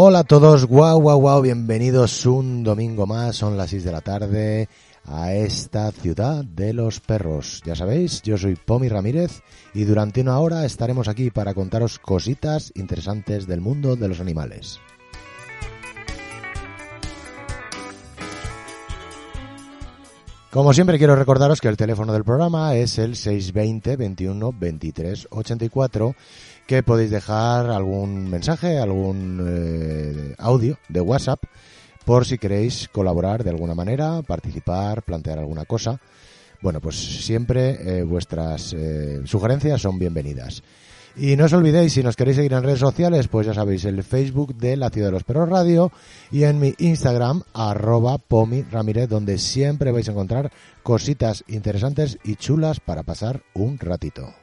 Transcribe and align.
Hola 0.00 0.20
a 0.20 0.22
todos, 0.22 0.64
guau, 0.64 1.00
guau, 1.00 1.18
guau, 1.18 1.42
bienvenidos 1.42 2.24
un 2.24 2.62
domingo 2.62 3.04
más, 3.04 3.34
son 3.34 3.56
las 3.56 3.70
6 3.70 3.82
de 3.82 3.90
la 3.90 4.00
tarde 4.00 4.68
a 5.04 5.34
esta 5.34 5.90
ciudad 5.90 6.44
de 6.44 6.72
los 6.72 7.00
perros. 7.00 7.60
Ya 7.66 7.74
sabéis, 7.74 8.22
yo 8.22 8.38
soy 8.38 8.54
Pomi 8.54 8.88
Ramírez 8.88 9.42
y 9.74 9.82
durante 9.82 10.20
una 10.20 10.38
hora 10.38 10.64
estaremos 10.64 11.08
aquí 11.08 11.32
para 11.32 11.52
contaros 11.52 11.98
cositas 11.98 12.70
interesantes 12.76 13.48
del 13.48 13.60
mundo 13.60 13.96
de 13.96 14.06
los 14.06 14.20
animales. 14.20 14.78
Como 20.50 20.72
siempre 20.72 20.96
quiero 20.96 21.14
recordaros 21.14 21.60
que 21.60 21.68
el 21.68 21.76
teléfono 21.76 22.12
del 22.12 22.24
programa 22.24 22.74
es 22.74 22.98
el 22.98 23.16
620 23.16 23.96
21 23.96 24.52
23 24.58 25.28
84 25.30 26.14
que 26.68 26.82
podéis 26.82 27.10
dejar 27.10 27.70
algún 27.70 28.28
mensaje, 28.28 28.78
algún 28.78 29.42
eh, 29.42 30.34
audio 30.36 30.78
de 30.90 31.00
WhatsApp 31.00 31.42
por 32.04 32.26
si 32.26 32.36
queréis 32.36 32.88
colaborar 32.88 33.42
de 33.42 33.48
alguna 33.48 33.74
manera, 33.74 34.20
participar, 34.20 35.02
plantear 35.02 35.38
alguna 35.38 35.64
cosa. 35.64 35.98
Bueno, 36.60 36.82
pues 36.82 36.96
siempre 36.96 37.70
eh, 37.70 38.02
vuestras 38.02 38.74
eh, 38.74 39.22
sugerencias 39.24 39.80
son 39.80 39.98
bienvenidas. 39.98 40.62
Y 41.16 41.36
no 41.36 41.46
os 41.46 41.54
olvidéis, 41.54 41.94
si 41.94 42.02
nos 42.02 42.16
queréis 42.16 42.36
seguir 42.36 42.52
en 42.52 42.62
redes 42.62 42.80
sociales, 42.80 43.28
pues 43.28 43.46
ya 43.46 43.54
sabéis, 43.54 43.86
el 43.86 44.04
Facebook 44.04 44.54
de 44.54 44.76
La 44.76 44.90
Ciudad 44.90 45.08
de 45.08 45.12
los 45.12 45.24
Perros 45.24 45.48
Radio 45.48 45.90
y 46.30 46.42
en 46.42 46.60
mi 46.60 46.74
Instagram, 46.76 47.44
arroba 47.54 48.18
Pomi 48.18 48.60
Ramírez, 48.62 49.08
donde 49.08 49.38
siempre 49.38 49.90
vais 49.90 50.06
a 50.08 50.12
encontrar 50.12 50.52
cositas 50.82 51.44
interesantes 51.48 52.18
y 52.24 52.36
chulas 52.36 52.78
para 52.78 53.04
pasar 53.04 53.42
un 53.54 53.78
ratito. 53.78 54.34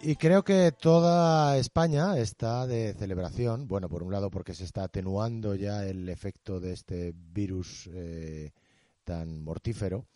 Y 0.00 0.14
creo 0.14 0.44
que 0.44 0.70
toda 0.70 1.58
España 1.58 2.16
está 2.18 2.68
de 2.68 2.94
celebración. 2.94 3.66
Bueno, 3.66 3.88
por 3.88 4.04
un 4.04 4.12
lado 4.12 4.30
porque 4.30 4.54
se 4.54 4.62
está 4.62 4.84
atenuando 4.84 5.56
ya 5.56 5.84
el 5.84 6.08
efecto 6.08 6.60
de 6.60 6.72
este 6.72 7.12
virus 7.16 7.90
eh, 7.92 8.52
tan 9.02 9.42
mortífero 9.42 10.06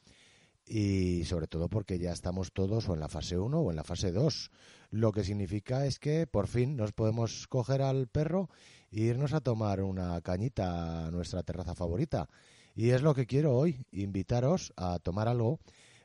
y 0.65 1.25
sobre 1.25 1.49
todo 1.49 1.69
porque 1.69 1.99
ya 1.99 2.13
estamos 2.13 2.53
todos 2.53 2.89
o 2.89 2.95
en 2.95 3.01
la 3.01 3.09
fase 3.09 3.37
1 3.37 3.59
o 3.59 3.71
en 3.71 3.77
la 3.77 3.83
fase 3.83 4.13
2. 4.13 4.51
Lo 4.91 5.11
que 5.11 5.25
significa 5.25 5.85
es 5.85 5.99
que 5.99 6.29
por 6.29 6.47
fin 6.47 6.77
nos 6.77 6.93
podemos 6.93 7.49
coger 7.49 7.83
al 7.83 8.07
perro 8.07 8.51
e 8.93 9.01
irnos 9.01 9.33
a 9.33 9.41
tomar 9.41 9.83
una 9.83 10.21
cañita 10.21 11.09
a 11.09 11.11
nuestra 11.11 11.43
terraza 11.43 11.75
favorita. 11.75 12.29
Y 12.77 12.91
es 12.91 13.03
lo 13.03 13.15
que 13.15 13.27
quiero 13.27 13.57
hoy, 13.57 13.85
invitaros 13.91 14.73
a 14.77 15.01
tomar 15.01 15.27
algo. 15.27 15.59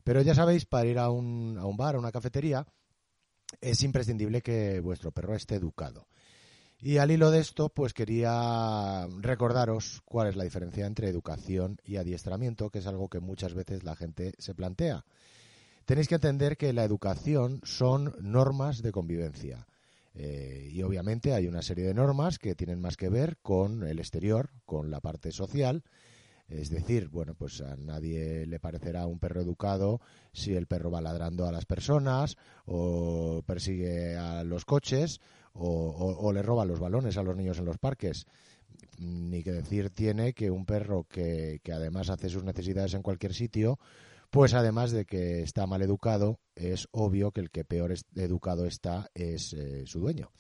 Pero 0.04 0.22
ya 0.24 0.34
sabéis, 0.34 0.66
para 0.66 0.88
ir 0.88 0.98
a 0.98 1.12
un, 1.12 1.58
a 1.60 1.66
un 1.66 1.78
bar, 1.78 1.96
a 1.96 2.00
una 2.00 2.12
cafetería, 2.12 2.66
es 3.62 3.84
imprescindible 3.84 4.42
que 4.42 4.80
vuestro 4.80 5.12
perro 5.12 5.36
esté 5.36 5.56
educado. 5.56 6.08
Y 6.80 6.98
al 6.98 7.10
hilo 7.10 7.32
de 7.32 7.40
esto, 7.40 7.70
pues 7.70 7.94
quería 7.94 9.08
recordaros 9.20 10.02
cuál 10.06 10.28
es 10.28 10.36
la 10.36 10.44
diferencia 10.44 10.86
entre 10.86 11.10
educación 11.10 11.80
y 11.84 11.98
adiestramiento, 11.98 12.70
que 12.70 12.80
es 12.80 12.88
algo 12.88 13.10
que 13.10 13.20
muchas 13.20 13.56
veces 13.56 13.84
la 13.84 13.96
gente 13.96 14.34
se 14.38 14.54
plantea. 14.54 15.04
Tenéis 15.86 16.08
que 16.08 16.16
entender 16.16 16.58
que 16.58 16.74
la 16.74 16.84
educación 16.84 17.62
son 17.64 18.14
normas 18.20 18.84
de 18.84 18.92
convivencia. 18.92 19.68
Eh, 20.14 20.70
y 20.72 20.82
obviamente 20.84 21.34
hay 21.34 21.48
una 21.48 21.62
serie 21.62 21.86
de 21.86 21.94
normas 21.94 22.38
que 22.40 22.56
tienen 22.56 22.80
más 22.80 22.98
que 22.98 23.10
ver 23.10 23.38
con 23.42 23.84
el 23.84 24.00
exterior, 24.00 24.50
con 24.66 24.92
la 24.92 25.00
parte 25.00 25.32
social, 25.32 25.84
es 26.50 26.70
decir, 26.70 27.10
bueno, 27.10 27.36
pues 27.36 27.60
a 27.62 27.76
nadie 27.76 28.46
le 28.46 28.60
parecerá 28.60 29.06
un 29.06 29.20
perro 29.20 29.42
educado 29.42 30.00
si 30.32 30.56
el 30.56 30.66
perro 30.66 30.90
va 30.90 31.02
ladrando 31.02 31.46
a 31.46 31.52
las 31.52 31.66
personas 31.66 32.38
o 32.66 33.44
persigue 33.46 34.16
a 34.16 34.44
los 34.46 34.64
coches 34.64 35.20
o, 35.54 36.32
le 36.32 36.42
roba 36.42 36.66
los 36.66 36.80
balones 36.80 37.18
a 37.18 37.24
los 37.24 37.36
niños 37.36 37.58
en 37.58 37.66
los 37.66 37.78
parques. 37.78 38.26
Ni 39.00 39.44
que 39.44 39.52
decir 39.52 39.90
tiene 39.90 40.34
que 40.34 40.50
un 40.50 40.66
perro 40.66 41.06
que, 41.10 41.60
además 41.72 42.10
hace 42.10 42.30
sus 42.30 42.44
necesidades 42.44 42.94
en 42.94 43.02
cualquier 43.02 43.34
sitio, 43.34 43.78
pues 44.30 44.54
además 44.54 44.92
de 44.92 45.06
que 45.06 45.42
está 45.42 45.68
mal 45.68 45.82
educado, 45.82 46.40
es 46.56 46.88
obvio 46.92 47.32
que 47.32 47.42
el 47.42 47.50
que 47.50 47.66
peor 47.66 47.94
educado 48.16 48.66
está 48.66 49.10
es 49.14 49.54
eh, 49.54 49.86
su 49.86 50.00
dueño. 50.00 50.32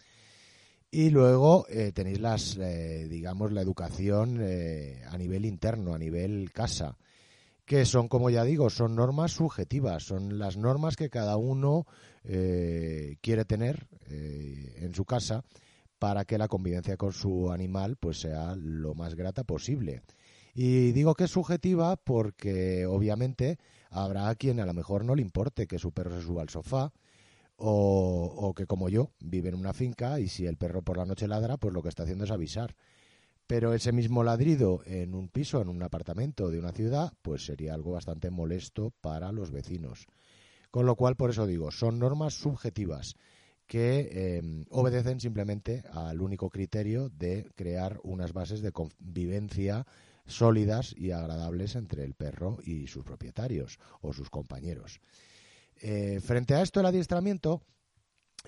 Y 0.97 1.12
luego 1.12 1.68
eh, 1.69 1.91
tenéis 1.91 2.19
las, 2.19 2.58
eh, 2.58 3.08
digamos, 3.08 3.52
la 3.52 3.62
educación 3.62 4.40
eh, 4.41 5.03
a 5.08 5.16
nivel 5.16 5.46
interno, 5.46 5.94
a 5.94 6.00
nivel 6.00 6.52
casa, 6.52 6.97
que 7.66 7.85
son, 7.85 8.08
como 8.08 8.31
ya 8.31 8.44
digo, 8.44 8.72
son 8.72 8.96
normas 8.96 9.34
subjetivas, 9.34 10.02
son 10.02 10.40
las 10.40 10.57
normas 10.57 10.96
que 10.96 11.12
cada 11.12 11.38
uno 11.38 11.86
quiere 12.24 13.46
tener 13.46 13.88
en 14.09 14.94
su 14.96 15.06
casa 15.06 15.44
para 16.00 16.25
que 16.25 16.40
la 16.40 16.47
convivencia 16.47 16.97
con 16.97 17.13
su 17.13 17.52
animal 17.52 17.96
pues 17.97 18.22
sea 18.22 18.56
lo 18.56 18.96
más 18.96 19.13
grata 19.13 19.44
posible. 19.44 20.02
Y 20.56 20.94
digo 20.94 21.13
que 21.13 21.25
es 21.25 21.31
subjetiva 21.31 21.96
porque 21.96 22.88
obviamente 22.88 23.59
habrá 23.91 24.34
quien 24.34 24.59
a 24.59 24.66
lo 24.66 24.74
mejor 24.74 25.06
no 25.06 25.13
le 25.13 25.22
importe 25.22 25.68
que 25.68 25.78
su 25.78 25.91
perro 25.91 26.19
se 26.19 26.25
suba 26.25 26.41
al 26.41 26.50
sofá, 26.50 26.91
o, 27.57 28.53
que 28.56 28.68
como 28.68 28.90
yo 28.90 29.12
vive 29.19 29.50
en 29.50 29.56
una 29.56 29.73
finca 29.73 30.19
y 30.19 30.28
si 30.28 30.45
el 30.45 30.57
perro 30.57 30.81
por 30.81 30.97
la 30.97 31.06
noche 31.06 31.28
ladra, 31.28 31.57
pues 31.57 31.73
lo 31.73 31.81
que 31.81 31.90
está 31.90 32.03
haciendo 32.03 32.25
es 32.25 32.31
avisar. 32.31 32.75
Pero 33.47 33.73
ese 33.73 33.91
mismo 33.91 34.23
ladrido 34.23 34.81
en 34.85 35.16
un 35.16 35.29
piso, 35.29 35.62
en 35.62 35.69
un 35.69 35.81
apartamento 35.81 36.50
de 36.50 36.59
una 36.59 36.72
ciudad, 36.72 37.13
pues 37.22 37.45
sería 37.45 37.73
algo 37.73 37.94
bastante 37.94 38.29
molesto 38.29 38.91
para 39.01 39.31
los 39.31 39.51
vecinos. 39.51 40.06
Con 40.69 40.85
lo 40.85 40.95
cual, 40.95 41.16
por 41.16 41.29
eso 41.29 41.47
digo, 41.47 41.72
son 41.72 41.97
normas 41.97 42.34
subjetivas 42.34 43.16
que 43.68 44.38
em, 44.38 44.66
obedecen 44.69 45.19
simplemente 45.19 45.84
al 45.91 46.22
único 46.22 46.50
criterio 46.50 47.09
de 47.09 47.50
crear 47.56 48.00
unas 48.03 48.34
bases 48.34 48.62
de 48.62 48.72
convivencia 48.72 49.85
sólidas 50.25 50.94
y 50.97 51.12
agradables 51.12 51.75
entre 51.75 52.03
el 52.03 52.13
perro 52.13 52.59
y 52.63 52.88
sus 52.88 53.03
propietarios 53.03 53.79
o 54.01 54.13
sus 54.13 54.29
compañeros. 54.29 55.00
Eh, 55.82 56.20
frente 56.22 56.56
a 56.56 56.62
esto, 56.62 56.80
el 56.80 56.86
adiestramiento 56.86 57.62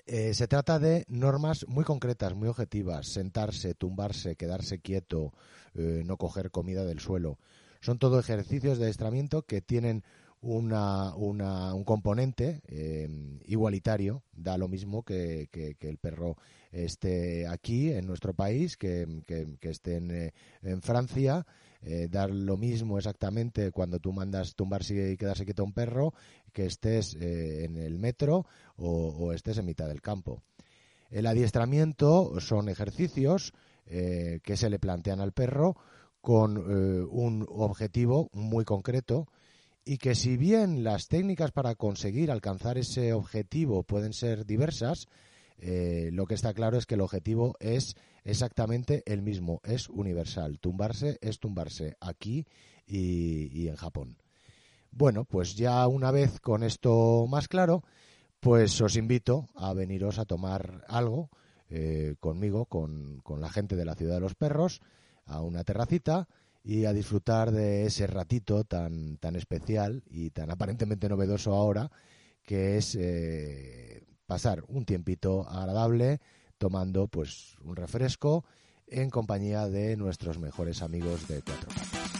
eh, 0.06 0.34
se 0.34 0.48
trata 0.48 0.78
de 0.78 1.04
normas 1.08 1.66
muy 1.68 1.84
concretas, 1.84 2.34
muy 2.34 2.48
objetivas. 2.48 3.08
Sentarse, 3.08 3.74
tumbarse, 3.74 4.36
quedarse 4.36 4.80
quieto, 4.80 5.32
eh, 5.74 6.02
no 6.04 6.16
coger 6.16 6.50
comida 6.50 6.84
del 6.84 7.00
suelo. 7.00 7.38
Son 7.80 7.98
todo 7.98 8.18
ejercicios 8.18 8.78
de 8.78 8.84
adiestramiento 8.84 9.42
que 9.42 9.62
tienen 9.62 10.04
una, 10.42 11.14
un 11.14 11.84
componente 11.84 12.62
igualitario. 13.46 14.22
Da 14.32 14.58
lo 14.58 14.68
mismo 14.68 15.02
que, 15.02 15.48
el 15.80 15.98
perro 15.98 16.36
esté 16.72 17.46
aquí, 17.46 17.90
en 17.90 18.06
nuestro 18.06 18.34
país, 18.34 18.76
que, 18.76 19.06
esté 19.62 19.96
en, 19.96 20.32
en 20.62 20.82
Francia 20.82 21.46
eh, 21.82 22.08
dar 22.10 22.30
lo 22.30 22.58
mismo 22.58 22.98
exactamente 22.98 23.70
cuando 23.70 23.98
tú 24.00 24.12
mandas 24.12 24.54
tumbarse 24.54 25.12
y 25.12 25.16
quedarse 25.16 25.46
quieto 25.46 25.62
a 25.62 25.64
un 25.64 25.72
perro 25.72 26.12
que 26.52 26.66
estés 26.66 27.14
eh, 27.14 27.64
en 27.64 27.78
el 27.78 27.98
metro 27.98 28.44
o, 28.76 29.32
estés 29.32 29.56
en 29.58 29.64
mitad 29.64 29.88
del 29.88 30.02
campo. 30.02 30.42
El 31.10 31.26
adiestramiento 31.26 32.38
son 32.38 32.68
ejercicios 32.68 33.54
eh, 33.86 34.40
que 34.42 34.58
se 34.58 34.68
le 34.68 34.78
plantean 34.78 35.20
al 35.20 35.32
perro 35.32 35.74
con 36.20 36.58
un 36.58 37.46
objetivo 37.48 38.28
muy 38.34 38.66
concreto 38.66 39.26
y 39.86 39.96
que 39.96 40.14
si 40.14 40.36
bien 40.36 40.84
las 40.84 41.08
técnicas 41.08 41.50
para 41.50 41.74
conseguir 41.76 42.30
alcanzar 42.30 42.76
ese 42.76 43.14
objetivo 43.14 43.84
pueden 43.84 44.12
ser 44.12 44.44
diversas, 44.44 45.08
lo 45.58 46.26
que 46.26 46.34
está 46.34 46.52
claro 46.52 46.76
es 46.76 46.84
que 46.84 46.96
el 46.96 47.00
objetivo 47.00 47.56
es 47.58 47.96
exactamente 48.24 49.02
el 49.06 49.22
mismo, 49.22 49.60
es 49.64 49.88
universal. 49.88 50.58
Tumbarse 50.58 51.18
es 51.20 51.38
tumbarse 51.38 51.96
aquí 52.00 52.46
y, 52.86 53.68
en 53.68 53.76
Japón. 53.76 54.16
Bueno, 54.90 55.24
pues 55.24 55.54
ya 55.54 55.86
una 55.86 56.10
vez 56.10 56.40
con 56.40 56.62
esto 56.62 57.26
más 57.28 57.48
claro, 57.48 57.84
pues 58.40 58.80
os 58.80 58.96
invito 58.96 59.48
a 59.54 59.72
veniros 59.72 60.18
a 60.18 60.24
tomar 60.24 60.84
algo 60.88 61.30
eh, 61.68 62.16
conmigo, 62.18 62.66
con, 62.66 63.20
con 63.22 63.40
la 63.40 63.50
gente 63.50 63.76
de 63.76 63.84
la 63.84 63.94
Ciudad 63.94 64.14
de 64.14 64.20
los 64.20 64.34
Perros, 64.34 64.80
a 65.26 65.42
una 65.42 65.62
terracita 65.62 66.26
y 66.62 66.84
a 66.84 66.92
disfrutar 66.92 67.52
de 67.52 67.86
ese 67.86 68.06
ratito 68.06 68.64
tan, 68.64 69.16
tan 69.16 69.36
especial 69.36 70.02
y 70.10 70.30
tan 70.30 70.50
aparentemente 70.50 71.08
novedoso 71.08 71.54
ahora, 71.54 71.90
que 72.42 72.76
es 72.76 72.96
eh, 72.98 74.02
pasar 74.26 74.64
un 74.68 74.84
tiempito 74.84 75.48
agradable 75.48 76.20
tomando 76.60 77.08
pues 77.08 77.56
un 77.64 77.74
refresco 77.74 78.44
en 78.86 79.08
compañía 79.08 79.66
de 79.66 79.96
nuestros 79.96 80.38
mejores 80.38 80.82
amigos 80.82 81.26
de 81.26 81.40
Cuatro 81.40 81.68
Patas. 81.70 82.10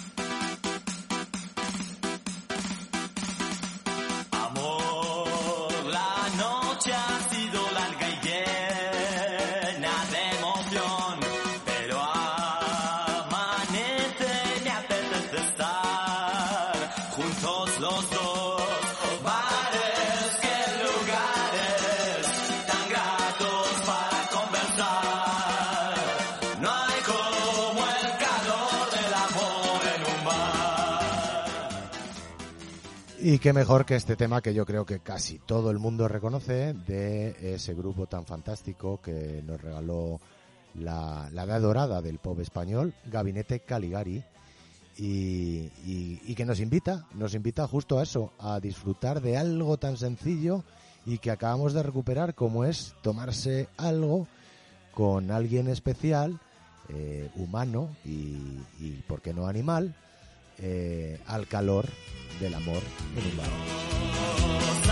Y 33.31 33.39
qué 33.39 33.53
mejor 33.53 33.87
que 33.87 33.95
este 33.95 34.17
tema 34.17 34.43
que 34.43 34.53
yo 34.53 34.67
creo 34.67 34.85
que 34.85 34.99
casi 34.99 35.39
todo 35.39 35.71
el 35.71 35.79
mundo 35.79 36.09
reconoce 36.09 36.75
de 36.75 37.55
ese 37.55 37.75
grupo 37.75 38.09
tan 38.09 38.27
fantástico 38.27 39.01
que 39.01 39.41
nos 39.47 39.61
regaló 39.61 40.21
la, 40.75 41.29
edad 41.33 41.61
dorada 41.61 42.03
del 42.03 42.19
pop 42.19 42.41
español, 42.41 42.93
Gabinete 43.05 43.61
Caligari, 43.61 44.25
y, 44.97 45.71
y, 45.85 46.35
que 46.35 46.45
nos 46.45 46.59
invita, 46.59 47.07
nos 47.15 47.35
invita 47.35 47.69
justo 47.69 48.01
a 48.01 48.03
eso, 48.03 48.33
a 48.41 48.59
disfrutar 48.59 49.21
de 49.21 49.37
algo 49.37 49.77
tan 49.77 49.97
sencillo 49.97 50.65
y 51.07 51.19
que 51.19 51.31
acabamos 51.31 51.73
de 51.73 51.85
recuperar 51.85 52.35
como 52.35 52.65
es 52.65 52.97
tomarse 53.01 53.69
algo 53.77 54.27
con 54.93 55.31
alguien 55.31 55.69
especial, 55.69 56.41
eh, 56.89 57.31
humano 57.37 57.95
y, 58.05 58.59
y, 58.81 59.05
¿por 59.07 59.23
qué 59.23 59.33
no 59.33 59.47
animal? 59.47 59.95
Eh, 60.63 61.19
al 61.27 61.47
calor 61.47 61.87
del 62.39 62.55
amor 62.55 62.83
en 63.17 63.31
un 63.31 63.37
bar. 63.37 64.90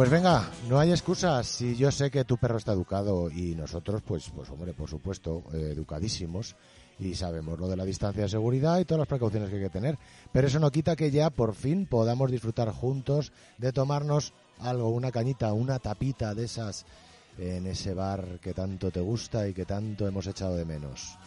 Pues 0.00 0.08
venga, 0.08 0.48
no 0.66 0.78
hay 0.78 0.92
excusas. 0.92 1.46
Si 1.46 1.76
yo 1.76 1.90
sé 1.90 2.10
que 2.10 2.24
tu 2.24 2.38
perro 2.38 2.56
está 2.56 2.72
educado 2.72 3.30
y 3.30 3.54
nosotros, 3.54 4.00
pues, 4.00 4.30
pues 4.34 4.48
hombre, 4.48 4.72
por 4.72 4.88
supuesto, 4.88 5.44
eh, 5.52 5.72
educadísimos 5.74 6.56
y 6.98 7.14
sabemos 7.14 7.58
lo 7.58 7.68
de 7.68 7.76
la 7.76 7.84
distancia 7.84 8.22
de 8.22 8.30
seguridad 8.30 8.78
y 8.78 8.86
todas 8.86 9.00
las 9.00 9.08
precauciones 9.08 9.50
que 9.50 9.56
hay 9.56 9.62
que 9.64 9.68
tener. 9.68 9.98
Pero 10.32 10.46
eso 10.46 10.58
no 10.58 10.70
quita 10.70 10.96
que 10.96 11.10
ya 11.10 11.28
por 11.28 11.54
fin 11.54 11.84
podamos 11.84 12.30
disfrutar 12.30 12.70
juntos 12.70 13.30
de 13.58 13.74
tomarnos 13.74 14.32
algo, 14.60 14.88
una 14.88 15.12
cañita, 15.12 15.52
una 15.52 15.78
tapita 15.80 16.34
de 16.34 16.44
esas 16.46 16.86
en 17.36 17.66
ese 17.66 17.92
bar 17.92 18.40
que 18.40 18.54
tanto 18.54 18.90
te 18.90 19.00
gusta 19.00 19.46
y 19.48 19.52
que 19.52 19.66
tanto 19.66 20.08
hemos 20.08 20.26
echado 20.26 20.56
de 20.56 20.64
menos. 20.64 21.18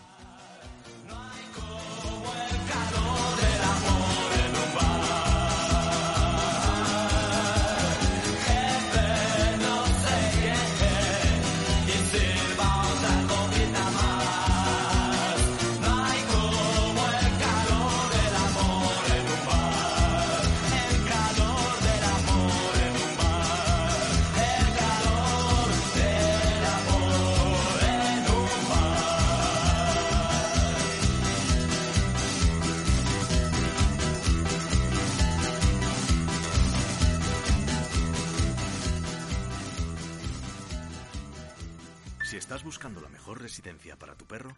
Para 43.97 44.15
tu 44.15 44.25
perro? 44.25 44.55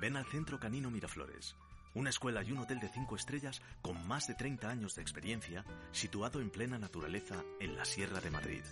Ven 0.00 0.16
al 0.16 0.24
Centro 0.24 0.58
Canino 0.58 0.90
Miraflores, 0.90 1.54
una 1.94 2.08
escuela 2.08 2.42
y 2.42 2.52
un 2.52 2.58
hotel 2.58 2.80
de 2.80 2.88
5 2.88 3.14
estrellas 3.14 3.60
con 3.82 4.08
más 4.08 4.26
de 4.26 4.34
30 4.34 4.70
años 4.70 4.94
de 4.94 5.02
experiencia, 5.02 5.62
situado 5.92 6.40
en 6.40 6.48
plena 6.48 6.78
naturaleza 6.78 7.34
en 7.60 7.76
la 7.76 7.84
Sierra 7.84 8.18
de 8.20 8.30
Madrid. 8.30 8.62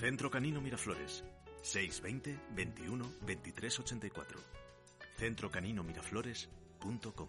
Centro 0.00 0.30
Canino 0.30 0.60
Miraflores, 0.60 1.24
620 1.62 2.40
21 2.56 3.12
23 3.24 3.78
84. 3.78 4.40
CentrocaninomiRaflores.com 5.16 7.28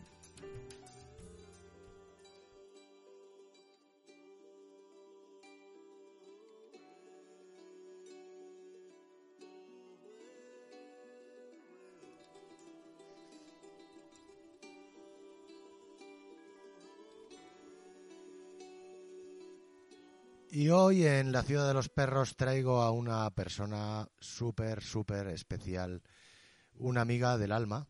Y 20.51 20.69
hoy 20.69 21.05
en 21.05 21.31
la 21.31 21.43
ciudad 21.43 21.67
de 21.67 21.75
los 21.75 21.89
perros 21.89 22.35
traigo 22.35 22.81
a 22.81 22.89
una 22.89 23.29
persona 23.29 24.09
súper, 24.19 24.81
súper 24.81 25.27
especial, 25.27 26.01
una 26.73 27.01
amiga 27.01 27.37
del 27.37 27.51
alma, 27.51 27.87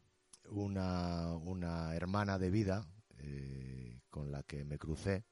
una, 0.49 1.35
una 1.37 1.95
hermana 1.95 2.37
de 2.37 2.49
vida 2.49 2.85
eh, 3.19 4.01
con 4.09 4.29
la 4.33 4.43
que 4.43 4.65
me 4.65 4.77
crucé 4.77 5.23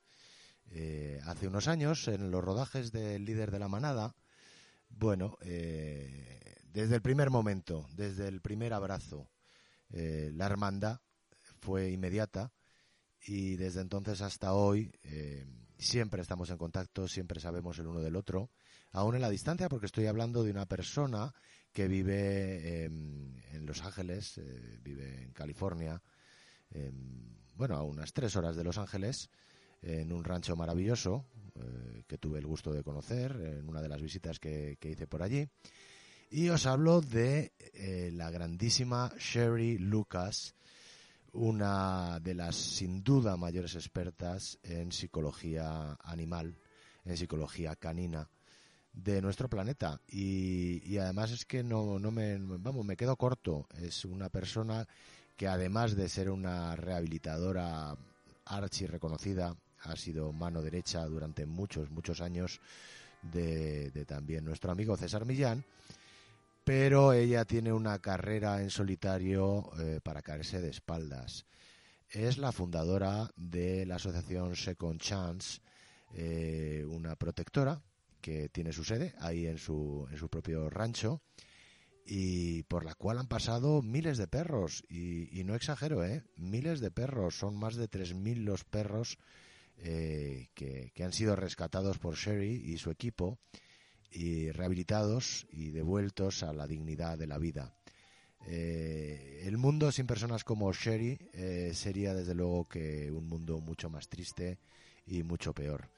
eh, 0.68 1.20
hace 1.26 1.50
unos 1.50 1.68
años 1.68 2.08
en 2.08 2.32
los 2.32 2.42
rodajes 2.42 2.94
del 2.94 3.26
líder 3.26 3.52
de 3.52 3.60
la 3.60 3.68
manada. 3.68 4.16
Bueno, 4.88 5.38
eh, 5.42 6.56
desde 6.64 6.96
el 6.96 7.02
primer 7.02 7.30
momento, 7.30 7.90
desde 7.92 8.30
el 8.30 8.40
primer 8.40 8.72
abrazo, 8.72 9.30
la 9.90 10.46
hermandad 10.46 11.02
fue 11.60 11.90
inmediata 11.92 12.54
y 13.20 13.58
desde 13.58 13.82
entonces 13.82 14.22
hasta 14.22 14.54
hoy 14.54 14.94
siempre 15.78 16.22
estamos 16.22 16.50
en 16.50 16.58
contacto, 16.58 17.08
siempre 17.08 17.40
sabemos 17.40 17.78
el 17.80 17.88
uno 17.88 18.02
del 18.02 18.16
otro, 18.16 18.50
aún 18.92 19.16
en 19.16 19.22
la 19.22 19.30
distancia, 19.30 19.70
porque 19.70 19.86
estoy 19.86 20.08
hablando 20.08 20.44
de 20.44 20.52
una 20.52 20.66
persona 20.66 21.34
que 21.72 21.88
vive 21.88 22.86
en 22.86 23.66
Los 23.66 23.84
Ángeles, 23.84 24.38
eh, 24.38 24.80
vive 24.82 25.24
en 25.24 25.32
California, 25.34 26.02
bueno, 27.56 27.76
a 27.76 27.84
unas 27.84 28.14
tres 28.14 28.36
horas 28.36 28.56
de 28.56 28.64
Los 28.64 28.78
Ángeles, 28.78 29.30
en 29.82 30.12
un 30.12 30.24
rancho 30.24 30.56
maravilloso 30.56 31.26
eh, 31.56 32.04
que 32.08 32.18
tuve 32.18 32.40
el 32.40 32.46
gusto 32.46 32.72
de 32.72 32.84
conocer 32.84 33.32
en 33.32 33.68
una 33.68 33.82
de 33.82 33.90
las 33.90 34.02
visitas 34.02 34.40
que, 34.40 34.78
hice 34.82 35.08
por 35.08 35.24
allí. 35.24 35.48
Y 36.30 36.50
os 36.50 36.66
hablo 36.66 37.02
de 37.02 37.54
eh, 37.74 38.12
la 38.14 38.30
grandísima 38.32 39.12
Sherry 39.18 39.78
Lucas, 39.78 40.56
una 41.38 42.20
de 42.20 42.34
las 42.34 42.56
sin 42.56 43.04
duda 43.04 43.38
mayores 43.38 43.76
expertas 43.76 44.58
en 44.64 44.92
psicología 44.92 45.96
animal, 46.04 46.58
en 47.06 47.16
psicología 47.16 47.76
canina 47.76 48.28
de 48.92 49.22
nuestro 49.22 49.48
planeta. 49.48 50.02
Y, 50.08 50.98
además 50.98 51.32
es 51.32 51.46
que 51.46 51.64
no, 51.64 52.00
no 52.00 52.12
me 52.12 52.38
vamos 52.40 52.84
me 52.84 52.98
quedo 52.98 53.16
corto. 53.16 53.68
Es 53.80 54.04
una 54.04 54.30
persona 54.30 54.88
que 55.36 55.48
además 55.48 55.96
de 55.96 56.10
ser 56.10 56.32
una 56.32 56.76
rehabilitadora 56.76 57.96
archi 58.46 58.88
reconocida 58.88 59.56
ha 59.84 59.96
sido 59.96 60.34
mano 60.34 60.64
derecha 60.64 61.06
durante 61.06 61.46
muchos, 61.46 61.92
muchos 61.92 62.20
años 62.20 62.60
de, 63.22 63.92
también 64.08 64.44
nuestro 64.44 64.72
amigo 64.72 64.98
César 64.98 65.26
Millán, 65.26 65.64
pero 66.68 67.14
ella 67.14 67.46
tiene 67.46 67.72
una 67.72 68.00
carrera 68.00 68.62
en 68.62 68.70
solitario 68.70 69.72
eh, 69.80 70.02
para 70.04 70.22
caerse 70.22 70.60
de 70.60 70.70
espaldas. 70.70 71.46
Es 72.10 72.38
la 72.38 72.52
fundadora 72.52 73.32
de 73.38 73.86
la 73.86 73.96
asociación 73.96 74.54
Second 74.54 75.00
Chance, 75.00 75.62
eh, 76.14 76.84
una 76.86 77.16
protectora 77.16 77.82
que 78.20 78.50
tiene 78.50 78.74
su 78.74 78.84
sede 78.84 79.16
ahí 79.20 79.48
en 79.48 79.58
su, 79.58 80.10
en 80.12 80.18
su 80.18 80.28
propio 80.28 80.70
rancho 80.70 81.22
y 82.06 82.64
por 82.64 82.84
la 82.84 82.96
cual 82.96 83.20
han 83.20 83.30
pasado 83.30 83.82
miles 83.82 84.18
de 84.18 84.28
perros. 84.28 84.84
Y, 84.90 85.42
no 85.46 85.56
exagero, 85.56 86.04
¿eh? 86.04 86.26
Miles 86.36 86.82
de 86.82 86.92
perros. 86.92 87.40
Son 87.40 87.56
más 87.56 87.78
de 87.78 87.90
3.000 87.90 88.44
los 88.44 88.66
perros 88.66 89.18
eh, 89.78 90.50
que, 90.54 90.92
han 91.02 91.14
sido 91.14 91.38
rescatados 91.38 91.98
por 91.98 92.16
Sherry 92.16 92.56
y 92.56 92.78
su 92.78 92.92
equipo 92.92 93.40
y 94.12 94.52
rehabilitados 94.52 95.48
y 95.52 95.72
devueltos 95.72 96.44
a 96.44 96.54
la 96.54 96.68
dignidad 96.68 97.18
de 97.18 97.28
la 97.28 97.38
vida. 97.38 97.74
Eh, 98.46 99.42
el 99.44 99.58
mundo 99.58 99.92
sin 99.92 100.08
personas 100.08 100.44
como 100.44 100.72
Sherry 100.72 101.18
eh, 101.34 101.72
sería 101.74 102.14
desde 102.14 102.34
luego 102.34 102.68
que 102.68 103.12
un 103.12 103.28
mundo 103.28 103.60
mucho 103.60 103.90
más 103.90 104.08
triste 104.08 104.60
y 105.06 105.24
mucho 105.24 105.54
peor. 105.54 105.90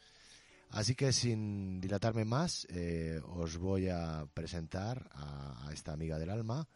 Así 0.71 0.95
que 0.95 1.11
sin 1.11 1.81
dilatarme 1.81 2.25
más, 2.25 2.67
eh, 2.69 3.19
os 3.35 3.57
voy 3.57 3.89
a 3.89 4.27
presentar 4.33 5.09
a, 5.13 5.69
esta 5.73 5.93
amiga 5.93 6.19
del 6.19 6.29
alma 6.29 6.67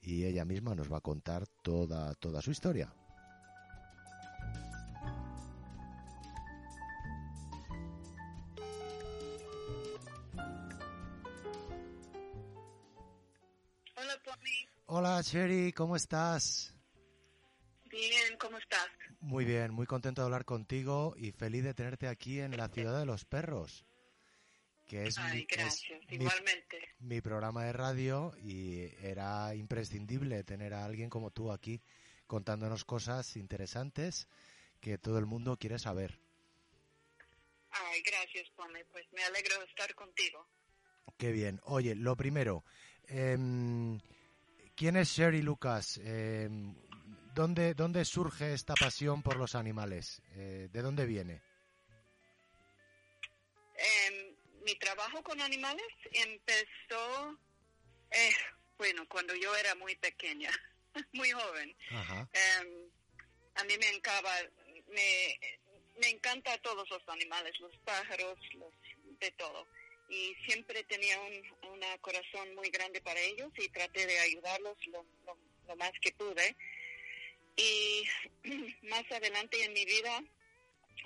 y 0.00 0.24
ella 0.24 0.44
misma 0.44 0.74
nos 0.74 0.92
va 0.92 0.98
a 0.98 1.00
contar 1.00 1.46
toda, 1.62 2.14
toda 2.14 2.40
su 2.40 2.50
historia. 2.52 2.92
Hola, 14.94 15.22
Sherry, 15.22 15.72
¿cómo 15.72 15.96
estás? 15.96 16.74
Bien, 17.86 18.36
¿cómo 18.38 18.58
estás? 18.58 18.86
Muy 19.20 19.46
bien, 19.46 19.72
muy 19.72 19.86
contento 19.86 20.20
de 20.20 20.26
hablar 20.26 20.44
contigo 20.44 21.14
y 21.16 21.32
feliz 21.32 21.64
de 21.64 21.72
tenerte 21.72 22.08
aquí 22.08 22.40
en 22.40 22.58
la 22.58 22.68
ciudad 22.68 22.98
de 22.98 23.06
los 23.06 23.24
perros, 23.24 23.86
que 24.86 25.06
es, 25.06 25.18
mi, 25.18 25.46
igualmente. 26.10 26.90
Mi, 26.98 27.22
programa 27.22 27.64
de 27.64 27.72
radio 27.72 28.34
y 28.42 28.82
era 29.00 29.54
imprescindible 29.54 30.44
tener 30.44 30.74
a 30.74 30.84
alguien 30.84 31.08
como 31.08 31.30
tú 31.30 31.52
aquí 31.52 31.80
contándonos 32.26 32.84
cosas 32.84 33.36
interesantes 33.36 34.28
que 34.82 34.98
todo 34.98 35.18
el 35.18 35.24
mundo 35.24 35.56
quiere 35.56 35.78
saber. 35.78 36.20
Ay, 37.70 38.02
gracias, 38.02 38.46
Pome. 38.50 38.84
Pues 38.92 39.06
me 39.14 39.24
alegro 39.24 39.58
de 39.58 39.64
estar 39.64 39.94
contigo. 39.94 40.46
Qué 41.16 41.32
bien. 41.32 41.62
Oye, 41.64 41.94
lo 41.94 42.14
primero, 42.14 42.62
em, 43.06 43.98
¿quién 44.76 44.96
es 44.96 45.08
Sherry 45.08 45.42
Lucas? 45.42 46.00
Eh, 46.02 46.48
¿Dónde, 47.34 47.74
¿Dónde 47.74 48.04
surge 48.04 48.52
esta 48.52 48.74
pasión 48.74 49.22
por 49.22 49.36
los 49.36 49.54
animales? 49.54 50.20
Eh, 50.34 50.68
¿De 50.70 50.82
dónde 50.82 51.06
viene? 51.06 51.42
Em, 53.76 54.36
mi 54.64 54.74
trabajo 54.76 55.22
con 55.22 55.40
animales 55.40 55.86
empezó, 56.12 57.38
eh, 58.10 58.32
bueno, 58.76 59.08
cuando 59.08 59.34
yo 59.34 59.54
era 59.56 59.74
muy 59.74 59.96
pequeña, 59.96 60.50
muy 61.12 61.30
joven. 61.30 61.74
Em, 61.90 62.90
a 63.54 63.64
mí 63.64 63.74
me 63.78 63.88
encanta, 63.88 64.30
me, 64.88 65.40
me 66.00 66.10
encanta 66.10 66.56
todos 66.58 66.88
los 66.90 67.08
animales, 67.08 67.58
los 67.60 67.76
pájaros, 67.78 68.38
los, 68.54 68.74
de 69.20 69.30
todo. 69.32 69.66
Y 70.08 70.34
siempre 70.46 70.84
tenía 70.84 71.18
un 71.20 71.42
una 71.72 71.98
corazón 71.98 72.54
muy 72.54 72.68
grande 72.70 73.00
para 73.00 73.20
ellos 73.20 73.50
y 73.58 73.68
traté 73.68 74.06
de 74.06 74.18
ayudarlos 74.18 74.76
lo, 74.88 75.04
lo 75.66 75.76
más 75.76 75.92
que 76.00 76.12
pude. 76.12 76.56
Y 77.56 78.04
más 78.82 79.04
adelante 79.10 79.62
en 79.64 79.72
mi 79.72 79.84
vida 79.84 80.22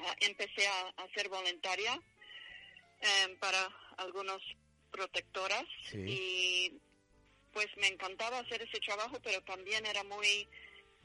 ah, 0.01 0.17
empecé 0.21 0.67
a, 0.67 0.93
ser 1.15 1.29
voluntaria 1.29 1.99
em, 3.01 3.39
para 3.39 3.59
algunos 3.97 4.43
protectoras 4.91 5.65
y 5.93 6.73
pues 7.53 7.69
me 7.77 7.89
encantaba 7.89 8.39
hacer 8.39 8.63
ese 8.63 8.81
trabajo, 8.81 9.19
pero 9.23 9.43
también 9.43 9.87
era 9.87 10.05
muy 10.05 10.47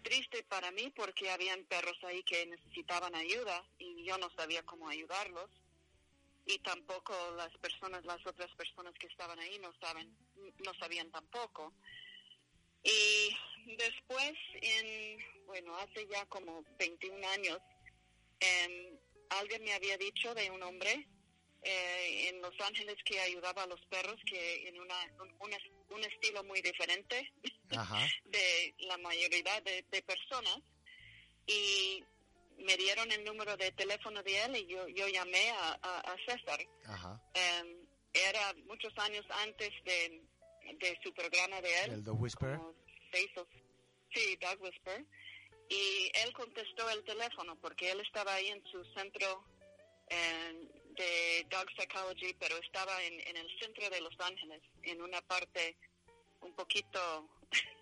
triste 0.01 0.43
para 0.43 0.71
mí 0.71 0.91
porque 0.95 1.29
habían 1.29 1.63
perros 1.65 1.97
ahí 2.03 2.23
que 2.23 2.45
necesitaban 2.45 3.15
ayuda 3.15 3.63
y 3.79 4.03
yo 4.03 4.17
no 4.17 4.29
sabía 4.31 4.63
cómo 4.63 4.89
ayudarlos 4.89 5.49
y 6.45 6.59
tampoco 6.59 7.13
las 7.37 7.55
personas, 7.57 8.03
las 8.05 8.25
otras 8.25 8.49
personas 8.55 8.93
que 8.99 9.07
estaban 9.07 9.39
ahí 9.39 9.59
no 9.59 9.71
saben, 9.79 10.15
no 10.65 10.73
sabían 10.79 11.11
tampoco. 11.11 11.73
Y 12.83 13.75
después, 13.77 14.33
en, 14.61 15.45
bueno, 15.45 15.75
hace 15.77 16.07
ya 16.07 16.25
como 16.25 16.63
21 16.79 17.27
años, 17.29 17.59
em, 18.39 18.97
alguien 19.29 19.63
me 19.63 19.73
había 19.73 19.97
dicho 19.97 20.33
de 20.33 20.49
un 20.49 20.63
hombre 20.63 21.07
eh, 21.63 22.29
en 22.29 22.41
Los 22.41 22.59
Ángeles 22.59 22.97
que 23.05 23.19
ayudaba 23.19 23.63
a 23.63 23.67
los 23.67 23.81
perros, 23.85 24.19
que 24.25 24.67
en 24.67 24.79
una, 24.79 24.95
un, 25.89 26.03
estilo 26.03 26.43
muy 26.43 26.59
diferente 26.61 27.31
de 28.25 28.75
la 28.79 28.97
mayoría 28.97 29.61
de, 29.61 30.01
personas. 30.01 30.57
Y 31.45 32.03
me 32.61 32.77
dieron 32.77 33.11
el 33.11 33.23
número 33.23 33.57
de 33.57 33.71
teléfono 33.71 34.21
de 34.23 34.43
él 34.43 34.55
y 34.57 34.67
yo, 34.67 34.87
yo 34.87 35.07
llamé 35.07 35.49
a, 35.51 36.15
César. 36.25 36.59
Em, 37.33 37.87
era 38.13 38.53
muchos 38.65 38.93
años 38.97 39.25
antes 39.43 39.71
de 39.85 40.21
de 40.79 40.99
su 41.03 41.13
programa 41.13 41.61
de 41.61 41.83
él. 41.83 41.91
El 41.93 42.03
Dog 42.03 42.21
Whisper. 42.21 42.59
sí, 44.13 44.37
Dog 44.39 44.61
Whisper. 44.61 45.05
Y 45.69 46.11
él 46.23 46.33
contestó 46.33 46.89
el 46.89 47.03
teléfono 47.03 47.55
porque 47.61 47.91
él 47.91 48.01
estaba 48.01 48.33
ahí 48.33 48.47
en 48.47 48.63
su 48.65 48.83
centro 48.93 49.45
de 50.09 51.47
Dog 51.49 51.65
Psychology, 51.77 52.33
pero 52.37 52.57
estaba 52.57 53.01
en, 53.03 53.13
en, 53.25 53.37
el 53.37 53.47
centro 53.59 53.89
de 53.89 54.01
Los 54.01 54.19
Ángeles, 54.19 54.61
en 54.83 55.01
una 55.01 55.21
parte 55.21 55.77
un 56.41 56.53
poquito 56.53 57.29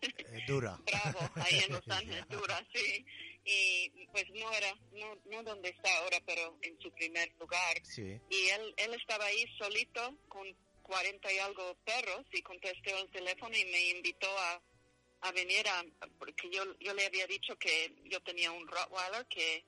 eh, 0.01 0.43
dura. 0.47 0.77
Bravo, 0.85 1.19
ahí 1.35 1.59
en 1.65 1.73
Los 1.73 1.87
Ángeles, 1.89 2.27
dura, 2.29 2.63
sí. 2.73 3.05
Y 3.45 4.07
pues 4.11 4.29
no 4.31 4.51
era, 4.51 4.73
no, 4.91 5.15
no 5.25 5.43
donde 5.43 5.69
está 5.69 5.95
ahora, 5.99 6.19
pero 6.25 6.57
en 6.61 6.79
su 6.79 6.91
primer 6.91 7.33
lugar. 7.39 7.83
Sí. 7.83 8.19
Y 8.29 8.49
él, 8.49 8.73
él 8.77 8.93
estaba 8.93 9.25
ahí 9.25 9.45
solito 9.57 10.17
con 10.27 10.45
40 10.83 11.31
y 11.31 11.37
algo 11.39 11.75
perros 11.85 12.25
y 12.31 12.41
contesté 12.41 12.99
el 12.99 13.09
teléfono 13.11 13.55
y 13.55 13.65
me 13.65 13.89
invitó 13.89 14.27
a, 14.27 14.61
a 15.21 15.31
venir 15.31 15.67
a, 15.67 15.85
porque 16.17 16.49
yo, 16.51 16.63
yo 16.79 16.93
le 16.93 17.05
había 17.05 17.27
dicho 17.27 17.55
que 17.57 17.93
yo 18.05 18.19
tenía 18.21 18.51
un 18.51 18.67
Rottweiler 18.67 19.25
que 19.27 19.65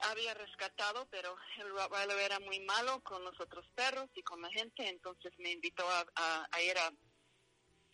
había 0.00 0.34
rescatado, 0.34 1.06
pero 1.10 1.36
el 1.58 1.70
Rottweiler 1.70 2.18
era 2.18 2.40
muy 2.40 2.60
malo 2.60 3.02
con 3.02 3.22
los 3.24 3.38
otros 3.40 3.66
perros 3.74 4.08
y 4.14 4.22
con 4.22 4.40
la 4.40 4.50
gente, 4.50 4.88
entonces 4.88 5.32
me 5.38 5.50
invitó 5.52 5.84
a, 5.88 6.48
a, 6.50 6.62
ir 6.62 6.78
a, 6.78 6.92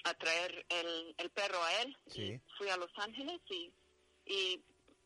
a 0.05 0.15
traer 0.15 0.65
el, 0.69 1.15
el, 1.19 1.31
perro 1.31 1.63
a 1.63 1.83
él. 1.83 1.97
Sí. 2.07 2.41
fui 2.57 2.69
a 2.69 2.77
Los 2.77 2.93
Ángeles 2.97 3.41
y, 3.51 3.73
y 4.27 4.61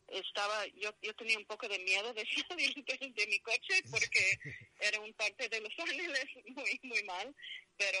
estaba, 0.07 0.67
yo, 0.75 0.93
yo 1.01 1.13
tenía 1.15 1.37
un 1.37 1.45
poco 1.45 1.67
de 1.67 1.79
miedo 1.79 2.13
de 2.13 2.25
salir 2.49 2.73
de, 2.83 3.27
mi 3.27 3.39
coche 3.39 3.81
porque 3.89 4.39
era 4.79 4.99
un 4.99 5.13
parte 5.13 5.47
de 5.49 5.61
Los 5.61 5.73
Ángeles 5.79 6.25
muy, 6.47 6.79
muy 6.83 7.03
mal, 7.03 7.33
pero 7.77 7.99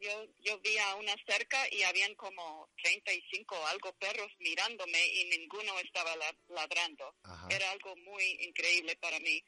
yo, 0.00 0.26
yo 0.40 0.58
vi 0.60 0.76
a 0.78 0.96
una 0.96 1.14
cerca 1.26 1.58
y 1.70 1.82
habían 1.82 2.14
como 2.16 2.68
35 2.82 3.54
o 3.54 3.66
algo 3.66 3.92
perros 3.94 4.30
mirándome 4.38 5.06
y 5.06 5.24
ninguno 5.26 5.78
estaba 5.80 6.14
ladrando. 6.48 7.14
Era 7.48 7.70
algo 7.70 7.96
muy 7.96 8.24
increíble 8.40 8.96
para 8.96 9.18
mí. 9.20 9.42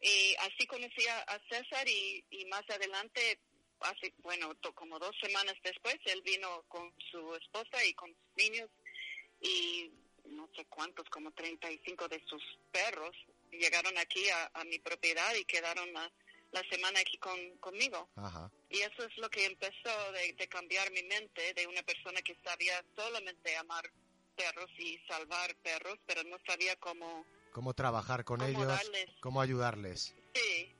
Y 0.00 0.34
así 0.40 0.66
conocí 0.66 1.06
a, 1.08 1.40
César 1.48 1.88
y, 1.88 2.22
y 2.30 2.44
más 2.44 2.68
adelante, 2.68 3.40
hace, 3.80 4.12
bueno, 4.18 4.54
como 4.74 4.98
dos 4.98 5.16
semanas 5.20 5.56
después, 5.64 5.96
él 6.04 6.22
vino 6.22 6.64
con 6.68 6.94
su 7.10 7.34
esposa 7.34 7.84
y 7.84 7.94
con 7.94 8.10
sus 8.10 8.36
niños 8.36 8.70
y 9.40 9.90
no 10.30 10.48
sé 10.54 10.64
cuántos, 10.66 11.08
como 11.10 11.32
35 11.32 12.08
de 12.08 12.22
sus 12.26 12.42
perros, 12.70 13.14
llegaron 13.50 13.96
aquí 13.98 14.22
a, 14.54 14.64
mi 14.64 14.78
propiedad 14.78 15.34
y 15.34 15.44
quedaron 15.44 15.92
la, 15.92 16.10
semana 16.70 17.00
aquí 17.00 17.18
con, 17.18 17.38
conmigo. 17.58 18.08
Y 18.70 18.80
eso 18.80 19.04
es 19.04 19.16
lo 19.18 19.28
que 19.28 19.44
empezó 19.44 20.12
de, 20.12 20.48
cambiar 20.48 20.90
mi 20.90 21.02
mente 21.02 21.52
de 21.54 21.66
una 21.66 21.82
persona 21.82 22.22
que 22.22 22.36
sabía 22.42 22.82
solamente 22.94 23.56
amar 23.56 23.84
perros 24.36 24.70
y 24.78 24.98
salvar 25.08 25.54
perros, 25.56 25.98
pero 26.06 26.22
no 26.24 26.38
sabía 26.46 26.76
cómo... 26.76 27.24
Cómo 27.52 27.72
trabajar 27.74 28.24
con 28.24 28.42
ellos, 28.42 28.72
cómo 29.20 29.40
ayudarles. 29.40 30.14
Sí, 30.34 30.74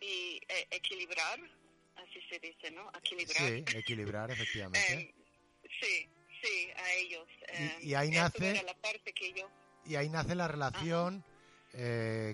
y 0.00 0.40
eh, 0.48 0.66
equilibrar, 0.70 1.38
así 1.96 2.20
se 2.30 2.38
dice, 2.38 2.70
¿no? 2.70 2.90
Equilibrar. 2.96 3.48
Sí, 3.48 3.64
equilibrar, 3.76 4.30
efectivamente. 4.32 4.92
Eh, 4.92 5.14
sí, 5.80 6.08
Sí, 6.42 6.68
a 6.76 6.92
ellos. 6.94 7.28
y, 7.82 7.94
ahí 7.94 8.10
nace... 8.10 8.62
La 8.62 8.74
parte 8.74 9.12
que 9.12 9.32
yo... 9.32 9.48
Y 9.84 9.94
ahí 9.94 10.08
nace 10.08 10.34
la 10.34 10.48
relación 10.48 11.24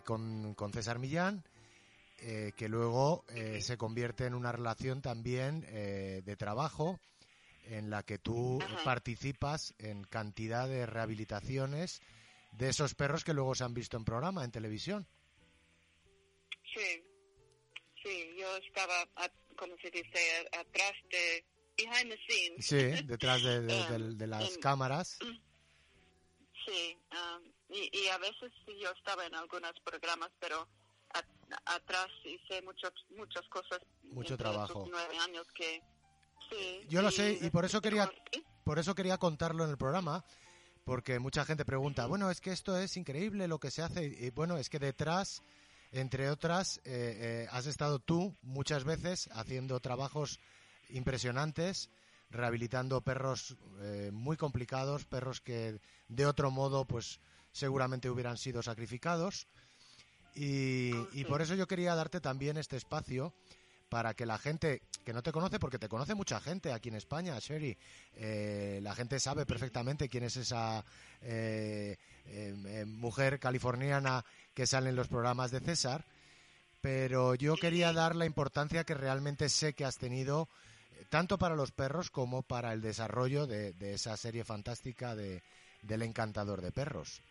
con, 0.05 0.55
con, 0.55 0.73
César 0.73 0.99
Millán, 0.99 1.45
que 2.19 2.69
luego 2.69 3.25
se 3.61 3.77
convierte 3.77 4.25
en 4.25 4.35
una 4.35 4.53
relación 4.53 5.03
también 5.03 5.61
de 5.61 6.37
trabajo 6.37 6.99
en 7.67 7.91
la 7.91 8.03
que 8.03 8.19
tú 8.19 8.59
participas 8.85 9.75
en 9.79 10.05
cantidad 10.05 10.69
de 10.69 10.87
rehabilitaciones 10.87 12.01
de 12.53 12.69
esos 12.69 12.95
perros 12.95 13.25
que 13.25 13.35
luego 13.35 13.55
se 13.55 13.65
han 13.65 13.75
visto 13.75 13.97
en 13.97 14.05
programa, 14.05 14.45
en 14.45 14.51
televisión. 14.51 15.07
Sí, 16.75 17.03
sí, 18.03 18.35
yo 18.39 18.57
estaba, 18.57 19.09
como 19.57 19.77
se 19.79 19.91
dice, 19.91 20.49
atrás 20.53 20.93
de, 21.11 21.45
behind 21.85 22.11
the 22.11 22.19
scenes. 22.27 22.67
Sí, 22.67 23.03
detrás 23.07 23.43
de, 23.43 24.27
las 24.27 24.59
cámaras. 24.59 25.19
Sí, 26.67 26.97
um, 27.11 27.43
y, 27.71 28.09
a 28.09 28.19
veces 28.19 28.53
yo 28.81 28.91
estaba 28.91 29.27
en 29.27 29.35
algunos 29.35 29.73
programas, 29.85 30.31
pero 30.39 30.69
atrás 31.67 32.09
hice 32.25 32.63
muchas 32.63 32.93
muchas 33.17 33.47
cosas. 33.49 33.81
Mucho 34.03 34.37
trabajo. 34.37 34.87
Nueve 34.89 35.19
años 35.19 35.47
que 35.55 35.83
yo 36.89 37.03
lo 37.03 37.11
sé 37.11 37.39
y 37.41 37.51
por 37.51 37.65
eso 37.65 37.81
quería 37.81 38.11
por 38.65 38.79
eso 38.79 38.95
quería 38.95 39.19
contarlo 39.19 39.65
en 39.65 39.71
el 39.71 39.79
programa 39.79 40.25
porque 40.85 41.19
mucha 41.19 41.45
gente 41.45 41.65
pregunta, 41.65 42.07
bueno, 42.07 42.31
es 42.31 42.41
que 42.41 42.51
esto 42.51 42.77
es 42.77 42.97
increíble 42.97 43.47
lo 43.47 43.59
que 43.59 43.71
se 43.71 43.83
hace 43.83 44.05
y 44.05 44.31
bueno, 44.31 44.57
es 44.57 44.69
que 44.69 44.79
detrás 44.79 45.43
entre 45.93 46.31
otras 46.31 46.79
eh, 46.79 46.83
eh, 46.85 47.49
has 47.51 47.67
estado 47.67 47.99
tú 47.99 48.37
muchas 48.43 48.85
veces 48.85 49.29
haciendo 49.33 49.79
trabajos 49.81 50.41
impresionantes 50.93 51.91
rehabilitando 52.31 53.03
perros 53.03 53.57
eh, 53.81 54.11
muy 54.13 54.37
complicados, 54.37 55.05
perros 55.05 55.41
que 55.41 55.81
de 56.09 56.27
otro 56.27 56.51
modo 56.51 56.87
pues 56.87 57.21
seguramente 57.53 58.09
hubieran 58.09 58.39
sido 58.39 58.63
sacrificados. 58.63 59.47
Y, 60.35 60.93
y 61.13 61.25
por 61.25 61.43
eso 61.43 61.55
yo 61.55 61.67
quería 61.67 61.95
darte 61.95 62.21
también 62.21 62.57
este 62.57 62.79
espacio 62.79 63.35
para 63.93 64.15
que 64.15 64.25
la 64.25 64.39
gente 64.39 64.81
que 65.05 65.13
no 65.13 65.23
te 65.23 65.33
conoce, 65.33 65.59
porque 65.59 65.79
te 65.79 65.87
conoce 65.87 66.15
mucha 66.15 66.41
gente 66.41 66.73
aquí 66.73 66.89
en 66.89 66.95
España, 66.95 67.39
Sherry, 67.39 67.77
eh, 68.15 68.81
la 68.83 68.95
gente 68.95 69.21
sabe 69.21 69.45
perfectamente 69.45 70.09
quién 70.09 70.25
es 70.25 70.39
esa 70.39 70.83
eh, 71.21 71.99
eh, 72.25 72.85
mujer 72.87 73.39
californiana 73.39 74.25
que 74.55 74.67
sale 74.67 74.89
en 74.89 74.97
los 74.97 75.09
programas 75.09 75.51
de 75.51 75.61
César, 75.61 76.07
pero 76.81 77.35
yo 77.35 77.55
quería 77.57 77.93
dar 77.93 78.17
la 78.17 78.25
importancia 78.25 78.85
que 78.85 78.95
realmente 78.95 79.51
sé 79.51 79.75
que 79.75 79.85
has 79.85 79.99
tenido 79.99 80.49
tanto 81.09 81.39
para 81.39 81.57
los 81.57 81.73
perros 81.73 82.11
como 82.11 82.43
para 82.43 82.73
el 82.73 82.81
desarrollo 82.81 83.47
de, 83.47 83.75
esa 83.81 84.17
serie 84.17 84.45
fantástica 84.45 85.15
de, 85.15 85.43
del 85.83 86.03
encantador 86.03 86.61
de 86.61 86.73
perros. 86.73 87.23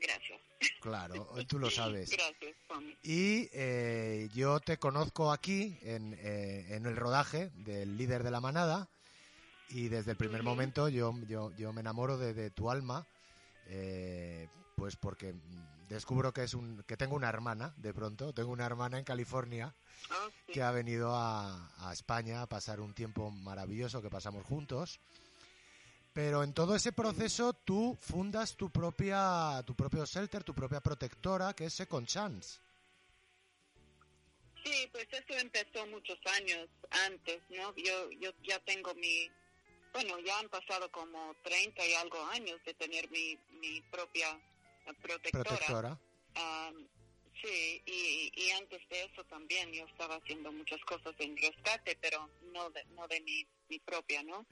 gracias. 0.00 0.40
Claro, 0.80 1.28
tú 1.48 1.58
lo 1.58 1.70
sabes. 1.70 2.10
Gracias, 2.10 2.54
Y 3.02 3.48
eh, 3.52 4.28
yo 4.34 4.60
te 4.60 4.78
conozco 4.78 5.32
aquí 5.32 5.78
en, 5.82 6.14
eh, 6.18 6.66
en, 6.70 6.86
el 6.86 6.96
rodaje 6.96 7.50
del 7.54 7.96
líder 7.96 8.22
de 8.22 8.30
la 8.30 8.40
manada 8.40 8.88
y 9.72 9.88
desde 9.88 10.12
el 10.12 10.16
primer 10.16 10.42
momento 10.42 10.88
yo, 10.88 11.14
yo, 11.26 11.50
yo 11.56 11.72
me 11.72 11.80
enamoro 11.80 12.18
de, 12.18 12.50
tu 12.50 12.70
alma, 12.70 13.06
eh, 13.68 14.48
pues 14.76 14.96
porque 14.96 15.34
descubro 15.92 16.32
que 16.32 16.44
es 16.44 16.54
un 16.54 16.82
que 16.84 16.96
tengo 16.96 17.14
una 17.14 17.28
hermana 17.28 17.74
de 17.76 17.92
pronto, 17.94 18.32
tengo 18.32 18.50
una 18.50 18.66
hermana 18.66 18.98
en 18.98 19.04
California 19.04 19.74
ah, 20.10 20.28
que 20.46 20.62
ha 20.62 20.70
venido 20.70 21.14
a, 21.14 21.70
a 21.88 21.92
España 21.92 22.42
a 22.42 22.48
pasar 22.48 22.80
un 22.80 22.94
tiempo 22.94 23.30
maravilloso 23.30 24.02
que 24.02 24.10
pasamos 24.10 24.44
juntos 24.44 25.00
pero 26.12 26.42
en 26.42 26.52
todo 26.52 26.76
ese 26.76 26.92
proceso 26.92 27.54
tú 27.54 27.96
fundas 28.00 28.56
tu 28.56 28.70
propia, 28.70 29.62
tu 29.66 29.74
propio 29.74 30.04
shelter, 30.04 30.44
tu 30.44 30.54
propia 30.54 30.80
protectora, 30.80 31.54
que 31.54 31.66
es 31.66 31.72
Second 31.72 32.06
Chance. 32.06 32.60
Sí, 34.62 34.88
pues 34.92 35.08
eso 35.10 35.38
empezó 35.38 35.86
muchos 35.86 36.18
años 36.38 36.68
antes, 37.06 37.40
¿no? 37.48 37.74
Yo, 37.76 38.10
yo 38.20 38.30
ya 38.42 38.60
tengo 38.60 38.94
mi, 38.94 39.28
bueno, 39.92 40.18
ya 40.20 40.38
han 40.38 40.48
pasado 40.50 40.90
como 40.92 41.34
30 41.42 41.84
y 41.86 41.94
algo 41.94 42.22
años 42.26 42.60
de 42.64 42.74
tener 42.74 43.10
mi, 43.10 43.38
mi 43.60 43.80
propia 43.90 44.38
protectora. 45.00 45.44
Protectora. 45.44 46.00
sí, 47.42 47.82
y, 47.86 48.32
y 48.34 48.50
antes 48.52 48.80
de 48.88 49.04
eso 49.04 49.24
también 49.24 49.72
yo 49.72 49.84
estaba 49.86 50.16
haciendo 50.16 50.52
muchas 50.52 50.80
cosas 50.84 51.14
en 51.18 51.36
rescate, 51.36 51.96
pero 52.00 52.28
no 52.52 52.70
de, 52.70 52.84
no 52.96 53.06
de 53.08 53.20
mi, 53.20 53.46
mi 53.68 53.78
propia, 53.80 54.22
¿no? 54.22 54.46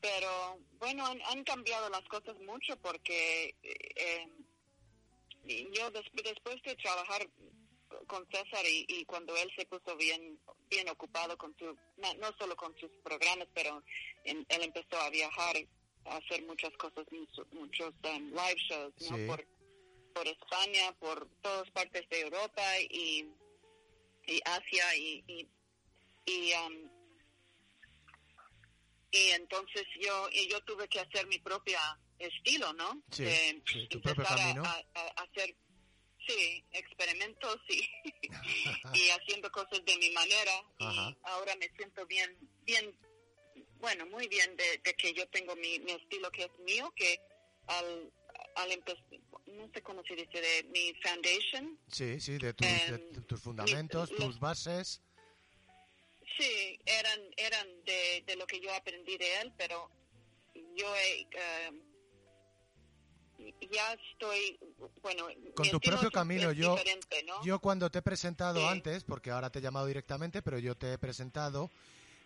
pero 0.00 0.58
bueno, 0.78 1.04
han, 1.06 1.44
cambiado 1.44 1.88
las 1.90 2.04
cosas 2.04 2.38
mucho 2.40 2.76
porque 2.76 3.54
eh, 3.62 4.28
yo 5.72 5.90
después 5.90 6.62
de 6.64 6.76
trabajar 6.76 7.28
con 8.06 8.26
César 8.30 8.64
y, 8.66 9.04
cuando 9.04 9.36
él 9.36 9.50
se 9.56 9.66
puso 9.66 9.96
bien 9.96 10.38
bien 10.68 10.88
ocupado 10.88 11.38
con 11.38 11.56
su 11.56 11.76
no, 11.96 12.36
solo 12.38 12.56
con 12.56 12.76
sus 12.78 12.90
programas 13.04 13.48
pero 13.54 13.82
él 14.24 14.46
empezó 14.48 14.96
a 15.00 15.10
viajar 15.10 15.56
hacer 16.10 16.44
muchas 16.46 16.72
cosas 16.76 17.06
muchos 17.52 17.94
um, 18.04 18.30
live 18.30 18.60
shows 18.68 18.94
por 19.26 19.46
por 20.14 20.26
España 20.26 20.92
por 20.98 21.28
todas 21.42 21.70
partes 21.70 22.08
de 22.08 22.20
Europa 22.20 22.62
y 22.90 23.28
y 24.26 24.40
Asia 24.44 24.96
y 24.96 25.24
y, 25.26 25.48
y 26.26 26.52
um, 26.54 26.90
y 29.10 29.30
entonces 29.30 29.86
yo 30.00 30.28
y 30.32 30.48
yo 30.48 30.60
tuve 30.62 30.88
que 30.88 31.00
hacer 31.00 31.26
mi 31.26 31.38
propia 31.38 31.80
estilo, 32.18 32.72
¿no? 32.72 33.02
Sí, 33.10 33.58
tu 33.88 34.00
propio 34.00 34.24
camino. 34.24 34.64
A, 34.64 34.84
hacer, 35.22 35.54
sí, 36.26 36.64
experimentos 36.72 37.58
y, 37.68 37.88
y 38.94 39.10
haciendo 39.10 39.50
cosas 39.50 39.84
de 39.84 39.96
mi 39.98 40.10
manera. 40.10 40.52
Y 40.78 41.16
ahora 41.24 41.54
me 41.56 41.68
siento 41.76 42.06
bien, 42.06 42.36
bien, 42.62 42.94
bueno, 43.86 44.04
muy 44.06 44.26
bien 44.26 44.56
de, 44.56 44.94
que 44.94 45.14
yo 45.14 45.28
tengo 45.28 45.54
mi, 45.54 45.78
mi, 45.78 45.92
estilo 45.92 46.28
que 46.32 46.42
es 46.42 46.58
mío, 46.58 46.92
que 46.96 47.20
al, 47.68 48.12
al 48.56 48.72
empezar, 48.72 49.00
no 49.46 49.70
sé 49.72 49.80
cómo 49.80 50.02
se 50.02 50.16
dice, 50.16 50.40
de 50.40 50.64
mi 50.70 50.92
foundation. 51.04 51.78
Sí, 51.86 52.20
sí, 52.20 52.36
de 52.36 52.52
tus, 52.52 52.66
de 52.66 53.20
tus 53.28 53.40
fundamentos, 53.40 54.10
tus 54.10 54.40
bases. 54.40 55.00
Sí, 56.36 56.80
eran, 56.84 57.20
eran 57.36 57.84
de, 57.84 58.24
de 58.26 58.34
lo 58.34 58.44
que 58.48 58.58
yo 58.58 58.74
aprendí 58.74 59.16
de 59.18 59.40
él, 59.40 59.52
pero 59.56 59.88
yo 60.74 60.96
eh, 60.96 61.28
ya 63.70 63.92
estoy, 64.10 64.58
bueno... 65.00 65.28
Con 65.54 65.70
tu 65.70 65.78
propio 65.78 66.10
camino, 66.10 66.50
yo, 66.50 66.76
yo 67.44 67.60
cuando 67.60 67.88
te 67.88 68.00
he 68.00 68.02
presentado 68.02 68.68
antes, 68.68 69.04
porque 69.04 69.30
ahora 69.30 69.50
te 69.50 69.60
he 69.60 69.62
llamado 69.62 69.86
directamente, 69.86 70.42
pero 70.42 70.58
yo 70.58 70.74
te 70.74 70.94
he 70.94 70.98
presentado 70.98 71.70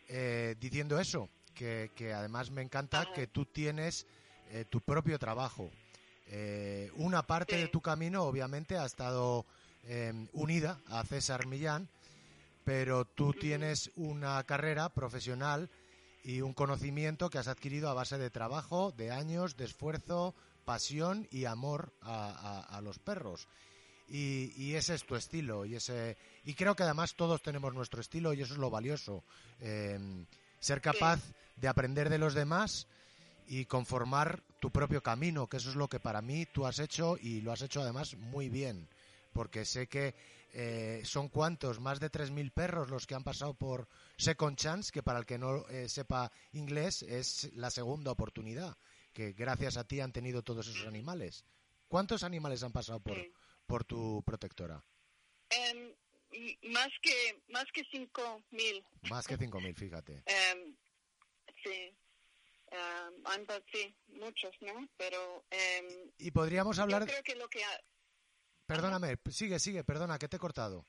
eh, 0.09 0.57
diciendo 0.59 0.99
eso, 0.99 1.29
que, 1.61 1.91
que, 1.95 2.15
además 2.15 2.51
me 2.51 2.63
encanta 2.63 3.13
que 3.13 3.27
tú 3.27 3.45
tienes 3.45 4.07
eh, 4.51 4.65
tu 4.71 4.81
propio 4.81 5.19
trabajo. 5.19 5.71
una 6.97 7.23
parte 7.27 7.57
de 7.57 7.69
tu 7.69 7.83
camino, 7.83 8.23
obviamente, 8.23 8.79
ha 8.79 8.87
estado 8.87 9.45
unida 10.33 10.79
a 10.89 11.05
César 11.05 11.47
Millán, 11.47 11.89
pero 12.65 13.05
tú 13.05 13.33
tienes 13.33 13.91
una 13.97 14.43
carrera 14.45 14.89
profesional 14.89 15.69
y 16.25 16.41
un 16.41 16.55
conocimiento 16.55 17.29
que 17.29 17.39
has 17.39 17.49
adquirido 17.49 17.91
a 17.91 17.95
base 17.95 18.17
de 18.17 18.31
trabajo, 18.31 18.93
de 18.93 19.11
años, 19.11 19.57
de 19.57 19.65
esfuerzo, 19.65 20.35
pasión 20.65 21.29
y 21.31 21.45
amor 21.45 21.93
a, 22.01 22.81
los 22.83 22.99
perros. 22.99 23.49
Y, 24.09 24.75
ese 24.75 24.95
es 24.95 25.05
tu 25.05 25.15
estilo 25.15 25.67
y 25.67 25.77
ese 25.77 26.17
y 26.45 26.55
creo 26.55 26.75
que 26.75 26.83
además 26.83 27.15
todos 27.15 27.43
tenemos 27.43 27.75
nuestro 27.75 28.01
estilo 28.01 28.33
y 28.33 28.41
eso 28.41 28.55
es 28.55 28.59
lo 28.59 28.71
valioso 28.71 29.23
em, 29.61 30.27
ser 30.61 30.81
capaz 30.81 31.21
de 31.57 31.69
aprender 31.69 32.09
de 32.09 32.19
los 32.19 32.35
demás 32.35 32.87
y 33.49 33.65
conformar 33.65 34.43
tu 34.61 34.71
propio 34.71 35.03
camino 35.03 35.49
que 35.49 35.57
eso 35.57 35.71
es 35.71 35.77
lo 35.77 35.89
que 35.89 35.99
para 35.99 36.23
mí 36.23 36.47
tú 36.47 36.67
has 36.67 36.79
hecho 36.79 37.17
y 37.21 37.41
lo 37.41 37.53
has 37.53 37.63
hecho 37.63 37.81
además 37.81 38.17
muy 38.17 38.49
bien 38.49 38.89
porque 39.33 39.65
sé 39.65 39.87
que 39.87 40.15
eh, 40.53 41.03
son 41.05 41.29
cuantos, 41.29 41.79
más 41.79 42.01
de 42.01 42.11
3.000 42.11 42.53
perros 42.53 42.91
los 42.91 43.07
que 43.07 43.15
han 43.15 43.23
pasado 43.23 43.55
por 43.55 43.89
Second 44.17 44.57
Chance, 44.57 44.91
que 44.93 45.03
para 45.03 45.21
el 45.21 45.27
que 45.27 45.39
no 45.39 45.67
eh, 45.69 45.89
sepa 45.89 46.33
inglés 46.53 47.03
es 47.03 47.53
la 47.55 47.71
segunda 47.71 48.11
oportunidad, 48.11 48.77
que 49.13 49.33
gracias 49.33 49.77
a 49.77 49.85
ti 49.85 50.01
han 50.01 50.13
tenido 50.13 50.43
todos 50.43 50.67
esos 50.67 50.87
animales. 50.87 51.45
¿Cuántos 51.87 52.25
animales 52.25 52.63
han 52.63 52.73
pasado 52.73 53.01
por, 53.01 53.17
por 53.67 53.85
tu 53.85 54.23
protectora? 54.25 54.83
Em, 55.51 55.93
más 56.63 56.91
que 57.03 57.43
más 57.49 57.67
que 57.73 57.83
5.000. 57.85 58.85
Más 59.11 59.27
que 59.27 59.37
5.000, 59.37 59.75
fíjate. 59.75 60.23
Em, 60.27 60.77
sí. 61.63 61.95
Um, 62.73 63.47
sí, 63.73 63.95
muchos, 64.09 64.55
¿no? 64.61 64.89
Pero... 64.97 65.45
y 66.19 66.31
podríamos 66.31 66.79
hablar... 66.79 67.03
Yo 67.03 67.09
creo 67.09 67.23
que 67.23 67.35
lo 67.35 67.49
que... 67.49 67.61
Perdóname, 68.67 69.17
sigue, 69.31 69.59
sigue, 69.59 69.83
perdona, 69.83 70.19
que 70.19 70.29
te 70.29 70.37
he 70.37 70.39
cortado. 70.39 70.87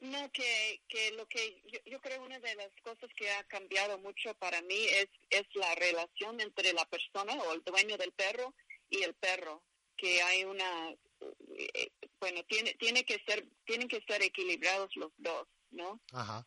No, 0.00 0.30
que, 0.32 0.82
que 0.88 1.12
lo 1.12 1.26
que 1.26 1.62
yo, 1.86 2.00
creo 2.00 2.22
una 2.24 2.38
de 2.40 2.54
las 2.56 2.70
cosas 2.82 3.08
que 3.16 3.30
ha 3.30 3.44
cambiado 3.44 3.96
mucho 3.98 4.34
para 4.34 4.60
mí 4.62 4.84
es, 4.86 5.08
es 5.30 5.46
la 5.54 5.74
relación 5.76 6.40
entre 6.40 6.72
la 6.72 6.84
persona 6.86 7.34
o 7.34 7.54
el 7.54 7.62
dueño 7.62 7.96
del 7.96 8.12
perro 8.12 8.54
y 8.90 9.02
el 9.02 9.14
perro. 9.14 9.62
que 9.96 10.20
hay 10.20 10.44
una 10.44 10.90
eh, 10.90 11.90
bueno 12.24 12.42
tiene 12.44 12.74
tiene 12.74 13.04
que 13.04 13.18
ser 13.26 13.46
tienen 13.64 13.88
que 13.88 14.02
ser 14.08 14.22
equilibrados 14.22 14.90
los 14.96 15.12
dos 15.18 15.46
no 15.70 16.00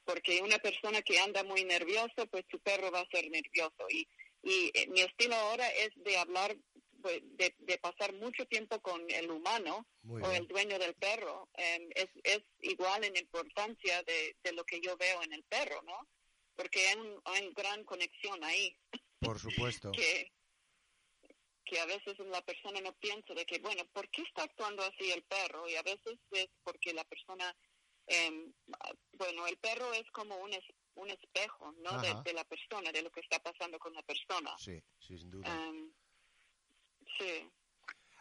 porque 0.06 0.42
una 0.42 0.58
persona 0.58 1.02
que 1.02 1.20
anda 1.20 1.44
muy 1.44 1.64
nervioso 1.64 2.26
pues 2.32 2.46
su 2.50 2.60
perro 2.60 2.92
va 2.92 3.02
a 3.02 3.10
ser 3.12 3.30
nervioso. 3.30 3.86
Y 3.90 4.08
y 4.44 4.72
eh, 4.74 4.88
mi 4.88 5.02
estilo 5.02 5.36
ahora 5.36 5.68
es 5.70 5.90
de 5.96 6.18
hablar 6.18 6.56
pues, 7.02 7.22
de, 7.38 7.54
de, 7.58 7.78
pasar 7.80 8.14
mucho 8.14 8.46
tiempo 8.46 8.80
con 8.82 9.02
el 9.10 9.30
humano 9.30 9.86
o 10.08 10.32
el 10.32 10.48
dueño 10.48 10.80
del 10.80 10.94
perro. 10.96 11.50
Em, 11.56 11.90
es, 11.94 12.08
es 12.24 12.42
igual 12.62 13.04
en 13.04 13.18
importancia 13.18 14.02
de, 14.04 14.38
de 14.44 14.54
lo 14.54 14.64
que 14.64 14.80
yo 14.80 14.96
veo 14.96 15.22
en 15.24 15.34
el 15.34 15.44
perro 15.44 15.82
no 15.84 16.08
porque 16.56 16.88
hay, 16.88 16.98
un, 16.98 17.22
hay 17.26 17.54
gran 17.54 17.84
conexión 17.84 18.44
ahí. 18.44 18.76
Por 19.20 19.40
supuesto. 19.40 19.92
Que 19.98 20.32
que 21.68 21.80
a 21.80 21.86
veces 21.86 22.18
la 22.20 22.42
persona 22.42 22.80
no 22.82 22.94
piensa 22.94 23.34
de 23.34 23.46
que, 23.46 23.60
bueno, 23.60 23.84
¿por 23.94 24.10
qué 24.10 24.22
está 24.22 24.44
actuando 24.44 24.84
así 24.84 25.12
el 25.12 25.24
perro? 25.24 25.68
Y 25.68 25.76
a 25.76 25.84
veces 25.84 26.18
es 26.32 26.48
porque 26.64 26.94
la 26.94 27.04
persona, 27.04 27.56
eh, 28.08 28.52
bueno, 29.14 29.46
el 29.48 29.58
perro 29.58 29.94
es 29.94 30.10
como 30.12 30.38
un, 30.38 30.52
un 30.96 31.10
espejo, 31.10 31.74
¿no? 31.84 32.02
De, 32.24 32.34
la 32.34 32.46
persona, 32.46 32.92
de 32.92 33.02
lo 33.02 33.12
que 33.12 33.20
está 33.20 33.40
pasando 33.40 33.78
con 33.80 33.94
la 33.94 34.02
persona. 34.04 34.56
Sí, 34.58 34.82
sí, 35.00 35.18
sin 35.18 35.30
duda. 35.30 35.48
Em, 35.48 35.92
sí. 37.18 37.50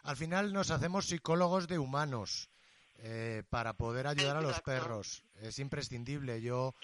Al 0.03 0.17
final 0.17 0.53
nos 0.53 0.71
hacemos 0.71 1.07
psicólogos 1.07 1.69
de 1.69 1.79
humanos 1.79 2.51
eh, 2.99 3.43
para 3.49 3.75
poder 3.75 4.07
ayudar 4.07 4.37
a 4.37 4.43
los 4.43 4.61
perros. 4.61 5.25
Es 5.37 5.59
imprescindible. 5.59 6.41
Yo 6.43 6.75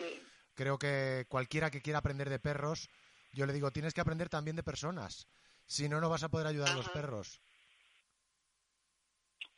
creo 0.54 0.78
que 0.78 1.26
cualquiera 1.28 1.70
que 1.70 1.82
quiera 1.82 2.00
aprender 2.00 2.30
de 2.30 2.38
perros, 2.38 2.88
yo 3.32 3.46
le 3.46 3.52
digo, 3.52 3.70
tienes 3.70 3.94
que 3.94 4.00
aprender 4.00 4.28
también 4.28 4.56
de 4.56 4.62
personas 4.62 5.28
si 5.72 5.88
no, 5.88 6.00
no 6.00 6.10
vas 6.10 6.22
a 6.22 6.28
poder 6.28 6.46
ayudar 6.46 6.68
a 6.68 6.74
los 6.74 6.88
perros. 6.90 7.40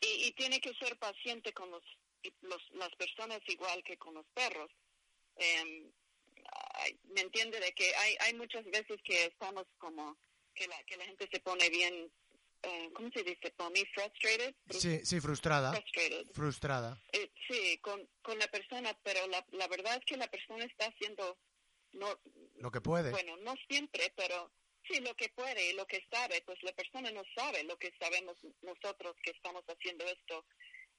Y, 0.01 0.31
tiene 0.33 0.61
que 0.61 0.73
ser 0.75 0.97
paciente 0.99 1.53
con 1.53 1.71
los, 1.71 1.83
las 2.73 2.95
personas 2.97 3.41
igual 3.49 3.83
que 3.83 3.97
con 3.97 4.15
los 4.15 4.27
perros. 4.33 4.71
Em, 5.37 5.91
me 7.15 7.21
entiende 7.21 7.59
de 7.59 7.73
que 7.73 7.93
hay, 7.97 8.17
hay 8.21 8.35
muchas 8.35 8.65
veces 8.67 9.01
que 9.03 9.25
estamos 9.27 9.67
como 9.79 10.17
que 10.55 10.69
la, 10.69 10.81
que 10.85 10.97
la 10.97 11.05
gente 11.05 11.29
se 11.33 11.41
pone 11.41 11.69
bien, 11.69 12.13
eh, 12.63 12.91
¿cómo 12.95 13.11
se 13.11 13.25
dice? 13.25 13.53
frustrated. 13.57 14.55
Sí, 14.71 15.05
sí, 15.05 15.21
frustrada. 15.21 15.73
Frustrada. 16.33 17.01
Eh, 17.13 17.33
sí, 17.49 17.79
con, 17.79 18.09
con 18.23 18.39
la 18.39 18.47
persona, 18.49 18.97
pero 19.03 19.27
la, 19.27 19.45
la 19.53 19.67
verdad 19.67 19.97
es 19.97 20.05
que 20.05 20.17
la 20.17 20.29
persona 20.29 20.65
está 20.65 20.87
haciendo 20.87 21.39
no, 21.93 22.21
lo 22.59 22.71
que 22.71 22.81
puede. 22.81 23.11
Bueno, 23.11 23.37
no 23.39 23.55
siempre, 23.69 24.13
pero 24.17 24.53
Sí, 24.87 25.01
lo 25.01 25.15
que 25.15 25.29
puede 25.31 25.71
y 25.71 25.73
lo 25.75 25.87
que 25.87 26.05
sabe, 26.11 26.43
pues 26.45 26.63
la 26.63 26.73
persona 26.73 27.11
no 27.11 27.23
sabe 27.35 27.65
lo 27.65 27.79
que 27.79 27.93
sabemos 27.99 28.37
nosotros 28.63 29.17
que 29.23 29.31
estamos 29.31 29.65
haciendo 29.67 30.05
esto 30.05 30.45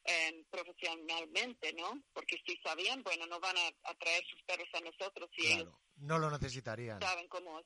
eh, 0.06 0.44
profesionalmente, 0.50 1.74
¿no? 1.74 2.04
Porque 2.14 2.38
si 2.46 2.58
sabían, 2.58 3.04
bueno, 3.04 3.26
no 3.28 3.40
van 3.40 3.56
a, 3.58 3.94
traer 3.96 4.24
sus 4.26 4.42
perros 4.44 4.70
a 4.74 4.82
nosotros 4.82 5.30
y 5.38 5.54
ellos 5.54 5.74
no 5.98 6.20
lo 6.20 6.30
necesitarían. 6.30 7.00
Saben 7.00 7.28
cómo 7.28 7.60
es. 7.60 7.66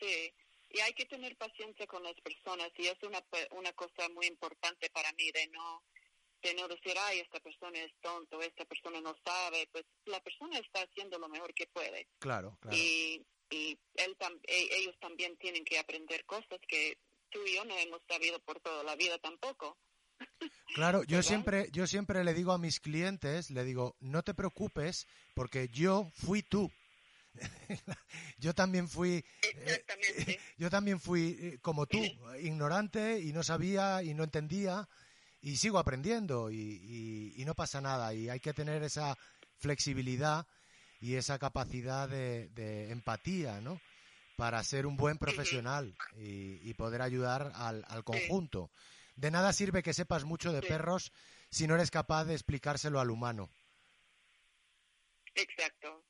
Sí, 0.00 0.34
y 0.70 0.80
hay 0.80 0.92
que 0.94 1.06
tener 1.06 1.36
paciencia 1.36 1.86
con 1.86 2.02
las 2.02 2.18
personas 2.20 2.70
y 2.76 2.86
es 2.86 3.02
una, 3.02 3.22
una 3.52 3.72
cosa 3.72 4.08
muy 4.10 4.26
importante 4.26 4.90
para 4.90 5.12
mí 5.12 5.30
de 5.32 5.48
no 5.48 5.82
de 6.42 6.54
no 6.54 6.66
decir, 6.66 6.94
ay, 6.98 7.20
esta 7.20 7.38
persona 7.38 7.78
es 7.78 7.92
tonto, 8.00 8.42
esta 8.42 8.64
persona 8.64 9.00
no 9.00 9.14
sabe, 9.24 9.68
pues 9.70 9.84
la 10.06 10.20
persona 10.20 10.58
está 10.58 10.82
haciendo 10.82 11.16
lo 11.18 11.28
mejor 11.28 11.54
que 11.54 11.68
puede. 11.68 12.08
Claro, 12.18 12.58
claro. 12.60 12.76
Y 12.76 13.24
y 13.52 13.78
él 13.94 14.16
e, 14.44 14.68
ellos 14.78 14.96
también 14.98 15.36
tienen 15.36 15.64
que 15.64 15.78
aprender 15.78 16.24
cosas 16.24 16.58
que 16.66 16.96
tú 17.30 17.38
y 17.46 17.54
yo 17.54 17.64
no 17.64 17.76
hemos 17.76 18.00
sabido 18.08 18.38
por 18.40 18.58
toda 18.60 18.82
la 18.82 18.96
vida 18.96 19.18
tampoco. 19.18 19.76
Claro, 20.74 21.04
yo 21.04 21.22
siempre, 21.22 21.68
yo 21.70 21.86
siempre 21.86 22.24
le 22.24 22.32
digo 22.32 22.52
a 22.52 22.58
mis 22.58 22.80
clientes, 22.80 23.50
le 23.50 23.62
digo, 23.62 23.94
no 24.00 24.22
te 24.22 24.32
preocupes 24.32 25.06
porque 25.34 25.68
yo 25.68 26.10
fui 26.14 26.42
tú. 26.42 26.70
yo 28.38 28.54
también 28.54 28.88
fui, 28.88 29.22
eh, 29.42 29.84
yo 30.56 30.70
también 30.70 30.98
fui 30.98 31.36
eh, 31.38 31.58
como 31.60 31.84
tú, 31.86 31.98
ignorante 32.40 33.20
y 33.20 33.34
no 33.34 33.42
sabía 33.42 34.02
y 34.02 34.14
no 34.14 34.24
entendía 34.24 34.88
y 35.42 35.56
sigo 35.56 35.78
aprendiendo 35.78 36.50
y, 36.50 37.34
y 37.36 37.44
no 37.44 37.54
pasa 37.54 37.82
nada 37.82 38.14
y 38.14 38.30
hay 38.30 38.40
que 38.40 38.54
tener 38.54 38.82
esa 38.82 39.18
flexibilidad 39.58 40.46
y 41.02 41.16
esa 41.16 41.38
capacidad 41.40 42.08
de, 42.08 42.90
empatía, 42.92 43.60
¿no? 43.60 43.80
Para 44.36 44.62
ser 44.62 44.86
un 44.86 44.96
buen 44.96 45.18
profesional 45.18 45.94
y, 46.16 46.72
poder 46.74 47.02
ayudar 47.02 47.50
al, 47.56 48.04
conjunto. 48.04 48.70
De 49.16 49.30
nada 49.32 49.52
sirve 49.52 49.82
que 49.82 49.94
sepas 49.94 50.24
mucho 50.24 50.52
de 50.52 50.62
perros 50.62 51.12
si 51.50 51.66
no 51.66 51.74
eres 51.74 51.90
capaz 51.90 52.24
de 52.24 52.34
explicárselo 52.34 53.00
al 53.00 53.10
humano. 53.10 53.50
Exacto, 55.34 56.04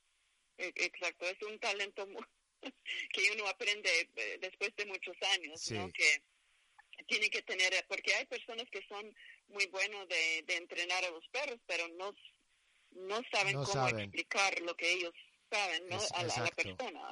e, 0.59 0.73
exacto. 0.77 1.25
Es 1.25 1.41
un 1.43 1.59
talento 1.59 2.07
que 3.13 3.31
uno 3.35 3.49
aprende 3.49 3.89
eh, 4.15 4.39
después 4.43 4.77
de 4.77 4.87
muchos 4.87 5.17
años, 5.35 5.71
¿no? 5.71 5.91
Que 5.91 6.23
tiene 7.09 7.31
que 7.31 7.43
tener, 7.43 7.73
porque 7.89 8.15
hay 8.15 8.27
personas 8.27 8.69
que 8.71 8.87
son 8.87 9.15
muy 9.49 9.67
buenos 9.69 10.07
de, 10.09 10.45
de 10.47 10.57
entrenar 10.57 11.03
a 11.05 11.11
los 11.11 11.27
perros, 11.29 11.59
pero 11.67 11.89
no 11.89 12.15
no 12.95 13.21
saben 13.31 13.63
cómo 13.63 13.89
explicar 13.89 14.61
lo 14.61 14.77
que 14.77 14.93
ellos 14.93 15.13
saben 15.51 15.89
¿no? 15.89 15.99
a, 16.15 16.25
la, 16.25 16.51
persona, 16.51 17.09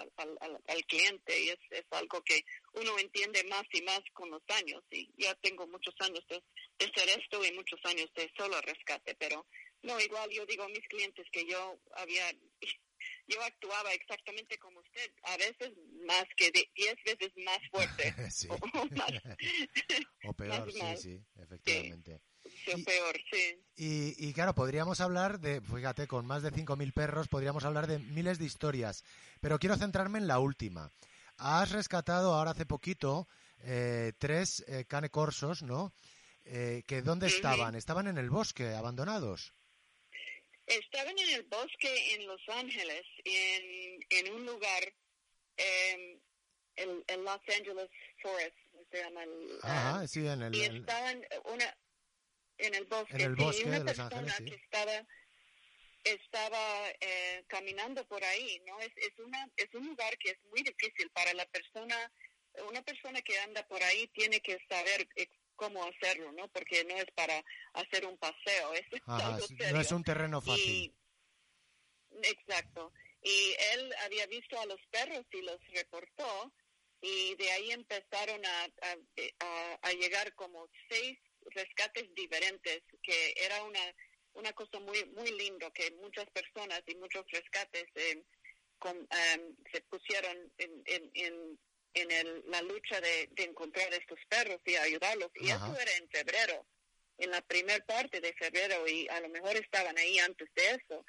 al, 0.67 0.85
cliente, 0.87 1.43
y 1.43 1.51
es, 1.51 1.59
es, 1.71 1.85
algo 1.91 2.23
que 2.23 2.45
uno 2.73 2.99
entiende 2.99 3.45
más 3.45 3.65
y 3.73 3.83
más 3.83 4.01
con 4.15 4.31
los 4.31 4.43
años, 4.49 4.83
y 4.91 5.13
ya 5.19 5.35
tengo 5.37 5.67
muchos 5.67 5.95
años 6.01 6.25
de, 6.29 6.43
de 6.79 6.87
hacer 6.87 7.21
esto 7.21 7.45
y 7.45 7.53
muchos 7.53 7.79
años 7.85 8.11
de 8.15 8.33
solo 8.37 8.59
rescate, 8.63 9.15
pero 9.17 9.47
no, 9.83 10.01
igual 10.01 10.31
yo 10.31 10.47
digo 10.47 10.65
a 10.65 10.69
mis 10.69 10.87
clientes 10.89 11.27
que 11.33 11.47
yo 11.47 11.79
había, 11.97 12.33
yo 13.29 13.43
actuaba 13.43 13.93
exactamente 13.93 14.59
como 14.59 14.81
usted, 14.81 15.13
a 15.25 15.37
veces 15.37 15.73
más 16.07 16.25
que 16.37 16.51
diez 16.51 16.97
veces 17.05 17.33
más 17.45 17.59
fuerte. 17.71 18.15
o, 20.25 20.33
peor, 20.35 20.73
sí, 20.73 20.97
sí, 20.97 21.21
efectivamente 21.37 22.23
y, 22.67 22.83
peor, 22.83 23.17
sí. 23.31 23.61
Y, 23.77 24.33
claro, 24.33 24.55
podríamos 24.55 25.01
hablar 25.01 25.41
de, 25.41 25.61
fíjate, 25.61 26.07
con 26.07 26.27
más 26.27 26.43
de 26.43 26.53
5.000 26.53 26.93
perros, 26.93 27.29
podríamos 27.29 27.65
hablar 27.65 27.87
de 27.87 27.99
miles 27.99 28.39
de 28.39 28.45
historias, 28.45 29.05
pero 29.41 29.59
quiero 29.59 29.77
centrarme 29.77 30.19
en 30.19 30.27
la 30.27 30.39
última. 30.39 30.91
Has 31.39 31.73
rescatado 31.73 32.35
ahora 32.35 32.51
hace 32.51 32.67
poquito 32.67 33.27
eh, 33.63 34.13
tres 34.19 34.65
eh, 34.69 34.85
cane 34.87 35.11
corsos, 35.11 35.63
¿no? 35.63 35.93
Eh, 36.45 36.83
que 36.87 37.03
¿Dónde 37.03 37.29
estaban? 37.29 37.75
¿Estaban 37.75 38.07
en 38.07 38.19
el 38.19 38.31
bosque, 38.31 38.75
abandonados? 38.75 39.55
Estaban 40.67 41.19
en 41.19 41.29
el 41.31 41.43
bosque 41.45 42.15
en 42.15 42.27
Los 42.27 42.41
Ángeles, 42.49 43.05
en, 43.25 44.01
en 44.09 44.35
un 44.35 44.47
lugar, 44.47 44.93
eh, 45.57 46.19
en, 46.77 47.25
Los 47.25 47.41
Angeles 47.57 47.91
Forest, 48.23 48.57
se 48.91 48.99
llama. 48.99 49.23
Ajá, 49.63 50.07
sí, 50.07 50.27
en 50.27 50.43
el... 50.43 50.55
Y 50.55 50.63
estaban, 50.63 51.25
una, 51.45 51.77
en 52.61 52.75
el 52.75 52.85
bosque. 52.85 53.15
En 53.15 53.21
el 53.21 53.35
bosque 53.35 53.65
una 53.65 53.79
de 53.81 53.85
Los 53.85 53.99
Ángeles, 53.99 54.35
sí. 54.37 54.45
que 54.45 54.55
estaba 54.57 55.07
estaba 56.05 56.91
eh, 57.01 57.45
caminando 57.47 58.07
por 58.07 58.23
ahí, 58.25 58.61
¿no? 58.67 58.81
Es, 58.81 58.93
es, 58.97 59.19
una, 59.19 59.49
es 59.57 59.73
un 59.75 59.87
lugar 59.87 60.17
que 60.19 60.31
es 60.31 60.39
muy 60.45 60.63
difícil 60.63 61.11
para 61.11 61.35
la 61.35 61.47
persona, 61.47 62.11
una 62.69 62.83
persona 62.83 63.21
que 63.23 63.39
anda 63.41 63.67
por 63.67 63.83
ahí 63.83 64.07
tiene 64.09 64.41
que 64.41 64.59
saber 64.69 65.09
eh, 65.17 65.29
cómo 65.57 65.85
hacerlo, 65.85 66.33
¿no? 66.33 66.49
Porque 66.49 66.85
no 66.85 66.97
es 66.97 67.11
para 67.15 67.43
hacer 67.75 68.07
un 68.07 68.17
paseo, 68.17 68.73
es 68.75 68.87
no 69.73 69.81
es 69.81 69.93
un 69.93 70.05
terreno 70.05 70.41
fácil. 70.41 70.95
exacto. 72.23 72.93
Y 73.23 73.55
él 73.75 73.95
había 74.05 74.27
visto 74.27 74.59
a 74.59 74.67
los 74.67 74.81
perros 74.91 75.27
y 75.33 75.43
los 75.43 75.61
reportó 75.75 76.53
y 77.03 77.35
de 77.35 77.51
ahí 77.53 77.71
empezaron 77.73 78.45
a, 78.45 78.65
a, 78.65 79.79
a 79.83 79.93
llegar 79.93 80.35
como 80.35 80.67
seis 80.89 81.19
rescates 81.47 82.15
diferentes, 82.15 82.83
que 83.03 83.35
era 83.37 83.63
una, 83.65 83.81
una 84.35 84.53
cosa 84.53 84.79
muy, 84.81 85.05
muy 85.17 85.31
lindo, 85.33 85.73
que 85.73 85.91
muchas 85.93 86.29
personas 86.31 86.83
y 86.87 86.95
muchos 86.97 87.25
rescates 87.31 87.87
eh, 87.95 88.23
em, 88.85 89.57
se 89.73 89.81
pusieron 89.83 90.53
en, 90.59 90.83
en, 90.87 91.59
en, 91.95 92.11
el, 92.11 92.45
la 92.47 92.63
lucha 92.63 93.01
de, 93.01 93.29
de, 93.33 93.45
encontrar 93.45 93.93
estos 93.93 94.19
perros 94.29 94.61
y 94.65 94.77
ayudarlos. 94.77 95.31
Y 95.35 95.49
eso 95.49 95.77
era 95.79 95.93
en 95.97 96.09
febrero, 96.09 96.67
en 97.19 97.31
la 97.31 97.43
primera 97.43 97.85
parte 97.85 98.21
de 98.21 98.33
febrero, 98.35 98.87
y 98.87 99.09
a 99.09 99.21
lo 99.21 99.29
mejor 99.29 99.57
estaban 99.57 99.97
ahí 99.99 100.19
antes 100.21 100.49
de 100.55 100.71
eso. 100.71 101.05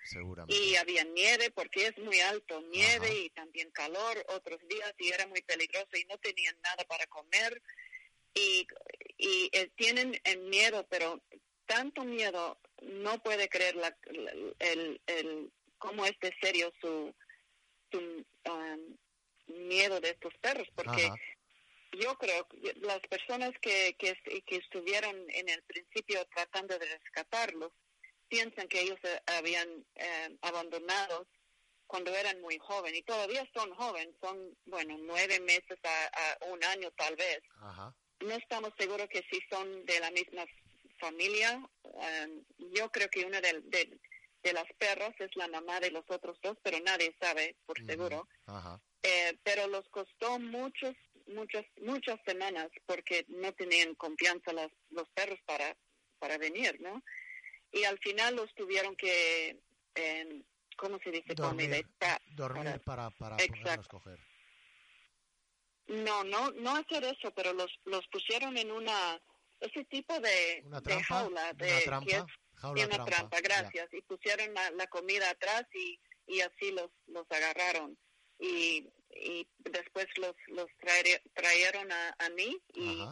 Y 0.48 0.76
había 0.76 1.04
nieve, 1.04 1.52
porque 1.52 1.88
es 1.88 1.98
muy 2.00 2.20
alto, 2.20 2.62
nieve 2.62 3.14
y 3.16 3.30
también 3.30 3.72
calor 3.72 4.26
otros 4.30 4.60
días, 4.68 4.94
y 4.98 5.10
era 5.10 5.28
muy 5.28 5.42
peligroso 5.44 5.96
y 5.96 6.06
no 6.06 6.18
tenían 6.18 6.60
nada 6.62 6.84
para 6.86 7.06
comer 7.08 7.62
y, 8.34 8.68
y 9.18 9.50
eh, 9.54 9.72
tienen 9.76 10.20
el 10.24 10.40
miedo, 10.42 10.86
pero 10.90 11.22
tanto 11.66 12.04
miedo, 12.04 12.60
no 12.82 13.22
puede 13.24 13.48
creer 13.48 13.76
la, 13.76 13.96
el, 14.60 15.02
el, 15.06 15.52
cómo 15.78 16.06
es 16.06 16.20
de 16.20 16.34
serio 16.42 16.72
su, 16.82 17.14
su 17.92 18.00
um, 18.00 18.98
miedo 19.48 20.00
de 20.00 20.10
estos 20.10 20.34
perros, 20.42 20.68
porque 20.76 21.10
yo 21.94 22.18
creo 22.18 22.48
que 22.48 22.74
las 22.82 23.00
personas 23.02 23.52
que, 23.62 23.96
que, 23.98 24.16
que 24.46 24.56
estuvieron 24.56 25.16
en 25.30 25.50
el 25.50 25.62
principio 25.64 26.26
tratando 26.34 26.78
de 26.78 26.86
rescatarlos 26.86 27.72
piensan 28.28 28.68
que 28.68 28.82
ellos 28.82 29.00
eh, 29.04 29.22
habían 29.28 29.86
eh, 29.96 30.38
abandonado 30.42 31.28
cuando 31.86 32.16
eran 32.16 32.40
muy 32.40 32.58
jóvenes 32.60 33.00
y 33.00 33.04
todavía 33.04 33.46
son 33.54 33.74
jóvenes, 33.76 34.16
son, 34.22 34.58
bueno, 34.66 34.98
nueve 35.00 35.42
meses 35.42 35.78
a, 35.84 36.46
un 36.46 36.64
año 36.64 36.90
tal 36.92 37.18
vez. 37.18 37.42
No 38.22 38.36
estamos 38.36 38.72
seguros 38.78 39.08
que 39.10 39.24
si 39.30 39.40
son 39.50 39.86
de 39.86 40.00
la 40.00 40.12
misma 40.12 40.46
familia. 41.00 41.58
Um, 41.84 42.44
yo 42.74 42.90
creo 42.92 43.10
que 43.10 43.26
una 43.26 43.42
de, 43.42 43.62
de, 43.64 44.54
las 44.54 44.66
perras 44.78 45.14
es 45.20 45.36
la 45.36 45.48
mamá 45.48 45.80
de 45.80 45.92
los 45.92 46.06
otros 46.10 46.38
dos, 46.42 46.58
pero 46.64 46.80
nadie 46.80 47.16
sabe 47.20 47.56
por 47.66 47.84
seguro. 47.86 48.28
Eh, 49.04 49.38
pero 49.44 49.68
los 49.68 49.88
costó 49.90 50.40
muchos, 50.40 50.96
muchas, 51.28 51.66
muchas 51.82 52.20
semanas 52.26 52.70
porque 52.86 53.26
no 53.30 53.52
tenían 53.54 53.96
confianza 53.96 54.54
las, 54.54 54.72
los 54.90 55.10
perros 55.10 55.40
para, 55.46 55.76
para 56.20 56.38
venir, 56.38 56.80
¿no? 56.82 57.04
Y 57.72 57.84
al 57.86 57.98
final 58.00 58.36
los 58.36 58.54
tuvieron 58.54 58.96
que 58.96 59.58
eh, 59.96 60.44
¿cómo 60.78 61.00
se 61.00 61.12
dice? 61.12 61.34
Dormir, 61.36 61.86
dormir 62.36 62.82
para, 62.84 63.10
para, 63.12 63.38
para 63.38 63.78
coger. 63.84 64.20
No, 65.92 66.24
no, 66.24 66.52
no 66.52 66.76
hacer 66.78 67.04
eso, 67.04 67.32
pero 67.36 67.54
los, 67.54 67.70
los 67.84 68.08
pusieron 68.08 68.58
en 68.58 68.72
una, 68.72 69.22
ese 69.60 69.84
tipo 69.86 70.18
de, 70.22 70.64
¿Una 70.66 70.80
de 70.80 71.04
jaula. 71.04 71.54
De, 71.54 71.66
una 71.66 71.82
trampa. 71.82 72.28
jaula 72.56 72.86
una 72.86 73.06
trampa, 73.06 73.42
gracias. 73.42 73.94
Y 73.94 74.02
pusieron 74.04 74.54
la, 74.54 74.88
comida 74.88 75.30
atrás 75.30 75.66
y, 75.74 76.00
y 76.28 76.40
así 76.40 76.72
los, 76.72 76.90
los 77.08 77.30
agarraron. 77.30 77.98
Y, 78.40 78.88
y 79.14 79.46
después 79.60 80.08
los, 80.16 80.34
los 80.48 80.68
trajeron 81.34 81.92
a, 81.92 82.16
a 82.20 82.30
mí 82.30 82.58
y, 82.74 83.04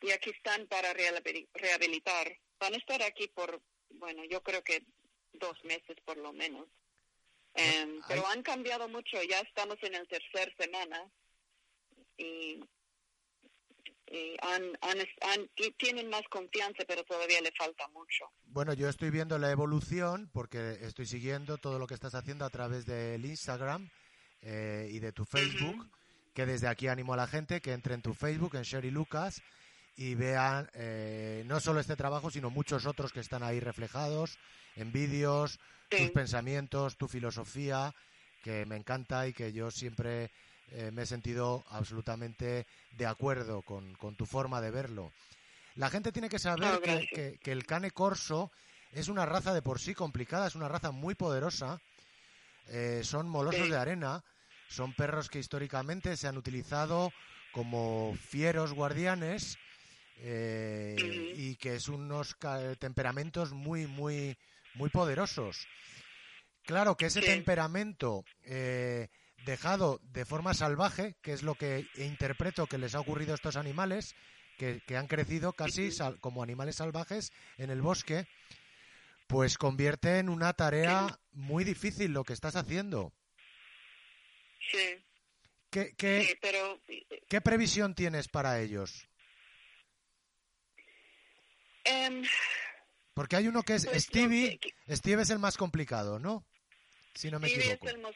y 0.00 0.10
aquí 0.10 0.30
están 0.30 0.66
para 0.68 0.94
rehabilitar. 0.94 2.38
Van 2.58 2.72
a 2.72 2.78
estar 2.78 3.02
aquí 3.02 3.28
por, 3.28 3.60
bueno, 3.90 4.24
yo 4.24 4.42
creo 4.42 4.64
que 4.64 4.82
dos 5.34 5.62
meses 5.64 5.96
por 6.06 6.16
lo 6.16 6.32
menos. 6.32 6.66
Em, 7.54 8.00
pero 8.08 8.26
han 8.26 8.42
cambiado 8.42 8.88
mucho, 8.88 9.22
ya 9.22 9.40
estamos 9.40 9.76
en 9.82 9.94
el 9.94 10.08
tercer 10.08 10.54
semana 10.58 11.10
y, 12.16 12.60
tienen 15.78 16.08
más 16.08 16.22
confianza, 16.30 16.84
pero 16.86 17.04
todavía 17.04 17.40
le 17.40 17.52
falta 17.52 17.86
mucho. 17.88 18.24
Bueno, 18.44 18.72
yo 18.72 18.88
estoy 18.88 19.10
viendo 19.10 19.38
la 19.38 19.50
evolución 19.50 20.30
porque 20.32 20.78
estoy 20.82 21.06
siguiendo 21.06 21.58
todo 21.58 21.78
lo 21.78 21.86
que 21.86 21.94
estás 21.94 22.14
haciendo 22.14 22.44
a 22.44 22.50
través 22.50 22.86
del 22.86 23.24
Instagram 23.24 23.90
eh, 24.42 24.88
y 24.90 25.00
de 25.00 25.12
tu 25.12 25.24
Facebook, 25.24 25.90
que 26.34 26.46
desde 26.46 26.68
aquí 26.68 26.88
animo 26.88 27.14
a 27.14 27.16
la 27.16 27.26
gente 27.26 27.60
que 27.60 27.72
entre 27.72 27.94
en 27.94 28.02
tu 28.02 28.14
Facebook, 28.14 28.54
en 28.54 28.62
Sherry 28.62 28.90
Lucas, 28.90 29.42
y 29.96 30.14
vean 30.14 30.70
eh, 30.74 31.42
no 31.46 31.58
solo 31.58 31.80
este 31.80 31.96
trabajo, 31.96 32.30
sino 32.30 32.50
muchos 32.50 32.86
otros 32.86 33.12
que 33.12 33.20
están 33.20 33.42
ahí 33.42 33.60
reflejados 33.60 34.38
en 34.76 34.92
vídeos, 34.92 35.58
tus 35.88 36.10
pensamientos, 36.10 36.96
tu 36.96 37.08
filosofía, 37.08 37.94
que 38.42 38.66
me 38.66 38.76
encanta 38.76 39.26
y 39.26 39.32
que 39.32 39.52
yo 39.52 39.70
siempre 39.70 40.30
eh, 40.72 40.90
me 40.92 41.02
he 41.02 41.06
sentido 41.06 41.64
absolutamente 41.70 42.66
de 42.92 43.06
acuerdo 43.06 43.62
con, 43.62 43.96
tu 44.16 44.26
forma 44.26 44.60
de 44.60 44.70
verlo. 44.70 45.12
La 45.74 45.90
gente 45.90 46.12
tiene 46.12 46.28
que 46.28 46.38
saber 46.38 46.80
que, 46.80 47.40
el 47.44 47.66
cane 47.66 47.90
corso 47.90 48.50
es 48.92 49.08
una 49.08 49.26
raza 49.26 49.52
de 49.52 49.62
por 49.62 49.78
sí 49.78 49.94
complicada, 49.94 50.46
es 50.46 50.54
una 50.54 50.68
raza 50.68 50.90
muy 50.90 51.14
poderosa. 51.14 51.80
Eh, 52.68 53.02
son 53.04 53.28
molosos 53.28 53.68
de 53.68 53.76
arena, 53.76 54.24
son 54.68 54.92
perros 54.94 55.28
que 55.28 55.38
históricamente 55.38 56.16
se 56.16 56.26
han 56.26 56.36
utilizado 56.36 57.12
como 57.52 58.16
fieros 58.28 58.72
guardianes 58.72 59.56
eh, 60.18 60.96
y 61.36 61.56
que 61.56 61.76
es 61.76 61.88
unos 61.88 62.36
temperamentos 62.78 63.52
muy, 63.52 63.86
muy, 63.86 64.36
muy 64.74 64.90
poderosos. 64.90 65.66
Claro 66.64 66.96
que 66.96 67.06
ese 67.06 67.20
temperamento 67.20 68.24
eh, 68.42 69.08
dejado 69.46 70.00
de 70.02 70.26
forma 70.26 70.52
salvaje, 70.52 71.14
que 71.22 71.32
es 71.32 71.42
lo 71.42 71.54
que 71.54 71.86
interpreto 71.94 72.66
que 72.66 72.76
les 72.76 72.94
ha 72.94 73.00
ocurrido 73.00 73.32
a 73.32 73.36
estos 73.36 73.56
animales, 73.56 74.14
que, 74.58 74.82
han 74.96 75.06
crecido 75.06 75.54
casi 75.54 75.90
como 76.20 76.42
animales 76.42 76.76
salvajes 76.76 77.32
en 77.56 77.70
el 77.70 77.80
bosque, 77.80 78.26
pues 79.26 79.56
convierte 79.56 80.18
en 80.18 80.28
una 80.28 80.52
tarea 80.52 81.18
muy 81.32 81.64
difícil 81.64 82.12
lo 82.12 82.24
que 82.24 82.32
estás 82.32 82.56
haciendo. 82.56 83.12
Sí. 84.70 85.02
¿Qué, 85.70 85.94
qué, 85.96 86.38
pero... 86.40 86.80
¿qué 87.28 87.40
previsión 87.40 87.94
tienes 87.94 88.28
para 88.28 88.60
ellos? 88.60 89.08
Em, 91.84 92.24
porque 93.14 93.36
hay 93.36 93.46
uno 93.46 93.62
que 93.62 93.74
es 93.74 93.86
pues 93.86 94.04
Stevie, 94.04 94.58
Steve 94.88 95.22
es 95.22 95.30
el 95.30 95.38
más 95.38 95.56
complicado, 95.56 96.18
¿no? 96.18 96.44
Si 97.16 97.30
no 97.30 97.38
me 97.38 97.48
equivoco. 97.48 97.86
Es 97.86 97.92
el, 97.92 97.98
más 97.98 98.14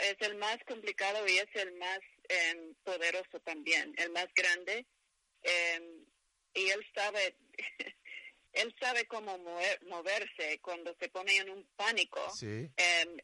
es 0.00 0.16
el 0.20 0.36
más 0.36 0.58
complicado 0.66 1.26
y 1.28 1.38
es 1.38 1.48
el 1.54 1.72
más 1.74 1.98
em, 2.28 2.74
poderoso 2.84 3.40
también, 3.40 3.94
el 3.98 4.10
más 4.10 4.26
grande. 4.34 4.86
Em, 5.42 6.04
y 6.54 6.70
él 6.70 6.86
sabe, 6.94 7.36
él 8.52 8.74
sabe 8.80 9.06
cómo 9.06 9.38
moverse 9.86 10.60
cuando 10.60 10.94
se 10.98 11.08
pone 11.08 11.36
en 11.36 11.50
un 11.50 11.66
pánico. 11.76 12.20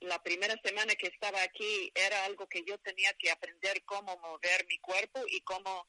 la 0.01 0.23
primera 0.23 0.57
semana 0.63 0.95
que 0.95 1.07
estaba 1.07 1.43
aquí 1.43 1.93
era 1.95 2.25
algo 2.25 2.47
que 2.47 2.65
yo 2.67 2.79
tenía 2.79 3.13
que 3.15 3.31
aprender 3.31 3.83
cómo 3.85 4.17
mover 4.19 4.67
mi 4.67 4.79
cuerpo 4.79 5.23
y 5.29 5.41
cómo 5.43 5.87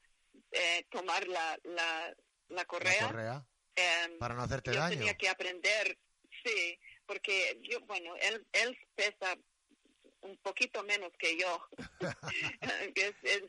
eh, 0.52 0.86
tomar 0.90 1.28
la, 1.28 1.60
la, 1.64 2.16
La 2.50 2.66
correa 2.66 3.46
Em, 3.76 4.18
Para 4.20 4.36
no 4.36 4.44
hacerte 4.44 4.72
yo 4.74 4.80
daño. 4.80 4.98
tenía 4.98 5.16
que 5.16 5.30
aprender, 5.30 5.98
sí, 6.44 6.80
porque 7.06 7.60
yo, 7.62 7.80
bueno, 7.82 8.16
él, 8.18 8.46
él 8.54 8.78
pesa 8.96 9.38
un 10.24 10.38
poquito 10.38 10.84
menos 10.84 11.12
que 11.18 11.38
yo. 11.38 11.68
es, 12.96 13.14
es 13.24 13.44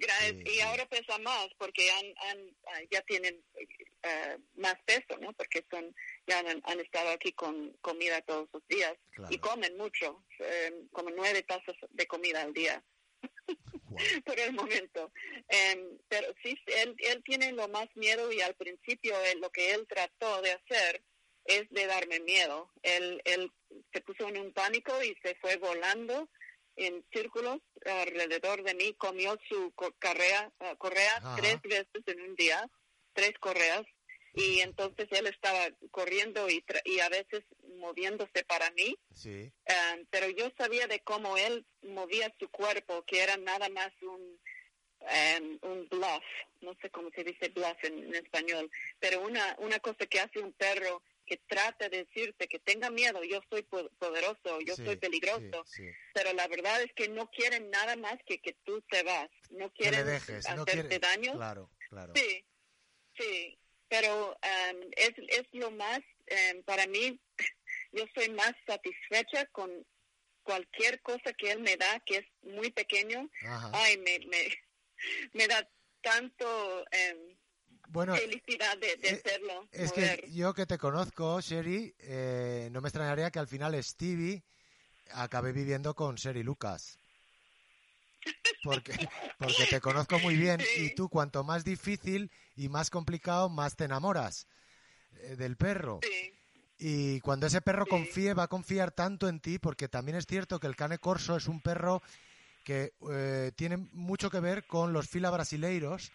y 0.45 0.61
ahora 0.61 0.87
pesa 0.87 1.19
más 1.19 1.49
porque 1.59 1.91
han, 1.91 2.07
han 2.29 2.57
ah, 2.67 2.81
ya 2.91 3.01
tienen 3.03 3.43
uh, 3.55 4.61
más 4.61 4.77
peso, 4.85 5.17
¿no? 5.21 5.33
Porque 5.33 5.65
son 5.71 5.95
ya 6.27 6.41
han, 6.41 6.81
estado 6.81 7.11
aquí 7.11 7.33
con 7.33 7.73
comida 7.81 8.21
todos 8.23 8.49
los 8.53 8.67
días 8.67 8.95
y 9.31 9.39
comen 9.39 9.77
mucho, 9.77 10.25
em, 10.39 10.89
como 10.89 11.11
nueve 11.11 11.43
tazas 11.43 11.77
de 11.91 12.07
comida 12.07 12.43
al 12.43 12.53
día. 12.53 12.83
por 14.25 14.39
el 14.39 14.53
momento. 14.53 15.13
Em, 15.49 15.99
pero 16.09 16.35
sí, 16.43 16.59
él, 16.67 16.95
él 16.99 17.23
tiene 17.25 17.53
lo 17.53 17.69
más 17.69 17.89
miedo 17.95 18.33
y 18.33 18.41
al 18.41 18.55
principio 18.55 19.15
lo 19.41 19.51
que 19.51 19.73
él 19.73 19.87
trató 19.89 20.43
de 20.43 20.53
hacer 20.53 21.03
es 21.45 21.69
de 21.71 21.87
darme 21.87 22.21
miedo. 22.21 22.71
Él, 22.83 23.21
él 23.25 23.51
se 23.93 24.01
puso 24.01 24.29
en 24.29 24.39
un 24.39 24.53
pánico 24.53 24.93
y 25.03 25.15
se 25.23 25.35
fue 25.37 25.57
volando 25.57 26.29
en 26.77 27.05
círculos 27.13 27.61
alrededor 27.85 28.63
de 28.63 28.75
mí, 28.75 28.95
comió 28.95 29.39
su 29.49 29.73
correa, 29.73 30.53
ah, 30.61 30.75
correa 30.77 31.37
tres 31.37 31.61
veces 31.63 32.03
en 32.07 32.21
un 32.21 32.35
día, 32.35 32.69
tres 33.13 33.33
correas, 33.39 33.85
y 34.35 34.61
entonces 34.61 35.07
él 35.13 35.29
estaba 35.29 35.69
corriendo 35.93 36.51
y, 36.51 36.65
y 36.85 36.99
a 36.99 37.09
veces 37.09 37.45
moviéndose 37.79 38.45
para 38.45 38.71
mí, 38.73 38.97
sí. 39.15 39.53
Ah, 39.69 39.97
pero 40.11 40.29
yo 40.31 40.51
sabía 40.59 40.87
de 40.89 41.01
cómo 41.01 41.37
él 41.37 41.65
movía 41.83 42.33
su 42.41 42.49
cuerpo, 42.49 43.05
que 43.07 43.23
era 43.23 43.37
nada 43.37 43.69
más 43.69 43.93
un, 44.03 44.41
um, 45.01 45.59
un 45.71 45.89
bluff, 45.89 46.25
no 46.61 46.75
sé 46.83 46.91
cómo 46.91 47.11
se 47.15 47.23
dice 47.23 47.51
bluff 47.51 47.85
en, 47.85 48.13
español, 48.15 48.69
pero 48.99 49.21
una, 49.21 49.55
una 49.59 49.79
cosa 49.79 50.07
que 50.07 50.19
hace 50.19 50.41
un 50.41 50.53
perro 50.53 51.03
que 51.27 51.39
trata 51.47 51.89
de 51.89 52.05
decirte 52.05 52.49
que 52.49 52.59
tenga 52.59 52.91
miedo, 52.91 53.23
yo 53.25 53.41
soy 53.51 53.63
poderoso, 53.63 54.61
yo 54.61 54.77
soy 54.77 54.97
peligroso, 54.97 55.65
pero 56.13 56.33
la 56.33 56.47
verdad 56.49 56.83
es 56.83 56.93
que 56.95 57.09
no 57.09 57.31
quieren 57.31 57.71
nada 57.71 57.97
más 57.97 58.17
que 58.27 58.41
que 58.41 58.55
tú 58.65 58.83
te 58.83 59.03
vas, 59.03 59.29
no 59.51 59.71
quieren 59.73 60.09
hacerte 60.09 60.99
daño. 60.99 61.33
Claro, 61.33 61.71
claro. 61.89 62.13
Sí, 62.15 62.45
sí, 63.19 63.59
pero 63.89 64.31
um, 64.31 64.91
es, 64.97 65.13
es 65.29 65.47
lo 65.53 65.71
más, 65.71 66.01
um, 66.01 66.63
para 66.65 66.87
mí, 66.87 67.21
yo 67.93 68.05
soy 68.15 68.31
más 68.31 68.53
satisfecha 68.67 69.47
con 69.47 69.71
cualquier 70.43 71.01
cosa 71.03 71.33
que 71.33 71.51
él 71.51 71.61
me 71.61 71.77
da, 71.77 72.01
que 72.01 72.19
es 72.19 72.27
muy 72.43 72.71
pequeño. 72.71 73.31
Ay, 73.73 73.99
me, 73.99 74.19
me, 74.27 74.49
me 75.33 75.49
da 75.49 75.69
tanto 76.03 76.85
eh, 76.91 77.34
bueno, 77.95 78.17
felicidad 78.17 78.77
de, 78.79 78.97
de 78.97 79.09
eh, 79.09 79.23
hacerlo. 79.25 79.69
Es 79.71 79.93
que 79.93 80.29
yo 80.33 80.53
que 80.53 80.67
te 80.67 80.79
conozco, 80.79 81.41
Sherry, 81.41 81.95
eh, 82.01 82.69
no 82.73 82.81
me 82.81 82.89
extrañaría 82.89 83.31
que 83.31 83.39
al 83.39 83.47
final 83.47 83.81
Stevie 83.83 84.43
acabe 85.13 85.53
viviendo 85.53 85.95
con 85.95 86.17
Sherry 86.17 86.43
Lucas. 86.43 86.99
Porque, 88.65 88.93
porque 89.39 89.67
te 89.71 89.81
conozco 89.81 90.19
muy 90.19 90.37
bien 90.37 90.61
y 90.77 90.93
tú 90.97 91.09
cuanto 91.09 91.45
más 91.45 91.65
difícil 91.65 92.33
y 92.57 92.69
más 92.69 92.91
complicado, 92.91 93.49
más 93.49 93.77
te 93.77 93.85
enamoras 93.85 94.49
eh, 95.21 95.37
del 95.37 95.57
perro. 95.57 96.01
Y 96.77 97.21
cuando 97.21 97.47
ese 97.47 97.61
perro 97.61 97.87
confíe, 97.87 98.35
va 98.35 98.45
a 98.45 98.49
confiar 98.49 98.91
tanto 98.91 99.29
en 99.29 99.39
ti, 99.39 99.61
porque 99.61 99.89
también 99.89 100.19
es 100.19 100.27
cierto 100.27 100.59
que 100.59 100.67
el 100.67 100.75
cane 100.75 100.99
corso 100.99 101.37
es 101.37 101.47
un 101.47 101.61
perro 101.61 102.03
que 102.65 102.93
eh, 103.13 103.53
tiene 103.55 103.77
mucho 103.77 104.31
que 104.31 104.41
ver 104.41 104.67
con 104.67 104.93
los 104.93 105.09
fila 105.09 105.31
brasileiros, 105.31 106.11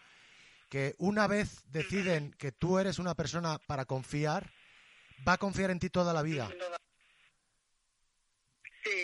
que 0.69 0.95
una 0.99 1.27
vez 1.27 1.63
deciden 1.71 2.31
que 2.33 2.51
tú 2.51 2.77
eres 2.79 2.99
una 2.99 3.15
persona 3.15 3.57
para 3.57 3.85
confiar, 3.85 4.53
va 5.27 5.33
a 5.33 5.37
confiar 5.37 5.71
en 5.71 5.79
ti 5.79 5.89
toda 5.89 6.13
la 6.13 6.21
vida. 6.21 6.49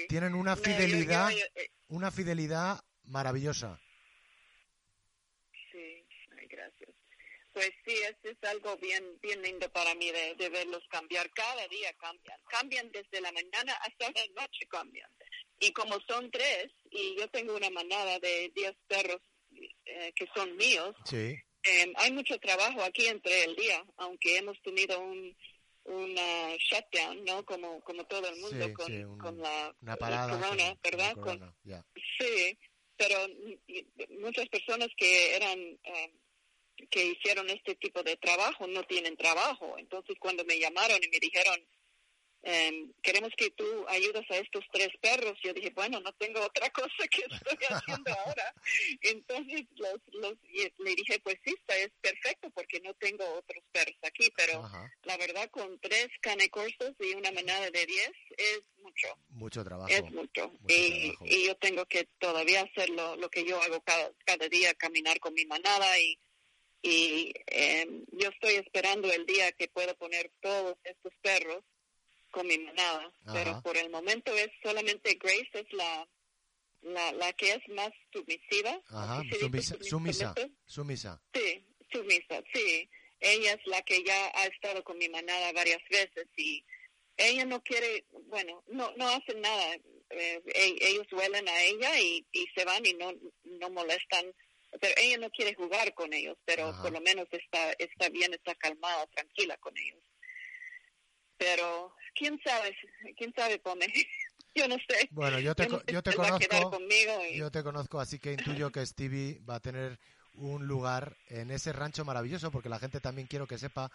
Tienen 0.08 0.36
una 0.36 0.56
fidelidad, 0.56 1.32
eh, 1.32 1.72
una 1.88 2.12
fidelidad 2.12 2.80
maravillosa. 3.04 3.80
Sí, 5.72 6.06
gracias. 6.50 6.90
Pues 7.52 7.72
sí, 7.86 7.96
es 8.24 8.44
algo 8.44 8.78
bien, 8.78 9.18
bien 9.22 9.42
lindo 9.42 9.72
para 9.72 9.96
mí 9.96 10.12
de, 10.12 10.36
de, 10.36 10.50
verlos 10.50 10.84
cambiar. 10.90 11.30
Cada 11.32 11.68
día 11.68 11.94
cambian. 11.94 12.40
Cambian 12.50 12.92
desde 12.92 13.22
la 13.22 13.32
mañana 13.32 13.74
hasta 13.82 14.06
la 14.12 14.42
noche 14.42 14.68
cambian. 14.70 15.10
Y 15.60 15.72
como 15.72 16.00
son 16.02 16.30
tres, 16.32 16.68
y 16.92 17.18
yo 17.18 17.30
tengo 17.30 17.56
una 17.56 17.70
manada 17.70 18.20
de 18.20 18.52
diez 18.54 18.76
perros 18.88 19.22
eh, 19.86 20.14
que 20.16 20.28
son 20.36 20.56
míos, 20.58 20.96
sí. 21.06 21.38
Em, 21.66 21.94
hay 21.98 22.12
mucho 22.12 22.40
trabajo 22.40 22.84
aquí 22.84 23.08
entre 23.08 23.44
el 23.44 23.56
día, 23.56 23.84
aunque 23.98 24.38
hemos 24.38 24.62
tenido 24.62 25.00
un 25.00 25.36
una 25.86 26.56
shutdown, 26.58 27.24
¿no? 27.26 27.46
Como 27.46 27.82
como 27.84 28.06
todo 28.06 28.28
el 28.28 28.40
mundo 28.40 28.74
con, 28.74 29.18
con 29.20 29.38
la, 29.40 29.74
corona, 29.98 30.78
¿verdad? 30.84 31.16
Sí, 32.18 32.58
pero 32.98 33.18
muchas 34.20 34.48
personas 34.50 34.90
que 34.98 35.36
eran 35.36 35.60
em, 35.60 36.12
que 36.90 37.06
hicieron 37.06 37.50
este 37.50 37.76
tipo 37.76 38.04
de 38.04 38.18
trabajo 38.18 38.68
no 38.68 38.84
tienen 38.84 39.16
trabajo. 39.16 39.76
Entonces 39.78 40.18
cuando 40.20 40.44
me 40.46 40.60
llamaron 40.60 41.00
y 41.04 41.08
me 41.08 41.20
dijeron 41.20 41.60
Em, 42.48 42.94
queremos 43.02 43.32
que 43.36 43.50
tú 43.50 43.66
ayudes 43.88 44.30
a 44.30 44.38
estos 44.38 44.64
tres 44.72 44.90
perros. 45.02 45.34
Yo 45.44 45.52
dije, 45.52 45.72
bueno, 45.72 46.00
no 46.00 46.14
tengo 46.14 46.40
otra 46.42 46.70
cosa 46.70 47.08
que 47.10 47.24
estoy 47.24 47.58
haciendo 47.70 48.14
ahora. 48.14 48.54
Entonces 49.02 49.66
los, 49.78 50.00
los, 50.14 50.36
le 50.78 50.96
dije, 50.96 51.20
pues 51.24 51.38
sí, 51.44 51.56
está, 51.58 51.76
es 51.76 51.90
perfecto 52.02 52.52
porque 52.52 52.80
no 52.82 52.94
tengo 52.94 53.28
otros 53.34 53.64
perros 53.72 53.98
aquí, 54.04 54.30
pero 54.38 54.64
la 55.06 55.18
verdad 55.18 55.50
con 55.50 55.80
tres 55.80 56.08
canecorsos 56.22 56.94
y 57.00 57.16
una 57.16 57.32
manada 57.32 57.72
de 57.72 57.86
diez 57.88 58.12
es 58.38 58.62
mucho. 58.78 59.08
Mucho 59.30 59.64
trabajo. 59.64 59.92
Es 59.92 60.04
mucho. 60.12 60.54
y, 60.68 61.14
y, 61.22 61.48
yo 61.48 61.56
tengo 61.56 61.88
que 61.88 62.08
todavía 62.20 62.62
hacer 62.62 62.92
lo, 62.92 63.16
lo 63.16 63.28
que 63.30 63.44
yo 63.44 63.60
hago 63.60 63.82
cada, 63.82 64.12
cada 64.24 64.48
día, 64.50 64.76
caminar 64.76 65.20
con 65.20 65.34
mi 65.34 65.46
manada 65.48 66.00
y 66.00 66.20
y 66.88 67.34
em, 67.48 68.06
yo 68.12 68.30
estoy 68.30 68.58
esperando 68.58 69.12
el 69.12 69.26
día 69.26 69.52
que 69.54 69.68
puedo 69.70 69.96
poner 69.96 70.32
todos 70.40 70.78
estos 70.84 71.12
perros 71.24 71.64
con 72.36 72.46
mi 72.48 72.58
manada, 72.58 73.10
pero 73.32 73.62
por 73.62 73.78
el 73.78 73.90
momento 73.90 74.36
es 74.36 74.50
solamente 74.62 75.18
Grace 75.24 75.50
es 75.54 75.72
la 75.72 76.06
la, 76.82 77.14
la 77.14 77.32
que 77.34 77.54
es 77.54 77.68
más 77.70 77.92
sumisiva. 78.12 78.78
Ajá, 78.90 79.24
sumisa, 79.40 79.78
sumisa, 79.82 80.36
sumisa. 80.66 81.22
Sí, 81.34 81.66
sumisa, 81.92 82.44
sí. 82.54 82.90
Ella 83.22 83.54
es 83.54 83.66
la 83.68 83.82
que 83.84 84.04
ya 84.04 84.32
ha 84.36 84.46
estado 84.48 84.84
con 84.84 84.98
mi 84.98 85.08
manada 85.08 85.54
varias 85.54 85.82
veces 85.90 86.28
y 86.36 86.64
ella 87.16 87.46
no 87.46 87.64
quiere, 87.64 88.06
bueno, 88.28 88.62
no 88.68 88.92
no 88.98 89.08
hacen 89.08 89.40
nada. 89.40 89.76
Eh, 90.10 90.42
e, 90.46 90.78
ellos 90.82 91.08
huelen 91.14 91.48
a 91.48 91.64
ella 91.64 92.00
y, 92.02 92.28
y 92.34 92.46
se 92.54 92.66
van 92.66 92.86
y 92.86 92.94
no 92.94 93.14
no 93.46 93.70
molestan 93.70 94.26
pero 94.82 94.94
ella 94.98 95.18
no 95.18 95.30
quiere 95.30 95.56
jugar 95.56 95.94
con 95.94 96.12
ellos, 96.12 96.38
pero 96.44 96.76
por 96.82 96.92
lo 96.92 97.00
menos 97.00 97.28
está 97.32 97.72
está 97.80 98.10
bien, 98.10 98.34
está 98.34 98.54
calmada, 98.56 99.08
tranquila 99.08 99.56
con 99.58 99.78
ellos. 99.78 100.04
Pero 101.38 101.96
quién 102.16 102.40
sabe, 102.44 102.76
quién 103.18 103.34
sabe, 103.36 103.60
Pome. 103.60 103.88
Yo 104.56 104.68
no 104.70 104.76
sé. 104.76 105.10
Bueno, 105.12 105.38
yo 105.38 105.54
te, 105.54 105.68
yo, 105.68 106.02
te 106.02 106.14
conozco. 106.14 106.80
Yo 107.34 107.52
te 107.52 107.62
conozco, 107.62 108.00
así 108.00 108.20
que 108.20 108.32
intuyo 108.32 108.72
que 108.72 108.86
Stevie 108.86 109.42
va 109.42 109.56
a 109.56 109.60
tener 109.60 110.00
un 110.36 110.66
lugar 110.66 111.18
en 111.28 111.52
ese 111.52 111.74
rancho 111.74 112.06
maravilloso, 112.06 112.52
porque 112.52 112.70
la 112.70 112.80
gente 112.80 113.02
también 113.02 113.28
quiero 113.28 113.48
que 113.48 113.58
sepa, 113.58 113.92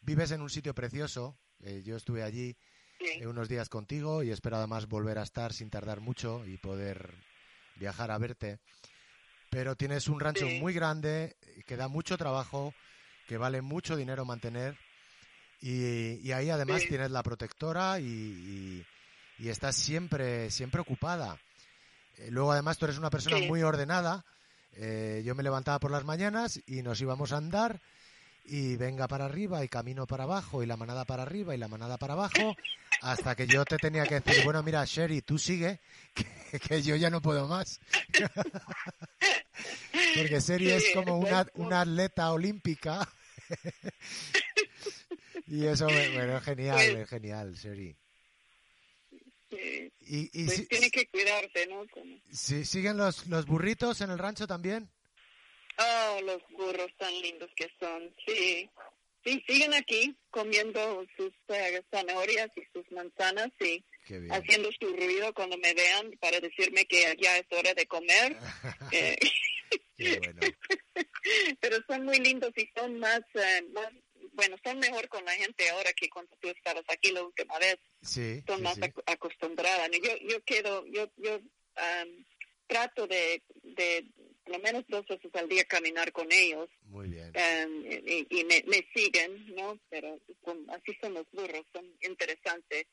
vives 0.00 0.30
en 0.30 0.40
un 0.40 0.48
sitio 0.48 0.74
precioso. 0.74 1.36
Eh, 1.62 1.82
yo 1.84 1.94
estuve 1.94 2.22
allí 2.22 2.56
eh, 3.00 3.26
unos 3.26 3.50
días 3.50 3.68
contigo 3.68 4.22
y 4.22 4.30
espero 4.30 4.56
además 4.56 4.88
volver 4.88 5.18
a 5.18 5.24
estar 5.24 5.52
sin 5.52 5.68
tardar 5.68 6.00
mucho 6.00 6.42
y 6.46 6.56
poder 6.56 7.12
viajar 7.76 8.10
a 8.10 8.16
verte. 8.16 8.60
Pero 9.50 9.76
tienes 9.76 10.08
un 10.08 10.20
rancho 10.20 10.46
muy 10.46 10.72
grande, 10.72 11.36
que 11.66 11.76
da 11.76 11.88
mucho 11.88 12.16
trabajo, 12.16 12.72
que 13.26 13.36
vale 13.36 13.60
mucho 13.60 13.94
dinero 13.94 14.24
mantener 14.24 14.78
y, 15.60 16.32
ahí 16.32 16.50
además 16.50 16.82
tienes 16.88 17.10
la 17.10 17.22
protectora 17.22 17.98
y, 17.98 18.84
estás 19.38 19.76
siempre, 19.76 20.50
siempre 20.50 20.80
ocupada. 20.80 21.38
Eh, 22.16 22.28
luego 22.30 22.52
además 22.52 22.78
tú 22.78 22.86
eres 22.86 22.98
una 22.98 23.10
persona 23.10 23.38
muy 23.46 23.62
ordenada. 23.62 24.24
Eh, 24.74 25.22
yo 25.24 25.34
me 25.34 25.42
levantaba 25.42 25.78
por 25.78 25.90
las 25.90 26.04
mañanas 26.04 26.60
y 26.66 26.82
nos 26.82 27.00
íbamos 27.00 27.32
a 27.32 27.38
andar 27.38 27.80
y 28.44 28.76
venga 28.76 29.08
para 29.08 29.26
arriba 29.26 29.64
y 29.64 29.68
camino 29.68 30.06
para 30.06 30.24
abajo 30.24 30.62
y 30.62 30.66
la 30.66 30.76
manada 30.76 31.04
para 31.04 31.22
arriba 31.22 31.54
y 31.54 31.58
la 31.58 31.68
manada 31.68 31.98
para 31.98 32.14
abajo 32.14 32.56
hasta 33.02 33.34
que 33.34 33.46
yo 33.46 33.64
te 33.64 33.76
tenía 33.76 34.06
que 34.06 34.20
decir, 34.20 34.44
bueno, 34.44 34.62
mira, 34.62 34.84
Sherry, 34.84 35.22
tú 35.22 35.38
sigue, 35.38 35.80
que, 36.68 36.82
yo 36.82 36.96
ya 36.96 37.10
no 37.10 37.20
puedo 37.20 37.48
más. 37.48 37.80
Porque 40.16 40.40
Sherry 40.40 40.70
es 40.70 40.84
como 40.94 41.18
una, 41.18 41.46
una 41.54 41.82
atleta 41.82 42.32
olímpica 42.32 43.08
y 45.48 45.66
eso, 45.66 45.86
bueno, 45.86 46.36
es 46.36 46.44
genial, 46.44 46.76
pues 46.76 47.02
es 47.02 47.08
genial, 47.08 47.56
Seri. 47.56 47.96
Y, 50.00 50.44
pues 50.44 50.68
tiene 50.68 50.90
que 50.90 51.06
cuidarse, 51.08 51.66
¿no? 51.66 51.84
¿Siguen 52.32 52.96
los, 52.96 53.26
los 53.26 53.46
burritos 53.46 54.00
en 54.00 54.10
el 54.10 54.18
rancho 54.18 54.46
también? 54.46 54.90
Oh, 55.78 56.20
los 56.22 56.42
burros 56.50 56.90
tan 56.98 57.12
lindos 57.20 57.50
que 57.54 57.70
son, 57.78 58.14
sí. 58.26 58.68
Sí, 59.24 59.44
siguen 59.46 59.74
aquí 59.74 60.16
comiendo 60.30 61.04
sus 61.16 61.32
eh, 61.48 61.82
zanahorias 61.90 62.50
y 62.56 62.62
sus 62.72 62.90
manzanas 62.92 63.50
y 63.60 63.84
haciendo 64.30 64.70
su 64.78 64.88
ruido 64.94 65.34
cuando 65.34 65.58
me 65.58 65.74
vean 65.74 66.12
para 66.20 66.40
decirme 66.40 66.84
que 66.86 67.16
ya 67.20 67.36
es 67.36 67.46
hora 67.50 67.74
de 67.74 67.86
comer. 67.86 68.36
Eh, 70.00 70.18
bueno. 70.20 70.40
Pero 71.60 71.76
son 71.86 72.04
muy 72.04 72.18
lindos 72.20 72.52
y 72.56 72.70
son 72.74 72.98
más, 73.00 73.20
eh, 73.34 73.62
más 73.74 73.90
bueno, 74.38 74.56
son 74.62 74.78
mejor 74.78 75.08
con 75.08 75.24
la 75.24 75.32
gente 75.32 75.68
ahora 75.70 75.92
que 75.94 76.08
cuando 76.08 76.36
tú 76.40 76.48
estabas 76.48 76.84
aquí 76.88 77.10
la 77.10 77.24
última 77.24 77.58
vez. 77.58 77.76
Sí. 78.02 78.40
Son 78.46 78.62
más 78.62 78.78
acostumbradas. 79.06 79.90
Yo, 80.00 80.16
yo 80.28 80.40
quedo, 80.44 80.86
yo, 80.86 81.10
yo 81.16 81.40
trato 82.68 83.08
de, 83.08 83.42
de 83.64 84.06
por 84.44 84.52
lo 84.52 84.58
menos 84.60 84.84
dos 84.86 85.04
veces 85.08 85.34
al 85.34 85.48
día 85.48 85.64
caminar 85.64 86.12
con 86.12 86.30
ellos. 86.30 86.70
Muy 86.84 87.08
bien. 87.08 87.32
y, 88.30 88.44
me, 88.44 88.62
me, 88.68 88.86
siguen, 88.94 89.56
¿no? 89.56 89.76
Pero 89.90 90.20
así 90.68 90.96
son 91.00 91.14
los 91.14 91.26
burros, 91.32 91.66
son 91.72 91.84
interesantes 92.02 92.86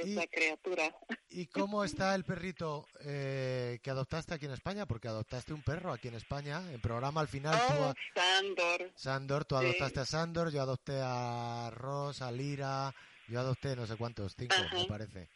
esa 0.00 0.26
criatura. 0.26 0.94
¿Y 1.30 1.46
cómo 1.46 1.84
está 1.84 2.14
el 2.14 2.24
perrito 2.24 2.86
eh, 3.04 3.78
que 3.82 3.90
adoptaste 3.90 4.34
aquí 4.34 4.46
en 4.46 4.52
España? 4.52 4.86
Porque 4.86 5.08
adoptaste 5.08 5.52
un 5.52 5.62
perro 5.62 5.92
aquí 5.92 6.08
en 6.08 6.14
España. 6.14 6.62
En 6.72 6.80
programa 6.80 7.20
al 7.20 7.28
final 7.28 7.58
oh, 7.70 7.94
Sandor. 8.14 8.92
Sandor, 8.94 9.44
tú 9.44 9.56
adoptaste 9.56 10.00
a 10.00 10.06
Sandor, 10.06 10.52
yo 10.52 10.62
adopté 10.62 11.00
a 11.02 11.70
Ross, 11.72 12.22
a 12.22 12.32
Lira, 12.32 12.94
yo 13.28 13.40
adopté 13.40 13.76
no 13.76 13.86
sé 13.86 13.96
cuántos, 13.96 14.34
cinco 14.36 14.56
me 14.72 14.84
parece. 14.86 15.28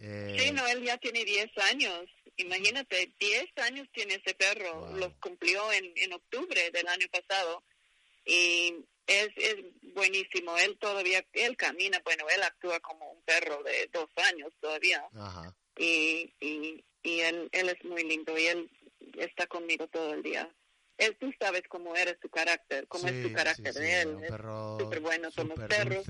Eh... 0.00 0.36
Sí, 0.38 0.52
no, 0.52 0.66
él 0.66 0.82
ya 0.84 0.96
tiene 0.98 1.24
10 1.24 1.50
años. 1.70 2.04
Imagínate, 2.36 3.12
10 3.18 3.58
años 3.58 3.88
tiene 3.92 4.14
ese 4.14 4.34
perro. 4.34 4.96
Los 4.96 5.12
cumplió 5.20 5.72
en, 5.72 5.92
en 5.96 6.12
octubre 6.12 6.70
del 6.70 6.86
año 6.86 7.06
pasado. 7.10 7.62
Y 8.24 8.74
es, 9.08 9.30
es 9.36 9.56
buenísimo. 9.94 10.56
Él 10.58 10.78
todavía, 10.78 11.24
él 11.32 11.56
camina, 11.56 12.00
bueno, 12.04 12.24
él 12.28 12.42
actúa 12.42 12.78
como 12.80 13.10
un 13.10 13.22
perro 13.22 13.62
de 13.64 13.88
dos 13.92 14.08
años 14.30 14.52
todavía. 14.60 15.04
Y, 15.76 16.32
y, 16.40 16.84
y 17.02 17.20
él, 17.20 17.48
él 17.52 17.68
es 17.70 17.84
muy 17.84 18.04
lindo 18.04 18.38
y 18.38 18.46
él 18.46 18.70
está 19.18 19.46
conmigo 19.46 19.88
todo 19.88 20.14
el 20.14 20.22
día. 20.22 20.48
Él, 20.98 21.16
tú 21.18 21.32
sabes 21.38 21.62
cómo 21.68 21.96
eres 21.96 22.18
su 22.20 22.28
carácter, 22.28 22.86
cómo 22.88 23.08
es 23.08 23.22
su 23.22 23.32
carácter 23.32 23.72
de 23.72 24.00
él. 24.02 24.08
Un 24.08 24.20
perro 24.20 24.78
súper 24.80 25.00
bueno 25.00 25.30
con 25.34 25.48
los 25.48 25.58
perros. 25.58 26.06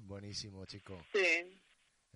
buenísimo, 0.00 0.64
chico. 0.66 1.04
Sí. 1.12 1.60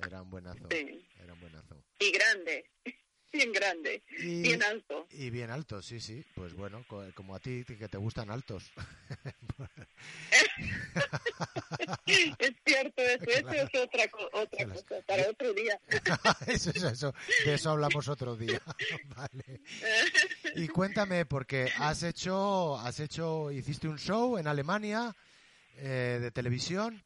Era 0.05 0.23
un 0.23 0.31
buenazo. 0.31 0.69
Era 0.71 1.35
un 1.35 1.41
buenazo. 1.41 1.85
Y 2.01 2.11
grande 2.11 2.71
bien 3.35 3.53
grande, 3.53 4.03
y, 4.19 4.43
bien 4.43 4.63
alto. 4.63 5.07
Y 5.11 5.31
bien 5.31 5.51
alto, 5.51 5.83
sí, 5.83 6.01
sí. 6.01 6.25
Pues 6.35 6.55
bueno, 6.55 6.85
como 7.15 7.35
a 7.35 7.41
ti 7.41 7.65
que 7.65 7.89
te 7.89 7.99
gustan 7.99 8.31
altos. 8.31 8.71
es 12.39 12.55
cierto, 12.65 13.03
eso, 13.03 13.25
eso 13.25 13.53
es 13.53 13.75
otra, 13.75 14.05
otra 14.33 14.67
cosa, 14.67 15.03
para 15.07 15.29
otro 15.29 15.53
día. 15.53 15.81
eso 16.47 16.71
es 16.71 16.83
eso, 16.83 17.15
de 17.45 17.55
eso 17.55 17.71
hablamos 17.71 18.09
otro 18.09 18.37
día. 18.37 18.61
vale. 19.17 19.61
Y 20.57 20.69
cuéntame, 20.69 21.27
porque 21.27 21.71
has 21.79 22.03
hecho, 22.03 22.79
has 22.79 23.01
hecho, 23.01 23.51
hiciste 23.51 23.89
un 23.89 23.99
show 23.99 24.39
en 24.39 24.47
Alemania 24.47 25.15
eh, 25.77 26.19
de 26.21 26.31
televisión. 26.31 27.03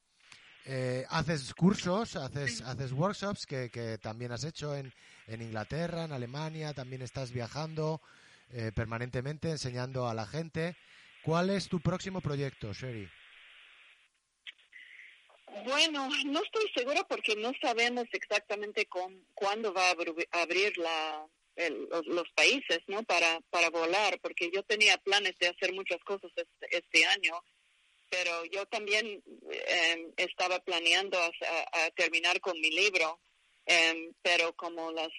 Eh, 0.70 1.06
haces 1.08 1.54
cursos, 1.54 2.16
haces, 2.16 2.60
haces 2.60 2.92
workshops 2.92 3.46
que, 3.46 3.70
que 3.70 3.96
también 3.96 4.32
has 4.32 4.44
hecho 4.44 4.76
en, 4.76 4.92
en 5.26 5.40
Inglaterra, 5.40 6.04
en 6.04 6.12
Alemania, 6.12 6.74
también 6.74 7.00
estás 7.00 7.32
viajando 7.32 8.02
eh, 8.50 8.72
permanentemente 8.74 9.50
enseñando 9.50 10.08
a 10.08 10.14
la 10.14 10.26
gente 10.26 10.76
¿Cuál 11.22 11.50
es 11.50 11.68
tu 11.68 11.80
próximo 11.80 12.20
proyecto, 12.20 12.72
Sherry? 12.72 13.08
Bueno, 15.64 16.08
no 16.26 16.42
estoy 16.42 16.70
segura 16.74 17.04
porque 17.04 17.34
no 17.36 17.52
sabemos 17.60 18.06
exactamente 18.12 18.86
con, 18.86 19.24
cuándo 19.34 19.72
va 19.72 19.88
a 19.88 20.40
abrir 20.42 20.78
la, 20.78 21.26
los, 22.06 22.28
países, 22.34 22.80
¿no? 22.86 23.02
Para, 23.02 23.40
para 23.50 23.70
volar, 23.70 24.20
porque 24.20 24.50
yo 24.52 24.62
tenía 24.62 24.96
planes 24.98 25.34
de 25.38 25.48
hacer 25.48 25.72
muchas 25.72 25.98
cosas 26.04 26.30
este, 26.36 26.76
este 26.76 27.04
año, 27.06 27.42
pero 28.10 28.44
yo 28.46 28.66
también 28.66 29.22
em, 29.50 30.12
estaba 30.16 30.60
planeando 30.60 31.18
a, 31.18 31.90
terminar 31.96 32.40
con 32.40 32.58
mi 32.60 32.70
libro, 32.70 33.20
em, 33.66 34.12
pero 34.22 34.54
como 34.54 34.92
las 34.92 35.10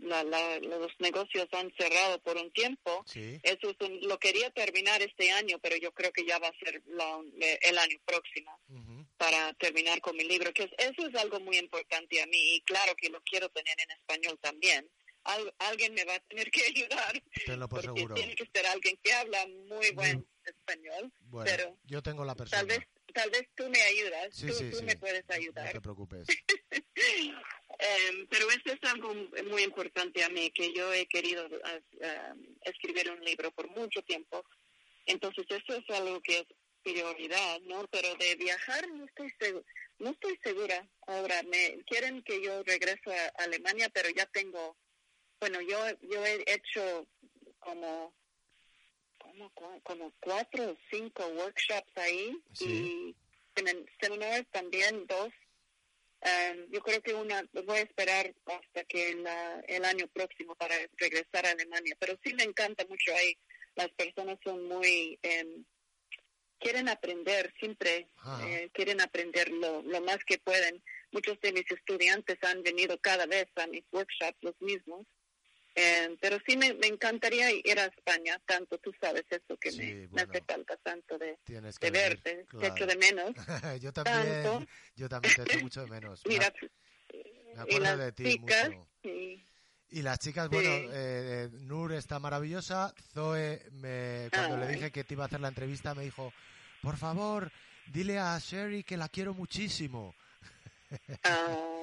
los 0.00 0.92
negocios 0.98 1.48
han 1.52 1.72
cerrado 1.78 2.20
por 2.20 2.36
un 2.36 2.50
tiempo. 2.52 3.04
Eso 3.42 3.74
lo 4.02 4.18
quería 4.18 4.50
terminar 4.50 5.02
este 5.02 5.30
año, 5.32 5.58
pero 5.60 5.76
yo 5.76 5.92
creo 5.92 6.12
que 6.12 6.24
ya 6.26 6.38
va 6.38 6.48
a 6.48 6.58
ser 6.64 6.82
el 7.62 7.78
año 7.78 7.98
próximo 8.04 8.58
para 9.16 9.52
terminar 9.54 10.00
con 10.00 10.16
mi 10.16 10.24
libro, 10.24 10.50
que 10.54 10.62
eso 10.78 11.06
es 11.06 11.14
algo 11.16 11.40
muy 11.40 11.58
importante 11.58 12.22
a 12.22 12.26
mí 12.26 12.54
y 12.56 12.62
claro 12.62 12.94
que 12.96 13.10
lo 13.10 13.20
quiero 13.22 13.50
tener 13.50 13.76
en 13.78 13.90
español 13.90 14.38
también. 14.40 14.88
alguien 15.58 15.92
me 15.92 16.04
va 16.04 16.14
a 16.14 16.20
tener 16.20 16.50
que 16.50 16.62
ayudar. 16.74 17.22
porque 17.68 18.06
tiene 18.14 18.34
que 18.34 18.46
ser 18.52 18.66
alguien 18.66 18.98
que 19.02 19.12
habla 19.12 19.46
muy 19.68 19.90
buen 19.90 20.26
español. 20.44 21.12
pero 21.44 21.76
yo 21.84 22.02
tengo 22.02 22.24
la 22.24 22.34
persona. 22.34 22.60
Tal 22.60 22.66
vez, 22.66 22.86
tal 23.12 23.30
vez 23.30 23.48
tú 23.54 23.68
me 23.68 23.80
ayudas. 23.82 24.36
tú, 24.36 24.82
me 24.84 24.96
puedes 24.96 25.28
ayudar. 25.30 25.66
No 25.66 25.72
te 25.72 25.80
preocupes. 25.80 26.26
Em, 27.82 28.26
pero 28.28 28.50
eso 28.50 28.74
es 28.74 28.90
algo 28.90 29.14
muy 29.48 29.62
importante 29.62 30.22
a 30.22 30.28
mí, 30.28 30.50
que 30.50 30.70
yo 30.74 30.92
he 30.92 31.06
querido 31.06 31.46
uh, 31.46 32.60
escribir 32.62 33.10
un 33.10 33.24
libro 33.24 33.50
por 33.52 33.70
mucho 33.70 34.02
tiempo. 34.02 34.44
Entonces 35.06 35.46
eso 35.48 35.76
es 35.78 35.96
algo 35.96 36.20
que 36.20 36.40
es 36.40 36.46
prioridad, 36.82 37.60
¿no? 37.62 37.86
Pero 37.90 38.14
de 38.16 38.34
viajar 38.36 38.86
no 38.90 39.06
estoy 39.06 39.32
segura. 39.38 39.64
No 39.98 40.10
estoy 40.10 40.38
segura. 40.42 40.88
Ahora, 41.06 41.42
me 41.44 41.82
quieren 41.86 42.22
que 42.22 42.42
yo 42.42 42.62
regrese 42.64 43.14
a 43.14 43.44
Alemania, 43.44 43.88
pero 43.88 44.10
ya 44.10 44.26
tengo, 44.26 44.76
bueno, 45.40 45.60
yo 45.62 45.78
yo 46.02 46.24
he 46.24 46.44
hecho 46.46 47.06
como 47.58 48.14
como, 49.54 49.80
como 49.82 50.12
cuatro 50.20 50.72
o 50.72 50.76
cinco 50.90 51.26
workshops 51.26 51.96
ahí 51.96 52.36
y 52.60 53.16
en 53.56 53.68
el 53.68 53.90
seminario 54.00 54.44
también 54.52 55.06
dos 55.06 55.32
Em, 56.22 56.70
yo 56.70 56.82
creo 56.82 57.00
que 57.00 57.14
una 57.14 57.42
voy 57.52 57.78
a 57.78 57.82
esperar 57.82 58.34
hasta 58.44 58.84
que 58.84 59.10
el 59.68 59.84
año 59.84 60.06
próximo 60.08 60.54
para 60.54 60.74
regresar 60.98 61.46
a 61.46 61.52
Alemania, 61.52 61.96
pero 61.98 62.18
sí 62.22 62.34
me 62.34 62.42
encanta 62.42 62.84
mucho 62.86 63.14
ahí. 63.14 63.36
Las 63.74 63.88
personas 63.92 64.38
son 64.44 64.68
muy 64.68 65.18
em, 65.22 65.64
quieren 66.58 66.90
aprender 66.90 67.54
siempre, 67.58 68.10
eh, 68.44 68.68
quieren 68.74 69.00
aprender 69.00 69.50
lo, 69.50 69.80
lo 69.80 70.02
más 70.02 70.18
que 70.26 70.38
pueden. 70.38 70.82
Muchos 71.10 71.40
de 71.40 71.52
mis 71.52 71.70
estudiantes 71.70 72.36
han 72.42 72.62
venido 72.62 72.98
cada 73.00 73.24
vez 73.24 73.46
a 73.56 73.66
mis 73.66 73.84
workshops, 73.90 74.38
los 74.42 74.60
mismos, 74.60 75.06
eh, 75.74 76.16
pero 76.20 76.38
sí 76.46 76.56
me, 76.56 76.76
encantaría 76.82 77.50
ir 77.52 77.78
a 77.78 77.86
España, 77.86 78.40
tanto 78.44 78.78
tú 78.78 78.92
sabes 79.00 79.24
eso 79.30 79.56
que 79.56 79.70
me, 79.72 80.22
hace 80.22 80.42
falta 80.42 80.76
tanto 80.78 81.16
de, 81.18 81.38
de 81.46 81.90
verte, 81.90 82.46
te 82.58 82.66
echo 82.66 82.86
de 82.86 82.96
menos. 82.96 83.32
yo 83.80 83.92
también, 83.92 84.68
yo 84.96 85.08
también 85.08 85.34
te 85.34 85.42
echo 85.42 85.58
mucho 85.62 85.82
de 85.82 85.86
menos. 85.90 86.22
Mira, 86.26 86.52
me 87.54 87.62
acuerdo 87.62 87.96
de 87.96 88.12
ti 88.12 88.38
mucho. 88.38 88.88
Y 89.92 90.02
las 90.02 90.20
chicas, 90.20 90.48
bueno, 90.48 90.70
eh, 90.92 91.48
Nur 91.52 91.92
está 91.92 92.20
maravillosa. 92.20 92.94
Zoe, 93.12 93.60
me, 93.72 94.28
cuando 94.32 94.56
le 94.56 94.68
dije 94.68 94.92
que 94.92 95.02
te 95.02 95.14
iba 95.14 95.24
a 95.24 95.26
hacer 95.26 95.40
la 95.40 95.48
entrevista, 95.48 95.94
me 95.94 96.04
dijo, 96.04 96.32
por 96.80 96.96
favor, 96.96 97.50
dile 97.86 98.18
a 98.18 98.38
Sherry 98.38 98.84
que 98.84 98.96
la 98.96 99.08
quiero 99.08 99.34
muchísimo. 99.34 100.14
Ah. 101.24 101.79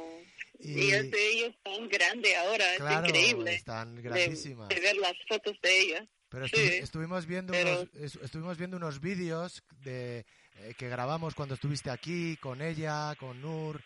Y, 0.59 0.91
es 0.91 1.11
de 1.11 1.29
ellos 1.31 1.55
tan 1.63 1.87
grande 1.87 2.35
ahora, 2.35 2.73
es 2.73 3.07
increíble. 3.07 3.55
Están 3.55 4.01
grandísimas. 4.01 4.69
De, 4.69 4.79
ver 4.79 4.95
las 4.97 5.13
fotos 5.27 5.55
de 5.61 5.81
ella. 5.81 6.07
Pero 6.29 6.45
estuvimos 6.45 7.25
viendo 7.25 7.53
unos, 7.53 7.87
estuvimos 8.21 8.57
viendo 8.57 8.77
unos 8.77 8.99
vídeos 8.99 9.63
de 9.83 10.25
eh, 10.55 10.73
que 10.77 10.89
grabamos 10.89 11.35
cuando 11.35 11.55
estuviste 11.55 11.89
aquí 11.89 12.37
con 12.37 12.61
ella, 12.61 13.15
con 13.15 13.41
Nur. 13.41 13.81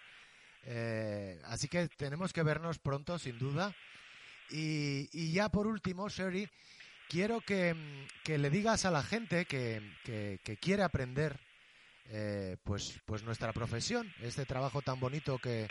Eh, 0.63 1.39
así 1.45 1.67
que 1.67 1.87
tenemos 1.89 2.33
que 2.33 2.43
vernos 2.43 2.79
pronto, 2.79 3.19
sin 3.19 3.37
duda. 3.37 3.75
Y, 4.49 5.09
y 5.11 5.33
ya 5.33 5.49
por 5.49 5.67
último, 5.67 6.09
Sherry, 6.09 6.49
quiero 7.09 7.41
que, 7.41 7.75
que, 8.23 8.37
le 8.37 8.49
digas 8.49 8.85
a 8.85 8.91
la 8.91 9.03
gente 9.03 9.45
que, 9.45 9.81
que, 10.03 10.39
que 10.43 10.57
quiere 10.57 10.83
aprender 10.83 11.39
eh, 12.13 12.57
pues, 12.63 12.99
pues 13.05 13.23
nuestra 13.23 13.53
profesión, 13.53 14.13
este 14.21 14.45
trabajo 14.45 14.81
tan 14.81 14.99
bonito 14.99 15.39
que, 15.39 15.67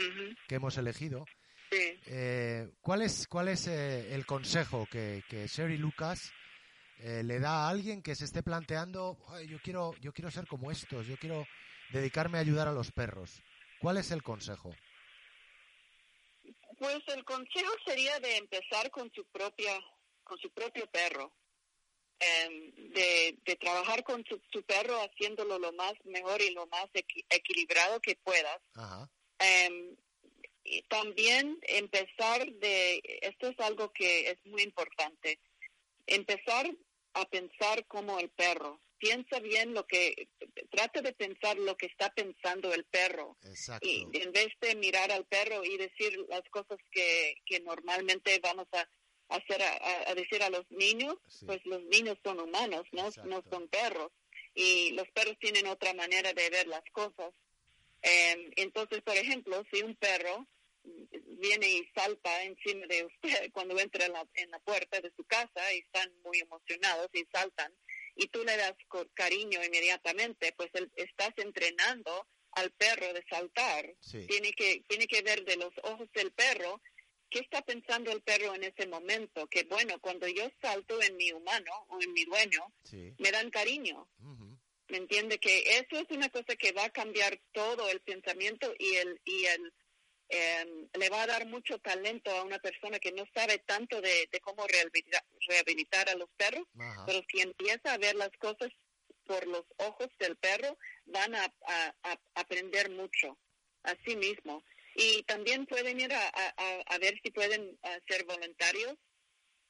hemos 0.48 0.78
elegido. 0.78 1.26
Eh, 1.70 2.66
¿Cuál 2.80 3.02
es, 3.02 3.28
cuál 3.28 3.48
es 3.48 3.66
eh, 3.66 4.14
el 4.14 4.24
consejo 4.24 4.86
que, 4.90 5.22
que 5.28 5.46
Sherry 5.46 5.76
Lucas 5.76 6.32
le 7.02 7.38
da 7.40 7.64
a 7.64 7.68
alguien 7.70 8.02
que 8.02 8.14
se 8.14 8.26
esté 8.26 8.42
planteando, 8.42 9.18
yo 9.48 9.58
quiero, 9.62 9.94
yo 10.00 10.12
quiero 10.12 10.30
ser 10.30 10.46
como 10.46 10.70
estos, 10.70 11.06
yo 11.06 11.16
quiero 11.16 11.46
dedicarme 11.92 12.36
a 12.36 12.42
ayudar 12.42 12.68
a 12.68 12.72
los 12.72 12.92
perros? 12.92 13.42
¿Cuál 13.80 13.96
es 13.96 14.10
el 14.10 14.22
consejo? 14.22 14.74
Pues 16.78 16.98
el 17.08 17.24
consejo 17.24 17.72
sería 17.86 18.18
de 18.20 18.36
empezar 18.36 18.90
con 18.90 19.10
su 19.12 19.24
propia, 19.26 19.78
con 20.24 20.38
su 20.38 20.50
propio 20.50 20.86
perro. 20.88 21.32
Em, 22.18 22.92
de, 23.32 23.38
de, 23.44 23.56
trabajar 23.56 24.04
con 24.04 24.24
tu, 24.24 24.62
perro 24.62 25.00
haciéndolo 25.00 25.58
lo 25.58 25.72
más 25.72 25.94
mejor 26.04 26.40
y 26.40 26.50
lo 26.50 26.66
más 26.66 26.86
equilibrado 26.94 28.00
que 28.00 28.16
puedas. 28.16 28.60
Em, 29.38 29.96
y 30.64 30.82
también 30.82 31.58
empezar 31.62 32.46
de, 32.46 33.00
esto 33.22 33.48
es 33.48 33.58
algo 33.60 33.92
que 33.92 34.30
es 34.30 34.38
muy 34.44 34.62
importante, 34.62 35.40
empezar 36.06 36.70
a 37.14 37.24
pensar 37.26 37.86
como 37.86 38.18
el 38.18 38.30
perro. 38.30 38.80
Piensa 38.98 39.40
bien 39.40 39.72
lo 39.72 39.86
que, 39.86 40.28
trata 40.70 41.00
de 41.00 41.14
pensar 41.14 41.56
lo 41.56 41.74
que 41.76 41.86
está 41.86 42.12
pensando 42.12 42.72
el 42.74 42.84
perro. 42.84 43.38
Y 43.80 44.06
en 44.12 44.30
vez 44.30 44.48
de 44.60 44.74
mirar 44.76 45.10
al 45.10 45.24
perro 45.24 45.64
y 45.64 45.78
decir 45.78 46.18
las 46.28 46.42
cosas 46.50 46.78
que, 46.90 47.36
que 47.46 47.60
normalmente 47.60 48.38
vamos 48.42 48.66
a 48.72 48.86
hacer 49.30 49.62
a, 49.62 50.14
decir 50.14 50.42
a 50.42 50.50
los 50.50 50.68
niños, 50.70 51.16
pues 51.46 51.60
los 51.64 51.82
niños 51.84 52.18
son 52.22 52.40
humanos, 52.40 52.84
¿no? 52.92 53.10
no 53.24 53.42
son 53.50 53.68
perros. 53.68 54.10
Y 54.54 54.90
los 54.92 55.08
perros 55.10 55.36
tienen 55.38 55.66
otra 55.66 55.94
manera 55.94 56.32
de 56.32 56.50
ver 56.50 56.66
las 56.66 56.82
cosas. 56.92 57.32
Em, 58.02 58.50
entonces, 58.56 59.02
por 59.02 59.16
ejemplo, 59.16 59.62
si 59.72 59.82
un 59.82 59.94
perro 59.96 60.46
viene 60.82 61.68
y 61.68 61.88
salta 61.94 62.42
encima 62.42 62.86
de 62.86 63.04
usted 63.04 63.20
cuando 63.52 63.78
entra 63.78 64.06
en 64.06 64.12
la, 64.12 64.26
en 64.34 64.50
la 64.50 64.58
puerta 64.60 65.00
de 65.00 65.12
su 65.16 65.24
casa 65.24 65.72
y 65.74 65.78
están 65.78 66.10
muy 66.24 66.38
emocionados 66.40 67.08
y 67.12 67.24
saltan, 67.32 67.72
y 68.16 68.26
tú 68.28 68.44
le 68.44 68.56
das 68.56 68.74
cariño 69.14 69.62
inmediatamente, 69.64 70.52
pues 70.56 70.70
estás 70.96 71.32
entrenando 71.36 72.26
al 72.52 72.70
perro 72.72 73.12
de 73.12 73.24
saltar. 73.28 73.94
Tiene 74.26 74.52
que 74.52 74.84
tiene 74.88 75.06
que 75.06 75.22
ver 75.22 75.44
de 75.44 75.56
los 75.56 75.72
ojos 75.84 76.10
del 76.12 76.32
perro 76.32 76.80
¿qué 77.30 77.38
está 77.40 77.62
pensando 77.62 78.10
el 78.10 78.20
perro 78.22 78.54
en 78.54 78.64
ese 78.64 78.86
momento? 78.86 79.46
Que 79.46 79.62
bueno, 79.64 79.98
cuando 80.00 80.26
yo 80.28 80.50
salto 80.60 81.00
en 81.00 81.16
mi 81.16 81.32
humano 81.32 81.86
o 81.88 82.02
en 82.02 82.12
mi 82.12 82.24
dueño, 82.24 82.72
me 83.18 83.30
dan 83.30 83.50
cariño. 83.50 84.08
¿Me 84.88 84.96
entiende? 84.96 85.38
Que 85.38 85.78
eso 85.78 86.00
es 86.00 86.10
una 86.10 86.28
cosa 86.28 86.56
que 86.56 86.72
va 86.72 86.84
a 86.84 86.90
cambiar 86.90 87.40
todo 87.52 87.88
el 87.88 88.00
pensamiento 88.00 88.74
y 88.76 88.96
el, 88.96 89.20
y 89.24 89.44
el 89.46 89.72
em, 90.28 90.88
le 90.98 91.08
va 91.08 91.22
a 91.22 91.26
dar 91.28 91.46
mucho 91.46 91.78
talento 91.78 92.30
a 92.32 92.42
una 92.42 92.58
persona 92.58 92.98
que 92.98 93.12
no 93.12 93.24
sabe 93.32 93.58
tanto 93.58 94.00
de, 94.00 94.28
cómo 94.42 94.66
rehabilitar, 94.66 96.08
a 96.08 96.16
los 96.16 96.28
perros, 96.36 96.66
pero 97.06 97.22
si 97.30 97.40
empieza 97.40 97.92
a 97.92 97.98
ver 97.98 98.16
las 98.16 98.30
cosas 98.38 98.70
por 99.24 99.46
los 99.46 99.64
ojos 99.76 100.08
del 100.18 100.36
perro, 100.36 100.76
van 101.06 101.36
a, 101.36 101.54
a 101.68 101.94
aprender 102.34 102.90
mucho 102.90 103.38
a 103.84 103.94
sí 104.04 104.16
mismo 104.16 104.64
y 104.94 105.22
también 105.24 105.66
pueden 105.66 106.00
ir 106.00 106.12
a, 106.12 106.28
a, 106.86 106.98
ver 106.98 107.18
si 107.22 107.30
pueden 107.30 107.78
ser 108.08 108.24
voluntarios 108.24 108.96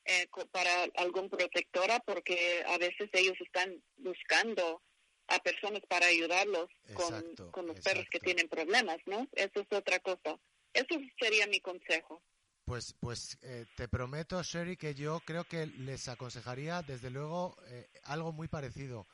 eh, 0.05 0.29
para 0.51 0.85
algún 0.97 1.29
protectora 1.29 2.01
porque 2.01 2.65
a 2.67 2.79
veces 2.79 3.11
ellos 3.13 3.37
están 3.41 3.83
buscando 3.99 4.83
a 5.29 5.39
personas 5.41 5.83
para 5.89 6.07
ayudarlos 6.07 6.69
con, 6.95 7.37
con 7.53 7.67
los 7.67 7.79
perros 7.81 8.07
que 8.11 8.19
tienen 8.19 8.49
problemas, 8.49 8.97
¿no? 9.07 9.29
Eso 9.33 9.61
es 9.61 9.67
otra 9.71 10.01
cosa. 10.01 10.39
Eso 10.73 10.97
sería 11.21 11.47
mi 11.47 11.61
consejo. 11.61 12.23
Pues, 12.65 12.95
pues 12.99 13.39
eh, 13.43 13.67
te 13.77 13.89
prometo, 13.89 14.43
Sherry, 14.43 14.77
que 14.77 14.95
yo 14.95 15.21
creo 15.21 15.45
que 15.45 15.67
les 15.67 16.09
aconsejaría, 16.09 16.83
desde 16.83 17.11
luego, 17.11 17.57
eh, 17.69 17.89
algo 18.05 18.33
muy 18.33 18.49
parecido. 18.49 19.07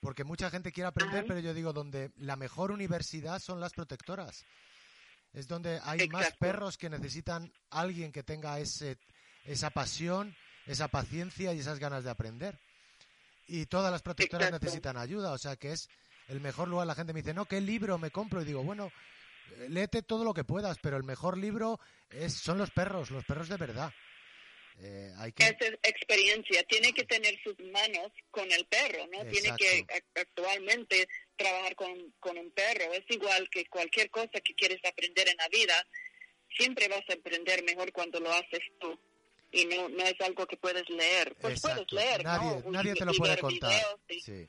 Porque 0.00 0.24
mucha 0.24 0.50
gente 0.50 0.72
quiere 0.72 0.88
aprender, 0.88 1.24
pero 1.26 1.40
yo 1.40 1.54
digo, 1.54 1.72
donde 1.72 2.10
la 2.16 2.36
mejor 2.36 2.70
universidad 2.70 3.38
son 3.38 3.60
las 3.60 3.72
protectoras 3.72 4.44
es 5.34 5.48
donde 5.48 5.80
hay 5.82 6.08
más 6.08 6.32
perros 6.38 6.78
que 6.78 6.88
necesitan 6.88 7.52
alguien 7.70 8.12
que 8.12 8.22
tenga 8.22 8.58
ese, 8.60 8.96
esa 9.44 9.70
pasión, 9.70 10.34
esa 10.66 10.88
paciencia 10.88 11.52
y 11.52 11.58
esas 11.58 11.78
ganas 11.78 12.04
de 12.04 12.10
aprender. 12.10 12.58
Y 13.46 13.66
todas 13.66 13.92
las 13.92 14.02
protectoras 14.02 14.50
necesitan 14.50 14.96
ayuda, 14.96 15.32
o 15.32 15.38
sea 15.38 15.56
que 15.56 15.72
es 15.72 15.88
el 16.28 16.40
mejor 16.40 16.68
lugar. 16.68 16.86
La 16.86 16.94
gente 16.94 17.12
me 17.12 17.20
dice, 17.20 17.34
no, 17.34 17.44
¿qué 17.46 17.60
libro 17.60 17.98
me 17.98 18.10
compro? 18.10 18.40
Y 18.40 18.46
digo, 18.46 18.62
bueno, 18.62 18.90
léete 19.68 20.02
todo 20.02 20.24
lo 20.24 20.32
que 20.32 20.44
puedas, 20.44 20.78
pero 20.80 20.96
el 20.96 21.04
mejor 21.04 21.36
libro 21.36 21.78
es, 22.10 22.34
son 22.34 22.56
los 22.56 22.70
perros, 22.70 23.10
los 23.10 23.24
perros 23.24 23.48
de 23.48 23.56
verdad. 23.56 23.92
Eh, 24.80 25.12
hay 25.18 25.32
que... 25.32 25.44
Es 25.44 25.56
experiencia, 25.82 26.62
tiene 26.64 26.92
que 26.92 27.04
tener 27.04 27.34
sus 27.42 27.58
manos 27.70 28.10
con 28.30 28.50
el 28.50 28.64
perro, 28.66 29.06
¿no? 29.12 29.24
Tiene 29.30 29.54
que 29.56 29.86
actualmente 30.14 31.06
trabajar 31.36 31.74
con, 31.74 32.12
con 32.20 32.38
un 32.38 32.50
perro. 32.50 32.92
Es 32.92 33.04
igual 33.08 33.48
que 33.50 33.66
cualquier 33.66 34.10
cosa 34.10 34.40
que 34.40 34.54
quieres 34.54 34.80
aprender 34.84 35.28
en 35.28 35.36
la 35.36 35.48
vida, 35.48 35.74
siempre 36.56 36.88
vas 36.88 37.02
a 37.08 37.14
aprender 37.14 37.62
mejor 37.64 37.92
cuando 37.92 38.20
lo 38.20 38.32
haces 38.32 38.60
tú. 38.78 38.98
Y 39.52 39.66
no, 39.66 39.88
no 39.88 40.02
es 40.04 40.20
algo 40.20 40.46
que 40.46 40.56
puedes 40.56 40.88
leer. 40.90 41.34
Pues 41.40 41.60
puedes 41.60 41.90
leer, 41.92 42.24
Nadie, 42.24 42.62
nadie 42.70 42.94
te 42.94 43.04
lo 43.04 43.12
puede 43.14 43.38
contar. 43.38 43.72
sí. 44.20 44.48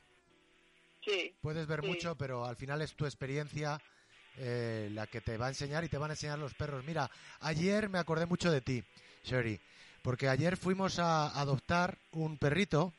Puedes 1.40 1.68
ver 1.68 1.82
mucho, 1.84 2.16
pero 2.16 2.44
al 2.44 2.56
final 2.56 2.82
es 2.82 2.94
tu 2.94 3.04
experiencia 3.04 3.80
eh, 4.38 4.88
la 4.92 5.06
que 5.06 5.20
te 5.20 5.36
va 5.36 5.46
a 5.46 5.50
enseñar 5.50 5.84
y 5.84 5.88
te 5.88 5.98
van 5.98 6.10
a 6.10 6.14
enseñar 6.14 6.38
los 6.38 6.54
perros. 6.54 6.84
Mira, 6.84 7.08
ayer 7.40 7.88
me 7.88 7.98
acordé 7.98 8.26
mucho 8.26 8.50
de 8.50 8.60
ti, 8.60 8.82
Sherry, 9.22 9.60
porque 10.02 10.28
ayer 10.28 10.56
fuimos 10.56 10.98
a 10.98 11.28
adoptar 11.40 11.96
un 12.10 12.38
perrito 12.38 12.92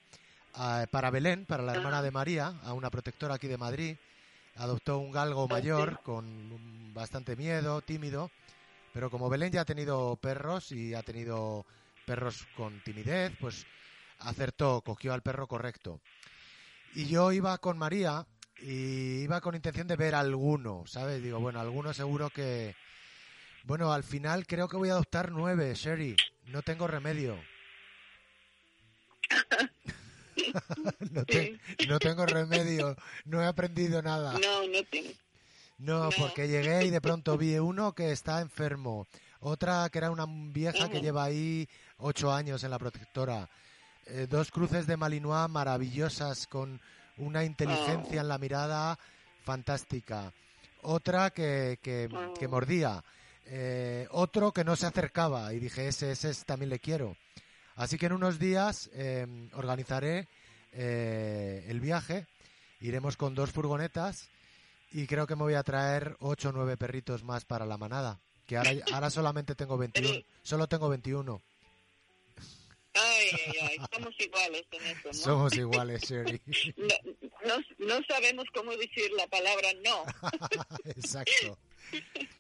para 0.53 1.11
Belén, 1.11 1.45
para 1.45 1.63
la 1.63 1.73
hermana 1.75 2.01
de 2.01 2.11
María, 2.11 2.53
a 2.63 2.73
una 2.73 2.89
protectora 2.89 3.35
aquí 3.35 3.47
de 3.47 3.57
Madrid. 3.57 3.97
Adoptó 4.55 4.97
un 4.97 5.11
galgo 5.11 5.47
mayor 5.47 6.01
con 6.01 6.93
bastante 6.93 7.35
miedo, 7.35 7.81
tímido, 7.81 8.31
pero 8.91 9.11
como 9.11 9.29
Belén 9.29 9.51
ya 9.51 9.61
ha 9.61 9.65
tenido 9.65 10.15
perros 10.15 10.71
y 10.71 10.95
ha 10.95 11.03
tenido 11.03 11.65
perros 12.05 12.47
con 12.55 12.81
timidez, 12.83 13.33
pues 13.39 13.67
acertó, 14.19 14.81
cogió 14.81 15.13
al 15.13 15.21
perro 15.21 15.47
correcto. 15.47 16.01
Y 16.95 17.05
yo 17.05 17.31
iba 17.31 17.57
con 17.59 17.77
María 17.77 18.25
y 18.59 19.21
iba 19.21 19.41
con 19.41 19.53
intención 19.53 19.87
de 19.87 19.95
ver 19.95 20.15
alguno, 20.15 20.85
¿sabes? 20.87 21.21
Digo, 21.21 21.39
bueno, 21.39 21.59
alguno 21.59 21.93
seguro 21.93 22.29
que... 22.31 22.75
Bueno, 23.63 23.91
al 23.91 24.03
final 24.03 24.47
creo 24.47 24.67
que 24.67 24.77
voy 24.77 24.89
a 24.89 24.93
adoptar 24.93 25.31
nueve, 25.31 25.75
Sherry. 25.75 26.15
No 26.45 26.61
tengo 26.61 26.87
remedio. 26.87 27.37
no, 31.11 31.23
no, 31.87 31.99
tengo 31.99 32.25
remedio, 32.25 32.95
no 33.25 33.41
he 33.41 33.45
aprendido 33.45 34.01
nada. 34.01 34.33
No, 34.33 34.67
no 34.67 34.83
tengo. 34.89 35.09
No, 35.79 36.09
porque 36.17 36.47
llegué 36.47 36.85
y 36.85 36.89
de 36.89 37.01
pronto 37.01 37.37
vi 37.37 37.57
uno 37.59 37.93
que 37.93 38.11
está 38.11 38.41
enfermo, 38.41 39.07
otra 39.39 39.87
que 39.89 39.99
era 39.99 40.09
una 40.09 40.25
vieja 40.27 40.89
que 40.89 41.01
lleva 41.01 41.25
ahí 41.25 41.69
ocho 41.97 42.33
años 42.33 42.63
en 42.63 42.71
la 42.71 42.79
protectora, 42.79 43.47
eh, 44.07 44.25
dos 44.27 44.49
cruces 44.49 44.87
de 44.87 44.97
Malinois 44.97 45.49
maravillosas 45.49 46.47
con 46.47 46.81
una 47.17 47.43
inteligencia 47.43 48.21
en 48.21 48.27
la 48.27 48.39
mirada 48.39 48.97
fantástica. 49.43 50.33
Otra 50.81 51.29
que, 51.31 51.79
que, 51.81 52.47
mordía. 52.47 53.03
Eh, 53.45 54.07
otro 54.11 54.51
que 54.51 54.63
no 54.63 54.75
se 54.75 54.85
acercaba 54.85 55.53
y 55.53 55.59
dije, 55.59 55.87
ese, 55.87 56.11
ese 56.11 56.33
también 56.45 56.69
le 56.69 56.79
quiero. 56.79 57.15
Así 57.75 57.97
que 57.97 58.07
en 58.07 58.13
unos 58.13 58.39
días 58.39 58.89
em, 58.93 59.49
organizaré 59.53 60.27
eh, 60.73 61.65
el 61.67 61.79
viaje. 61.79 62.27
Iremos 62.79 63.17
con 63.17 63.35
dos 63.35 63.51
furgonetas 63.51 64.29
y 64.91 65.07
creo 65.07 65.27
que 65.27 65.35
me 65.35 65.43
voy 65.43 65.55
a 65.55 65.63
traer 65.63 66.15
ocho 66.19 66.49
o 66.49 66.51
nueve 66.51 66.77
perritos 66.77 67.23
más 67.23 67.45
para 67.45 67.65
la 67.65 67.77
manada. 67.77 68.19
Que 68.45 68.57
ahora, 68.57 68.71
ahora 68.93 69.09
solamente 69.09 69.55
tengo 69.55 69.77
21. 69.77 70.23
Solo 70.43 70.67
tengo 70.67 70.89
21. 70.89 71.41
Ay, 72.99 73.27
ay, 73.31 73.53
ay, 73.61 73.77
somos 73.93 74.15
iguales 74.19 74.65
en 74.71 74.85
eso, 74.87 75.07
¿no? 75.07 75.13
Somos 75.13 75.53
iguales, 75.57 76.01
Sherry. 76.01 76.41
No, 77.79 77.99
sabemos 78.07 78.45
cómo 78.53 78.71
decir 78.71 79.11
la 79.15 79.27
palabra 79.27 79.69
no. 79.83 80.03
Exacto. 80.85 81.57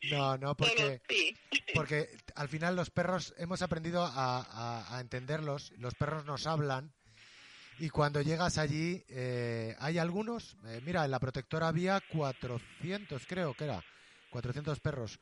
No, 0.09 0.37
no, 0.37 0.55
porque, 0.55 1.01
porque 1.73 2.09
al 2.35 2.49
final 2.49 2.75
los 2.75 2.89
perros 2.89 3.33
hemos 3.37 3.61
aprendido 3.61 4.03
a, 4.03 4.97
entenderlos, 4.99 5.71
los 5.77 5.95
perros 5.95 6.25
nos 6.25 6.47
hablan 6.47 6.91
y 7.79 7.89
cuando 7.89 8.21
llegas 8.21 8.57
allí 8.57 9.03
eh, 9.09 9.75
hay 9.79 9.97
algunos, 9.97 10.55
eh, 10.65 10.81
mira, 10.83 11.05
en 11.05 11.11
la 11.11 11.19
protectora 11.19 11.67
había 11.67 12.01
400, 12.01 13.25
creo 13.27 13.53
que 13.53 13.65
era, 13.65 13.83
400 14.29 14.79
perros, 14.79 15.19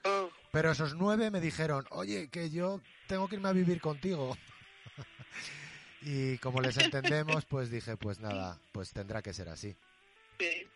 pero 0.52 0.72
esos 0.72 0.96
nueve 0.96 1.32
me 1.32 1.42
dijeron, 1.42 1.86
oye, 1.92 2.30
que 2.30 2.50
yo 2.50 2.82
tengo 3.08 3.28
que 3.28 3.36
irme 3.36 3.50
a 3.50 3.54
vivir 3.54 3.82
contigo. 3.82 4.38
y 6.02 6.38
como 6.38 6.62
les 6.62 6.78
entendemos, 6.78 7.46
pues 7.46 7.70
dije, 7.70 7.98
pues 7.98 8.20
nada, 8.20 8.60
pues 8.72 8.92
tendrá 8.94 9.22
que 9.22 9.34
ser 9.34 9.50
así. 9.50 9.76
Sí, 10.40 10.68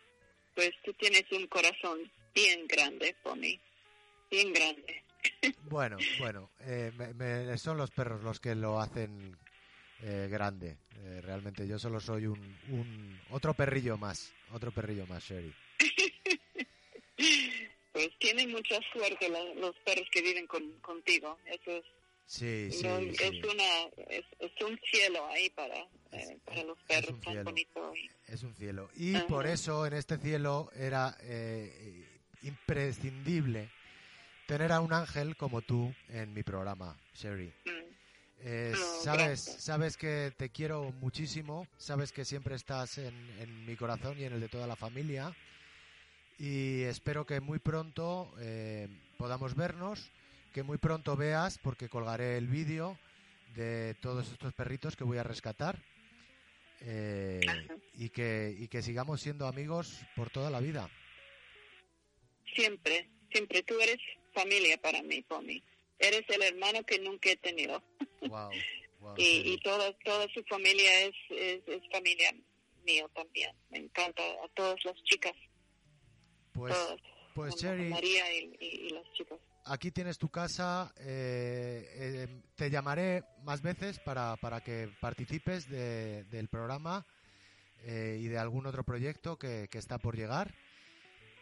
pues 0.56 0.72
tú 0.84 0.94
tienes 0.94 1.32
un 1.32 1.48
corazón 1.48 2.00
bien 2.36 2.68
grande, 2.68 3.16
Pony, 3.24 3.60
bien 4.30 4.54
grande. 4.54 5.04
Bueno, 5.64 5.98
bueno, 6.20 6.50
eh, 6.62 6.92
son 7.58 7.78
los 7.78 7.92
perros 7.92 8.24
los 8.24 8.40
que 8.40 8.56
lo 8.56 8.80
hacen 8.80 9.38
eh, 10.02 10.28
grande. 10.30 10.78
Eh, 10.96 11.22
realmente 11.22 11.68
yo 11.68 11.80
solo 11.80 12.00
soy 12.00 12.26
un, 12.26 12.40
un, 12.70 13.20
otro 13.30 13.54
perrillo 13.54 13.98
más, 13.98 14.34
otro 14.52 14.72
perrillo 14.72 15.06
más, 15.08 15.24
Sherry. 15.24 15.54
pues 17.92 18.10
tienen 18.20 18.52
mucha 18.52 18.80
suerte 18.94 19.30
los, 19.56 19.76
perros 19.86 20.08
que 20.12 20.22
viven 20.22 20.48
contigo. 20.82 21.38
Eso 21.46 21.72
es 21.72 21.86
Sí, 22.30 22.70
sí, 22.72 22.86
Es, 22.86 23.44
una, 23.44 23.88
es, 24.08 24.24
un 24.64 24.80
cielo 24.92 25.28
ahí 25.30 25.50
para, 25.50 25.80
eh, 26.12 26.38
para 26.46 26.64
los 26.64 26.78
perros, 26.84 27.20
tan 27.22 27.44
bonito. 27.44 27.92
Es 28.28 28.44
un 28.44 28.54
cielo. 28.54 28.92
Y 28.96 29.18
por 29.22 29.48
eso 29.48 29.88
en 29.88 29.94
este 29.94 30.20
cielo 30.20 30.70
era 30.76 31.18
eh, 31.22 32.20
imprescindible 32.44 33.72
tener 34.46 34.72
a 34.72 34.80
un 34.80 34.94
ángel 34.94 35.36
como 35.38 35.64
tú 35.64 35.92
en 36.10 36.32
mi 36.32 36.44
programa, 36.44 36.96
Sherry. 37.16 37.52
Mm. 37.66 37.89
Eh, 38.42 38.74
sabes, 39.04 39.42
sabes 39.42 39.98
que 39.98 40.32
te 40.38 40.50
quiero 40.50 40.94
muchísimo, 41.02 41.68
sabes 41.78 42.12
que 42.12 42.24
siempre 42.24 42.56
estás 42.56 42.98
en, 42.98 43.14
en, 43.40 43.66
mi 43.66 43.76
corazón 43.76 44.18
y 44.18 44.24
en 44.24 44.34
el 44.34 44.40
de 44.40 44.48
toda 44.48 44.66
la 44.66 44.78
familia 44.78 45.36
y 46.38 46.84
espero 46.84 47.26
que 47.26 47.42
muy 47.42 47.60
pronto 47.60 48.34
podamos 49.18 49.56
vernos 49.56 50.10
que 50.54 50.64
muy 50.64 50.78
pronto 50.78 51.16
veas, 51.16 51.58
porque 51.58 51.90
colgaré 51.90 52.38
el 52.38 52.48
vídeo 52.48 52.98
de 53.56 53.96
todos 54.02 54.32
estos 54.32 54.54
perritos 54.54 54.96
que 54.96 55.04
voy 55.04 55.18
a 55.18 55.24
rescatar. 55.24 55.80
Eh, 56.82 57.42
y, 57.96 58.10
que, 58.10 58.56
y 58.58 58.70
que 58.70 58.82
sigamos 58.82 59.22
siendo 59.22 59.48
amigos 59.48 60.00
por 60.16 60.30
toda 60.30 60.50
la 60.50 60.62
vida. 60.62 60.90
Siempre, 62.56 63.10
siempre. 63.32 63.64
Tú 63.64 63.80
eres 63.82 64.00
familia 64.34 64.78
para 64.78 65.02
mí, 65.04 65.22
Tommy. 65.24 65.62
Eres 66.00 66.24
el 66.30 66.42
hermano 66.42 66.84
que 66.84 67.00
nunca 67.00 67.32
he 67.32 67.36
tenido. 67.36 67.84
Y, 69.18 69.54
y 69.54 69.58
toda, 69.60 69.92
toda 70.00 70.28
su 70.34 70.44
familia 70.44 71.02
es, 71.02 71.16
es, 71.30 71.82
familia 71.92 72.34
mío 72.86 73.10
también. 73.14 73.56
Me 73.70 73.80
encanta 73.80 74.24
a 74.24 74.48
todas 74.54 74.84
las 74.86 74.96
chicas. 75.04 75.36
Pues, 76.54 76.76
pues 77.36 77.56
Cherry. 77.56 77.90
María 77.90 78.34
y, 78.34 78.58
y 78.60 78.90
las 78.90 79.12
chicas 79.14 79.40
aquí 79.70 79.92
tienes 79.92 80.18
tu 80.18 80.30
casa. 80.30 80.94
Eh, 80.98 81.88
eh, 81.96 82.42
te 82.56 82.70
llamaré 82.70 83.24
más 83.44 83.62
veces 83.62 84.00
para, 84.00 84.36
para 84.38 84.62
que 84.62 84.90
participes 85.00 85.70
del 85.70 86.50
programa 86.50 87.06
eh, 87.84 88.18
y 88.20 88.28
de 88.28 88.38
algún 88.38 88.66
otro 88.66 88.84
proyecto 88.84 89.38
que, 89.38 89.70
está 89.72 89.98
por 89.98 90.16
llegar. 90.16 90.54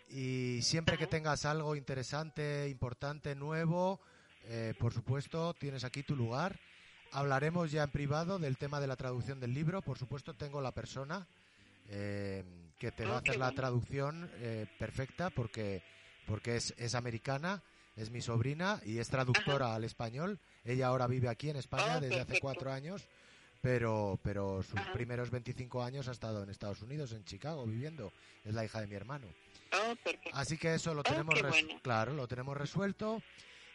Y 0.10 0.62
siempre 0.62 0.98
que 0.98 1.08
tengas 1.08 1.46
algo 1.46 1.76
interesante, 1.76 2.70
importante, 2.70 3.36
nuevo, 3.36 4.00
por 4.80 4.94
supuesto, 4.94 5.54
tienes 5.54 5.84
aquí 5.84 6.04
tu 6.04 6.16
lugar. 6.16 6.60
Hablaremos 7.12 7.72
ya 7.72 7.84
en 7.84 7.90
privado 7.90 8.40
del 8.40 8.58
tema 8.58 8.80
de 8.80 8.88
la 8.88 8.96
traducción 8.96 9.40
del 9.40 9.54
libro. 9.54 9.82
Por 9.82 9.98
supuesto, 9.98 10.34
tengo 10.34 10.62
la 10.62 10.72
persona 10.72 11.28
que 11.88 12.92
te 12.96 13.06
va 13.06 13.16
a 13.16 13.20
hacer 13.20 13.38
la 13.38 13.52
traducción 13.52 14.30
perfecta 14.78 15.30
porque, 15.30 15.84
porque 16.26 16.58
es, 16.58 16.74
es 16.78 16.96
americana 16.96 17.62
es 17.98 18.12
mi 18.12 18.22
sobrina 18.22 18.80
y 18.86 19.00
es 19.00 19.10
traductora 19.10 19.74
al 19.74 19.84
español. 19.84 20.40
Ella 20.64 20.88
ahora 20.88 21.08
vive 21.08 21.28
aquí 21.28 21.50
en 21.50 21.58
España 21.58 21.96
ah, 21.96 22.00
desde 22.00 22.22
hace 22.22 22.40
cuatro 22.40 22.72
años, 22.72 23.08
pero, 23.60 24.20
pero 24.22 24.62
sus 24.62 24.80
primeros 24.94 25.32
25 25.32 25.84
años 25.84 26.08
ha 26.08 26.12
estado 26.12 26.44
en 26.44 26.50
Estados 26.52 26.82
Unidos, 26.84 27.12
en 27.12 27.26
Chicago, 27.26 27.66
viviendo. 27.66 28.14
Es 28.46 28.54
la 28.54 28.64
hija 28.64 28.80
de 28.80 28.88
mi 28.88 28.94
hermano. 28.94 29.28
Ah, 29.72 29.96
Así 30.34 30.58
que 30.58 30.76
eso 30.76 30.94
lo 30.94 31.02
ah, 31.02 31.10
tenemos, 31.10 31.40
claro, 31.82 32.14
lo 32.14 32.28
tenemos 32.28 32.56
resuelto. 32.56 33.22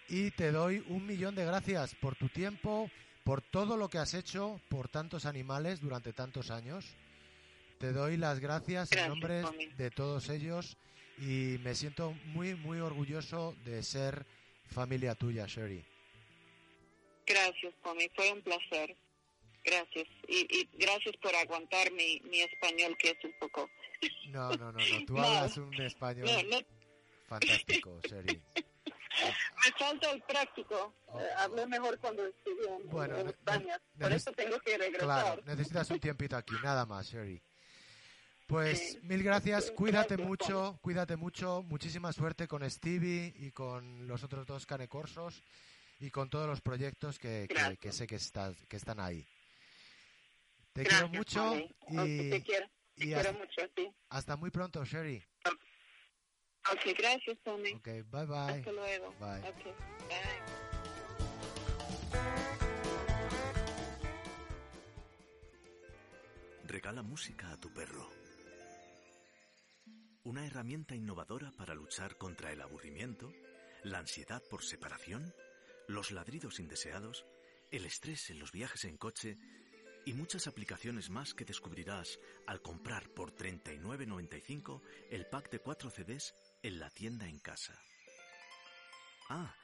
Y 0.09 0.31
te 0.33 0.53
doy 0.53 0.85
un 0.89 1.07
millón 1.07 1.35
de 1.35 1.45
gracias 1.45 1.95
por 1.95 2.17
tu 2.17 2.29
tiempo, 2.29 2.91
por 3.25 3.41
todo 3.41 3.77
lo 3.77 3.89
que 3.89 3.99
has 3.99 4.15
hecho 4.15 4.61
por 4.69 4.89
tantos 4.89 5.27
animales 5.27 5.81
durante 5.81 6.13
tantos 6.13 6.51
años. 6.51 6.95
Te 7.79 7.93
doy 7.93 8.17
las 8.17 8.41
gracias 8.41 8.93
en 8.93 9.09
nombre 9.09 9.43
de 9.77 9.91
todos 9.91 10.29
ellos 10.29 10.77
y 11.19 11.59
me 11.63 11.75
siento 11.75 12.13
muy, 12.27 12.55
muy 12.55 12.79
orgulloso 12.79 13.55
de 13.65 13.83
ser 13.83 14.27
familia 14.67 15.15
tuya, 15.15 15.47
Sherry. 15.47 15.85
Gracias, 17.27 17.75
Tommy, 17.83 18.09
fue 18.15 18.33
un 18.33 18.43
placer. 18.43 18.97
Gracias. 19.65 20.09
Y, 20.29 20.69
gracias 20.75 21.17
por 21.19 21.35
aguantar 21.35 21.93
mi, 21.93 22.21
mi 22.25 22.41
español, 22.41 22.97
que 22.99 23.11
es 23.11 23.25
un 23.25 23.33
poco... 23.39 23.71
No, 24.31 24.51
no, 24.51 24.73
no, 24.73 24.79
no. 24.79 25.05
Tú 25.07 25.19
hablas 25.19 25.57
un 25.57 25.81
español 25.81 26.29
fantástico, 27.29 28.01
Sherry. 28.03 28.41
Me 29.25 29.73
falta 29.79 30.11
el 30.11 30.23
práctico. 30.23 30.95
Oh. 31.07 31.21
Eh, 31.21 31.27
hablé 31.39 31.67
mejor 31.67 31.99
cuando 31.99 32.27
estuve 32.27 33.21
en, 33.21 33.29
España. 33.29 33.81
Por 33.99 34.13
eso 34.13 34.33
tengo 34.33 34.59
que 34.61 34.79
regresar. 34.79 35.05
Claro, 35.05 35.43
necesitas 35.45 35.91
un 35.91 36.01
tiempito 36.01 36.37
aquí, 36.37 36.55
nada 36.63 36.87
más, 36.87 37.07
Sherry. 37.07 37.43
Pues 38.47 39.03
mil 39.03 39.23
gracias, 39.23 39.71
cuídate 39.71 40.19
mucho, 40.19 40.79
cuídate 40.83 41.17
mucho, 41.17 41.63
muchísima 41.63 42.13
suerte 42.13 42.47
con 42.47 42.69
Stevie 42.69 43.33
y 43.39 43.51
con 43.51 44.07
los 44.07 44.25
otros 44.25 44.47
dos 44.47 44.67
canecorsos 44.67 45.43
y 46.01 46.11
con 46.11 46.29
todos 46.29 46.47
los 46.47 46.61
proyectos 46.61 47.19
que, 47.19 47.49
que, 47.81 47.93
sé 47.93 48.07
que, 48.07 48.17
estás, 48.17 48.55
que 48.69 48.77
están 48.77 49.01
ahí. 49.01 49.27
Te 50.73 50.85
quiero 50.85 51.09
mucho 51.09 51.57
y, 51.89 52.31
te 52.31 52.43
quiero, 52.43 52.67
te 52.95 53.05
quiero 53.05 53.21
hasta, 53.21 53.33
mucho, 53.33 53.63
sí. 53.75 53.91
hasta 54.11 54.37
muy 54.37 54.51
pronto, 54.51 54.85
Sherry. 54.85 55.25
Ok, 56.73 56.97
gracias, 56.97 57.39
Tony. 57.45 57.73
Ok, 57.75 57.87
bye 58.11 58.27
bye. 58.27 58.59
Hasta 58.59 58.73
luego. 58.73 59.15
Bye. 59.21 59.41
Okay, 59.41 59.73
bye. 60.09 60.73
Regala 66.65 67.03
música 67.03 67.51
a 67.51 67.57
tu 67.59 67.71
perro. 67.73 68.09
Una 70.25 70.47
herramienta 70.47 70.95
innovadora 70.95 71.51
para 71.59 71.75
luchar 71.75 72.17
contra 72.17 72.53
el 72.53 72.63
aburrimiento, 72.63 73.33
la 73.83 73.99
ansiedad 73.99 74.43
por 74.49 74.63
separación, 74.63 75.35
los 75.89 76.13
ladridos 76.13 76.61
indeseados, 76.61 77.27
el 77.71 77.85
estrés 77.85 78.31
en 78.31 78.39
los 78.39 78.53
viajes 78.53 78.85
en 78.85 78.97
coche 78.97 79.37
y 80.07 80.15
muchas 80.15 80.47
aplicaciones 80.47 81.11
más 81.11 81.35
que 81.35 81.45
descubrirás 81.45 82.19
al 82.47 82.63
comprar 82.63 83.09
por 83.11 83.35
39.95 83.35 84.81
el 85.11 85.27
pack 85.27 85.51
de 85.51 85.59
4 85.59 85.91
CDs 85.91 86.35
en 86.63 86.79
la 86.79 86.91
tienda 86.91 87.27
en 87.27 87.39
casa. 87.39 87.75
Ah, 89.29 89.55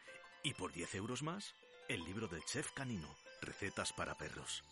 y 0.43 0.55
por 0.55 0.73
10 0.73 0.95
euros 0.97 1.23
más, 1.23 1.55
el 1.89 2.05
libro 2.05 2.27
del 2.27 2.45
chef 2.45 2.73
canino, 2.73 3.09
Recetas 3.41 3.93
para 3.93 4.17
perros. 4.17 4.65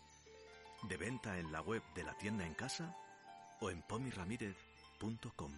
De 0.83 0.97
venta 0.97 1.39
en 1.39 1.51
la 1.51 1.61
web 1.61 1.81
de 1.95 2.03
la 2.03 2.17
tienda 2.17 2.45
en 2.45 2.53
casa 2.53 2.95
o 3.61 3.71
en 3.71 3.81
pomiramirez.com. 3.81 5.53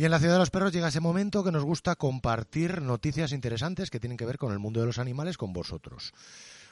Y 0.00 0.06
en 0.06 0.12
la 0.12 0.18
ciudad 0.18 0.32
de 0.32 0.38
los 0.38 0.48
perros 0.48 0.72
llega 0.72 0.88
ese 0.88 1.00
momento 1.00 1.44
que 1.44 1.52
nos 1.52 1.62
gusta 1.62 1.94
compartir 1.94 2.80
noticias 2.80 3.32
interesantes 3.32 3.90
que 3.90 4.00
tienen 4.00 4.16
que 4.16 4.24
ver 4.24 4.38
con 4.38 4.50
el 4.50 4.58
mundo 4.58 4.80
de 4.80 4.86
los 4.86 4.98
animales 4.98 5.36
con 5.36 5.52
vosotros. 5.52 6.14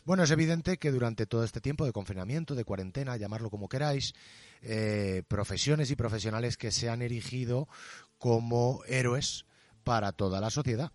Bueno, 0.06 0.22
es 0.22 0.30
evidente 0.30 0.78
que 0.78 0.90
durante 0.90 1.26
todo 1.26 1.44
este 1.44 1.60
tiempo 1.60 1.84
de 1.84 1.92
confinamiento, 1.92 2.54
de 2.54 2.64
cuarentena, 2.64 3.18
llamarlo 3.18 3.50
como 3.50 3.68
queráis, 3.68 4.14
eh, 4.62 5.24
profesiones 5.28 5.90
y 5.90 5.94
profesionales 5.94 6.56
que 6.56 6.70
se 6.70 6.88
han 6.88 7.02
erigido 7.02 7.68
como 8.16 8.80
héroes 8.86 9.44
para 9.84 10.12
toda 10.12 10.40
la 10.40 10.48
sociedad. 10.48 10.90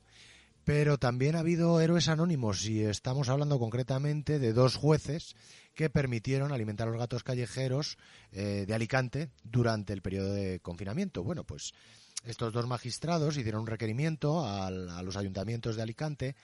Pero 0.63 0.97
también 0.97 1.35
ha 1.35 1.41
habido 1.41 1.81
héroes 1.81 2.07
anónimos 2.07 2.65
y 2.65 2.83
estamos 2.83 3.29
hablando 3.29 3.59
concretamente 3.59 4.39
de 4.39 4.53
dos 4.53 4.75
jueces 4.75 5.35
que 5.75 5.91
permitieron 5.91 6.51
alimentar 6.51 6.87
a 6.87 6.91
los 6.91 6.99
gatos 6.99 7.23
callejeros 7.23 7.99
eh, 8.31 8.65
de 8.65 8.73
Alicante 8.73 9.29
durante 9.43 9.93
el 9.93 10.01
periodo 10.01 10.33
de 10.33 10.59
confinamiento. 10.61 11.23
Bueno, 11.23 11.43
pues 11.43 11.75
estos 12.23 12.53
dos 12.53 12.67
magistrados 12.67 13.37
hicieron 13.37 13.61
un 13.61 13.67
requerimiento 13.67 14.45
a 14.45 14.71
los 14.71 15.17
ayuntamientos 15.17 15.75
de 15.75 15.81
Alicante 15.81 16.35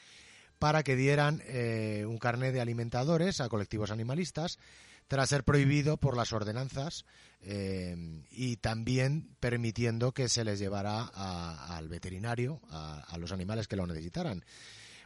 para 0.59 0.83
que 0.83 0.95
dieran 0.95 1.41
eh, 1.45 2.05
un 2.05 2.17
carnet 2.17 2.53
de 2.53 2.61
alimentadores 2.61 3.39
a 3.39 3.49
colectivos 3.49 3.91
animalistas 3.91 4.59
tras 5.07 5.29
ser 5.29 5.43
prohibido 5.43 5.97
por 5.97 6.15
las 6.15 6.33
ordenanzas 6.33 7.05
eh, 7.41 7.95
y 8.29 8.57
también 8.57 9.35
permitiendo 9.39 10.11
que 10.11 10.29
se 10.29 10.43
les 10.43 10.59
llevara 10.59 11.05
al 11.05 11.87
veterinario 11.87 12.61
a, 12.69 13.17
los 13.17 13.31
animales 13.31 13.67
que 13.67 13.77
lo 13.77 13.87
necesitaran. 13.87 14.45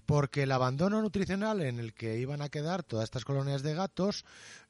Porque 0.06 0.44
el 0.44 0.52
abandono 0.52 1.02
nutricional 1.02 1.62
en 1.62 1.80
el 1.80 1.94
que 1.94 2.20
iban 2.20 2.42
a 2.42 2.50
quedar 2.50 2.84
todas 2.84 3.06
estas 3.06 3.24
colonias 3.24 3.64
de 3.64 3.74
gatos, 3.74 4.26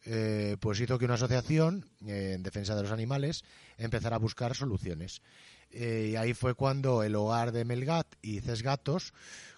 eh, 0.06 0.58
pues 0.60 0.80
hizo 0.80 1.00
que 1.00 1.06
una 1.06 1.16
asociación 1.16 1.90
en 2.06 2.44
defensa 2.44 2.76
de 2.76 2.84
los 2.84 2.92
animales 2.92 3.44
empezara 3.80 4.18
a 4.18 4.20
buscar 4.20 4.56
soluciones. 4.56 5.24
Eh, 5.74 6.10
y 6.12 6.16
ahí 6.16 6.34
fue 6.34 6.54
cuando 6.54 7.04
el 7.04 7.16
hogar 7.16 7.52
de 7.52 7.66
Melgat 7.66 8.08
y 8.22 8.40
Cesgatos 8.42 9.14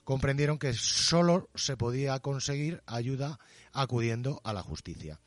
comprendieron 0.05 0.57
que 0.57 0.73
solo 0.73 1.49
se 1.55 1.75
podía 1.75 2.19
conseguir 2.19 2.81
ayuda 2.85 3.39
acudiendo 3.73 4.39
a 4.45 4.53
la 4.53 4.63
justicia. 4.63 5.19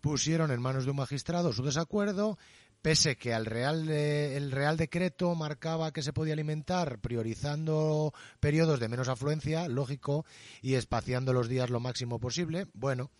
Pusieron 0.00 0.50
en 0.50 0.62
manos 0.62 0.84
de 0.84 0.92
un 0.92 0.96
magistrado 0.96 1.52
su 1.52 1.62
desacuerdo, 1.62 2.38
pese 2.80 3.16
que 3.16 3.34
al 3.34 3.44
real 3.44 3.88
el 3.88 4.50
Real 4.50 4.76
Decreto 4.76 5.34
marcaba 5.34 5.92
que 5.92 6.02
se 6.02 6.12
podía 6.12 6.34
alimentar 6.34 7.00
priorizando 7.00 8.12
periodos 8.40 8.80
de 8.80 8.88
menos 8.88 9.08
afluencia, 9.08 9.68
lógico, 9.68 10.24
y 10.62 10.74
espaciando 10.74 11.32
los 11.32 11.48
días 11.48 11.70
lo 11.70 11.80
máximo 11.80 12.18
posible. 12.18 12.66
Bueno, 12.72 13.10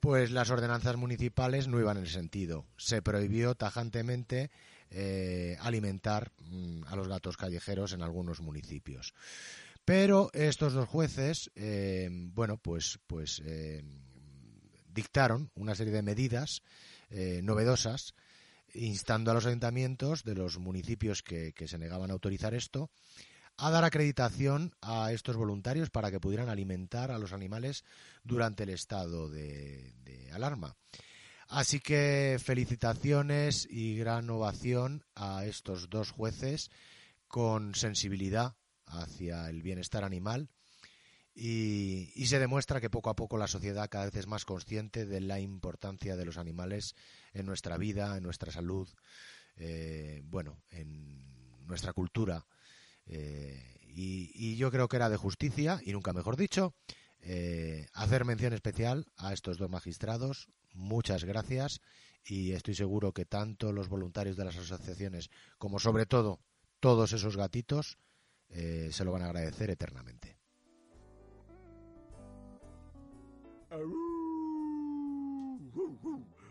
pues 0.00 0.30
las 0.30 0.50
ordenanzas 0.50 0.96
municipales 0.96 1.68
no 1.68 1.80
iban 1.80 1.96
en 1.96 2.04
el 2.04 2.10
sentido. 2.10 2.66
Se 2.76 3.02
prohibió 3.02 3.54
tajantemente 3.54 4.50
eh, 4.90 5.56
alimentar 5.60 6.32
mm, 6.40 6.84
a 6.86 6.96
los 6.96 7.08
gatos 7.08 7.36
callejeros 7.36 7.92
en 7.92 8.02
algunos 8.02 8.40
municipios. 8.40 9.14
Pero 9.84 10.30
estos 10.32 10.72
dos 10.72 10.88
jueces, 10.88 11.50
eh, 11.54 12.08
bueno, 12.10 12.58
pues, 12.58 12.98
pues 13.06 13.42
eh, 13.44 13.82
dictaron 14.88 15.50
una 15.54 15.74
serie 15.74 15.92
de 15.92 16.02
medidas 16.02 16.62
novedosas 17.42 18.14
instando 18.74 19.30
a 19.30 19.34
los 19.34 19.46
ayuntamientos 19.46 20.24
de 20.24 20.34
los 20.34 20.58
municipios 20.58 21.22
que, 21.22 21.54
se 21.66 21.78
negaban 21.78 22.10
a 22.10 22.12
autorizar 22.12 22.52
esto 22.52 22.90
a 23.56 23.70
dar 23.70 23.84
acreditación 23.84 24.74
a 24.82 25.10
estos 25.10 25.36
voluntarios 25.36 25.88
para 25.88 26.10
que 26.10 26.20
pudieran 26.20 26.50
alimentar 26.50 27.10
a 27.10 27.18
los 27.18 27.32
animales 27.32 27.82
durante 28.24 28.64
el 28.64 28.68
estado 28.68 29.30
de 29.30 29.94
alarma. 30.34 30.76
Así 31.48 31.80
que 31.80 32.38
felicitaciones 32.42 33.66
y 33.70 33.96
gran 33.96 34.28
ovación 34.28 35.04
a 35.14 35.46
estos 35.46 35.88
dos 35.88 36.10
jueces 36.10 36.70
con 37.26 37.74
sensibilidad 37.74 38.54
hacia 38.84 39.48
el 39.48 39.62
bienestar 39.62 40.04
animal 40.04 40.50
y, 41.40 42.26
se 42.26 42.38
demuestra 42.38 42.80
que 42.80 42.90
poco 42.90 43.10
a 43.10 43.16
poco 43.16 43.38
la 43.38 43.46
sociedad 43.46 43.88
cada 43.88 44.06
vez 44.06 44.16
es 44.16 44.26
más 44.26 44.44
consciente 44.44 45.06
de 45.06 45.20
la 45.20 45.38
importancia 45.38 46.16
de 46.16 46.24
los 46.24 46.36
animales 46.36 46.96
en 47.32 47.46
nuestra 47.46 47.76
vida, 47.76 48.16
en 48.16 48.24
nuestra 48.24 48.50
salud, 48.50 48.88
eh, 49.56 50.20
bueno, 50.24 50.60
en 50.70 51.64
nuestra 51.64 51.92
cultura. 51.92 52.44
Eh, 53.06 53.78
y, 53.86 54.56
yo 54.56 54.70
creo 54.72 54.88
que 54.88 54.96
era 54.96 55.08
de 55.08 55.16
justicia, 55.16 55.80
y 55.84 55.92
nunca 55.92 56.12
mejor 56.12 56.36
dicho, 56.36 56.74
eh, 57.20 57.86
hacer 57.94 58.24
mención 58.24 58.52
especial 58.52 59.06
a 59.16 59.32
estos 59.32 59.58
dos 59.58 59.70
magistrados, 59.70 60.48
muchas 60.78 61.24
gracias 61.24 61.80
y 62.24 62.52
estoy 62.52 62.74
seguro 62.74 63.12
que 63.12 63.24
tanto 63.24 63.72
los 63.72 63.88
voluntarios 63.88 64.36
de 64.36 64.44
las 64.44 64.56
asociaciones 64.56 65.30
como 65.58 65.78
sobre 65.78 66.06
todo 66.06 66.40
todos 66.80 67.12
esos 67.12 67.36
gatitos 67.36 67.98
eh, 68.50 68.88
se 68.92 69.04
lo 69.04 69.12
van 69.12 69.22
a 69.22 69.26
agradecer 69.26 69.70
eternamente. 69.70 70.38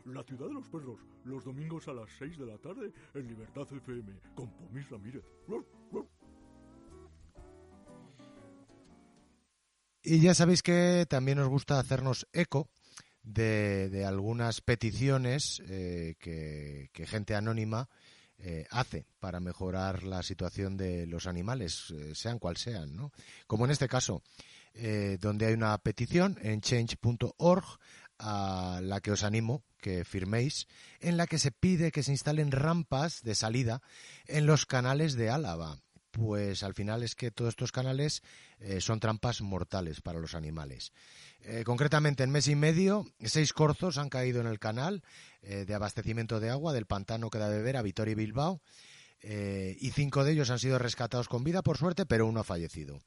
La 0.06 0.24
ciudad 0.24 0.48
de 0.48 0.54
los 0.54 0.68
perros, 0.70 1.00
los 1.26 1.44
domingos 1.44 1.88
a 1.88 1.94
las 1.94 2.10
6 2.18 2.38
de 2.38 2.46
la 2.46 2.58
tarde 2.58 2.94
en 3.14 3.28
Libertad 3.28 3.68
FM, 3.70 4.14
con 4.36 4.50
Pomis 4.52 4.90
Ramírez. 4.90 5.24
Y 10.02 10.22
ya 10.22 10.34
sabéis 10.34 10.64
que 10.64 11.06
también 11.10 11.38
nos 11.38 11.50
gusta 11.50 11.80
hacernos 11.80 12.28
eco 12.32 12.70
de, 13.28 14.06
algunas 14.06 14.62
peticiones 14.62 15.62
eh, 15.68 16.16
que, 16.20 16.90
gente 17.06 17.36
anónima 17.36 17.90
eh, 18.40 18.66
hace 18.70 19.06
para 19.20 19.40
mejorar 19.40 20.04
la 20.04 20.24
situación 20.24 20.78
de 20.78 21.08
los 21.08 21.28
animales, 21.28 21.92
eh, 21.92 22.14
sean 22.16 22.40
cual 22.40 22.58
sean. 22.58 23.12
Como 23.46 23.66
en 23.66 23.72
este 23.72 23.88
caso, 23.88 24.24
donde 25.20 25.48
hay 25.48 25.54
una 25.54 25.76
petición 25.80 26.38
en 26.44 26.62
change.org 26.62 27.80
a 28.20 28.80
la 28.84 29.02
que 29.02 29.12
os 29.12 29.24
animo 29.24 29.64
que 29.80 30.06
firméis, 30.06 30.68
en 31.00 31.18
la 31.18 31.26
que 31.26 31.40
se 31.40 31.52
pide 31.52 31.92
que 31.92 32.04
se 32.04 32.12
instalen 32.12 32.52
rampas 32.52 33.24
de 33.24 33.34
salida 33.34 33.82
en 34.28 34.46
los 34.46 34.68
canales 34.68 35.16
de 35.16 35.32
Álava 35.32 35.80
pues 36.18 36.64
al 36.64 36.74
final 36.74 37.04
es 37.04 37.14
que 37.14 37.30
todos 37.30 37.50
estos 37.50 37.72
canales 37.72 38.24
eh, 38.60 38.82
son 38.82 39.00
trampas 39.00 39.42
mortales 39.42 40.02
para 40.02 40.20
los 40.20 40.34
animales. 40.34 40.92
Eh, 41.42 41.64
concretamente, 41.64 42.24
en 42.24 42.32
mes 42.32 42.48
y 42.48 42.56
medio, 42.56 43.06
seis 43.24 43.54
corzos 43.54 44.00
han 44.00 44.10
caído 44.10 44.42
en 44.42 44.48
el 44.48 44.58
canal 44.58 45.04
eh, 45.44 45.66
de 45.66 45.76
abastecimiento 45.76 46.40
de 46.40 46.50
agua 46.50 46.74
del 46.74 46.88
pantano 46.88 47.30
que 47.30 47.38
da 47.38 47.50
beber 47.50 47.78
a 47.78 47.84
Vitoria 47.84 48.14
y 48.14 48.16
Bilbao, 48.16 48.62
y 49.20 49.92
cinco 49.92 50.24
de 50.24 50.32
ellos 50.34 50.52
han 50.52 50.60
sido 50.60 50.78
rescatados 50.78 51.28
con 51.28 51.44
vida, 51.44 51.64
por 51.64 51.78
suerte, 51.78 52.06
pero 52.06 52.28
uno 52.28 52.42
ha 52.42 52.44
fallecido. 52.44 53.02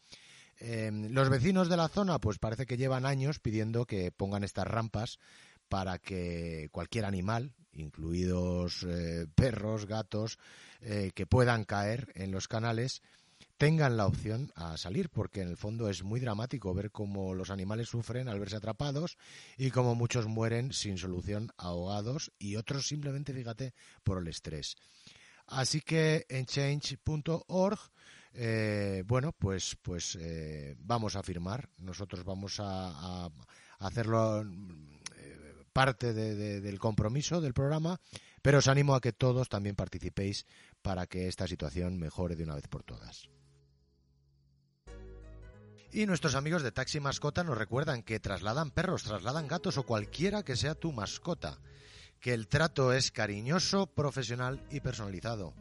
los 0.61 1.30
vecinos 1.30 1.68
de 1.68 1.76
la 1.76 1.88
zona, 1.88 2.18
pues 2.18 2.38
parece 2.38 2.66
que 2.66 2.76
llevan 2.76 3.06
años 3.06 3.38
pidiendo 3.38 3.86
que 3.86 4.11
pongan 4.11 4.42
estas 4.42 4.66
rampas 4.66 5.20
para 5.70 5.98
que 5.98 6.68
cualquier 6.72 7.06
animal, 7.06 7.54
incluidos 7.72 8.86
perros, 9.34 9.86
gatos, 9.86 10.38
que 11.14 11.26
puedan 11.26 11.64
caer 11.64 12.12
en 12.14 12.32
los 12.32 12.48
canales, 12.48 13.00
tengan 13.56 13.96
la 13.96 14.06
opción 14.06 14.52
a 14.54 14.76
salir, 14.76 15.10
porque 15.10 15.42
en 15.42 15.48
el 15.48 15.56
fondo 15.56 15.88
es 15.88 16.02
muy 16.02 16.20
dramático 16.20 16.72
ver 16.74 16.90
cómo 16.90 17.34
los 17.34 17.50
animales 17.50 17.88
sufren 17.88 18.28
al 18.28 18.40
verse 18.40 18.56
atrapados 18.56 19.18
y 19.56 19.70
cómo 19.70 19.94
muchos 19.94 20.26
mueren 20.26 20.72
sin 20.72 20.98
solución 20.98 21.52
ahogados 21.56 22.32
y 22.38 22.56
otros 22.56 22.86
simplemente, 22.86 23.32
fíjate, 23.34 23.74
por 24.02 24.18
el 24.18 24.28
estrés. 24.28 24.76
Así 25.46 25.80
que 25.80 26.26
en 26.28 26.46
change.org, 26.46 27.78
eh, 28.32 29.02
bueno, 29.06 29.32
pues, 29.32 29.76
pues 29.82 30.16
eh, 30.20 30.76
vamos 30.78 31.16
a 31.16 31.22
firmar, 31.22 31.68
nosotros 31.78 32.24
vamos 32.24 32.56
a, 32.60 33.28
hacerlo 33.80 34.44
parte 35.81 36.12
del 36.12 36.78
compromiso 36.78 37.41
del 37.41 37.55
programa, 37.55 37.99
pero 38.43 38.59
os 38.59 38.68
animo 38.68 38.93
a 38.95 39.01
que 39.01 39.14
todos 39.14 39.49
también 39.49 39.74
participéis 39.74 40.45
para 40.83 41.07
que 41.07 41.26
esta 41.26 41.49
situación 41.49 41.97
mejore 41.97 42.37
de 42.37 42.45
una 42.45 42.55
vez 42.55 42.68
por 42.68 42.83
todas. 42.83 43.31
Y 45.91 46.05
nuestros 46.05 46.35
amigos 46.35 46.62
de 46.62 46.70
Taxi 46.70 47.01
Mascota 47.01 47.45
nos 47.45 47.57
recuerdan 47.57 48.03
que 48.03 48.20
trasladan 48.20 48.72
perros, 48.72 49.05
trasladan 49.05 49.49
gatos 49.49 49.78
o 49.78 49.85
cualquiera 49.85 50.43
que 50.43 50.55
sea 50.55 50.74
tu 50.74 50.93
mascota, 50.93 51.57
que 52.20 52.35
el 52.35 52.47
trato 52.47 52.93
es 52.93 53.11
cariñoso, 53.11 53.87
profesional 53.87 54.62
y 54.70 54.81
personalizado. 54.81 55.55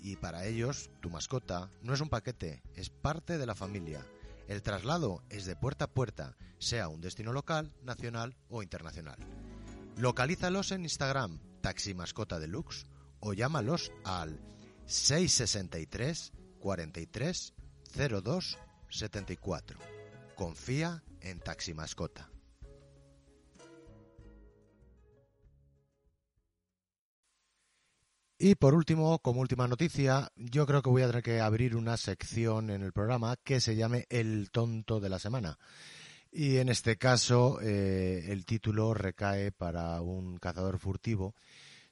Y 0.00 0.14
para 0.14 0.46
ellos, 0.46 0.88
tu 1.00 1.10
mascota 1.10 1.68
no 1.82 1.94
es 1.94 2.00
un 2.00 2.10
paquete, 2.10 2.62
es 2.76 2.90
parte 2.90 3.38
de 3.38 3.46
la 3.46 3.56
familia. 3.56 4.06
El 4.46 4.62
traslado 4.62 5.24
es 5.30 5.46
de 5.46 5.56
puerta 5.56 5.86
a 5.86 5.90
puerta, 5.90 6.36
sea 6.58 6.86
un 6.86 7.00
destino 7.00 7.32
local, 7.32 7.74
nacional 7.82 8.36
o 8.48 8.62
internacional. 8.62 9.18
Localízalos 9.96 10.72
en 10.72 10.82
Instagram, 10.82 11.38
Taxi 11.60 11.94
Mascota 11.94 12.40
Deluxe, 12.40 12.86
o 13.20 13.32
llámalos 13.32 13.92
al 14.04 14.40
663 14.86 16.32
43 16.58 17.54
02 18.22 18.58
74. 18.88 19.78
Confía 20.34 21.04
en 21.20 21.38
Taxi 21.38 21.74
Mascota. 21.74 22.30
Y 28.36 28.56
por 28.56 28.74
último, 28.74 29.20
como 29.20 29.40
última 29.40 29.68
noticia, 29.68 30.28
yo 30.34 30.66
creo 30.66 30.82
que 30.82 30.90
voy 30.90 31.02
a 31.02 31.06
tener 31.06 31.22
que 31.22 31.40
abrir 31.40 31.76
una 31.76 31.96
sección 31.96 32.68
en 32.68 32.82
el 32.82 32.92
programa 32.92 33.36
que 33.42 33.60
se 33.60 33.76
llame 33.76 34.06
El 34.10 34.50
tonto 34.50 34.98
de 34.98 35.08
la 35.08 35.20
semana. 35.20 35.56
Y 36.36 36.56
en 36.56 36.68
este 36.68 36.96
caso, 36.96 37.60
eh, 37.62 38.24
el 38.30 38.44
título 38.44 38.92
recae 38.92 39.52
para 39.52 40.00
un 40.00 40.36
cazador 40.38 40.80
furtivo 40.80 41.36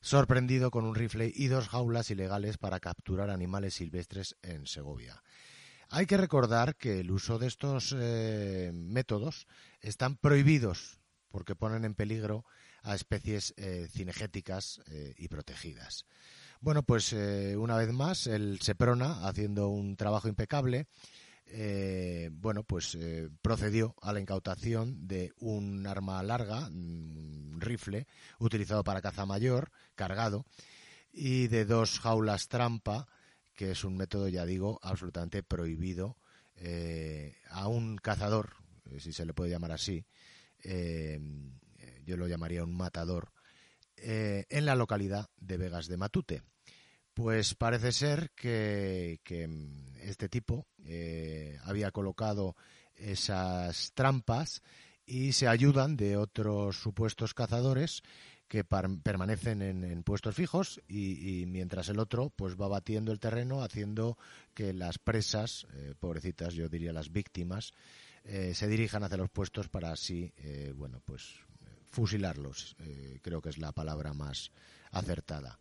sorprendido 0.00 0.72
con 0.72 0.84
un 0.84 0.96
rifle 0.96 1.30
y 1.32 1.46
dos 1.46 1.68
jaulas 1.68 2.10
ilegales 2.10 2.58
para 2.58 2.80
capturar 2.80 3.30
animales 3.30 3.74
silvestres 3.74 4.34
en 4.42 4.66
Segovia. 4.66 5.22
Hay 5.90 6.06
que 6.06 6.16
recordar 6.16 6.74
que 6.74 6.98
el 6.98 7.12
uso 7.12 7.38
de 7.38 7.46
estos 7.46 7.94
eh, 7.96 8.72
métodos 8.74 9.46
están 9.80 10.16
prohibidos 10.16 10.98
porque 11.30 11.54
ponen 11.54 11.84
en 11.84 11.94
peligro 11.94 12.44
a 12.82 12.96
especies 12.96 13.54
eh, 13.56 13.86
cinegéticas 13.92 14.80
y 15.16 15.28
protegidas. 15.28 16.04
Bueno, 16.60 16.82
pues 16.82 17.12
una 17.12 17.76
vez 17.76 17.92
más, 17.92 18.26
el 18.26 18.60
Seprona, 18.60 19.28
haciendo 19.28 19.68
un 19.68 19.96
trabajo 19.96 20.26
impecable, 20.26 20.88
bueno, 22.32 22.64
pues 22.64 22.96
procedió 23.42 23.94
a 24.00 24.12
la 24.12 24.20
incautación 24.20 25.06
de 25.06 25.32
un 25.38 25.86
arma 25.86 26.22
larga, 26.22 26.68
un 26.68 27.58
rifle, 27.60 28.06
utilizado 28.38 28.84
para 28.84 29.02
caza 29.02 29.26
mayor, 29.26 29.70
cargado, 29.94 30.46
y 31.12 31.48
de 31.48 31.64
dos 31.64 32.00
jaulas 32.00 32.48
trampa, 32.48 33.06
que 33.54 33.72
es 33.72 33.84
un 33.84 33.96
método, 33.96 34.28
ya 34.28 34.46
digo, 34.46 34.78
absolutamente 34.82 35.42
prohibido 35.42 36.16
eh, 36.56 37.36
a 37.50 37.68
un 37.68 37.96
cazador, 37.96 38.56
eh, 38.86 39.00
si 39.00 39.12
se 39.12 39.26
le 39.26 39.34
puede 39.34 39.50
llamar 39.50 39.72
así, 39.72 40.06
eh, 40.64 41.20
yo 42.04 42.16
lo 42.16 42.26
llamaría 42.26 42.64
un 42.64 42.74
matador, 42.74 43.32
en 43.94 44.66
la 44.66 44.74
localidad 44.74 45.30
de 45.36 45.56
Vegas 45.58 45.86
de 45.86 45.96
Matute. 45.96 46.42
Pues 47.14 47.54
parece 47.54 47.92
ser 47.92 48.32
que 48.34 49.20
este 50.02 50.28
tipo 50.28 50.66
había 51.64 51.90
colocado 51.90 52.56
esas 52.96 53.92
trampas 53.92 54.62
y 55.06 55.32
se 55.32 55.48
ayudan 55.48 55.96
de 55.96 56.16
otros 56.16 56.76
supuestos 56.76 57.34
cazadores 57.34 58.02
que 58.52 58.64
permanecen 58.64 59.62
en, 59.62 60.02
puestos 60.02 60.34
fijos 60.34 60.78
y, 60.86 61.44
mientras 61.46 61.88
el 61.88 61.98
otro 61.98 62.28
pues 62.28 62.54
va 62.54 62.68
batiendo 62.68 63.10
el 63.10 63.18
terreno 63.18 63.62
haciendo 63.62 64.18
que 64.52 64.74
las 64.74 64.98
presas, 64.98 65.66
eh, 65.72 65.94
pobrecitas, 65.98 66.52
yo 66.52 66.68
diría 66.68 66.92
las 66.92 67.10
víctimas, 67.10 67.72
eh, 68.24 68.52
se 68.54 68.68
dirijan 68.68 69.04
hacia 69.04 69.16
los 69.16 69.30
puestos 69.30 69.70
para 69.70 69.90
así, 69.90 70.34
eh, 70.36 70.74
bueno, 70.76 71.00
pues 71.02 71.34
fusilarlos. 71.88 72.76
creo 73.22 73.40
que 73.40 73.48
es 73.48 73.58
la 73.58 73.72
palabra 73.72 74.12
más 74.12 74.50
acertada. 74.90 75.58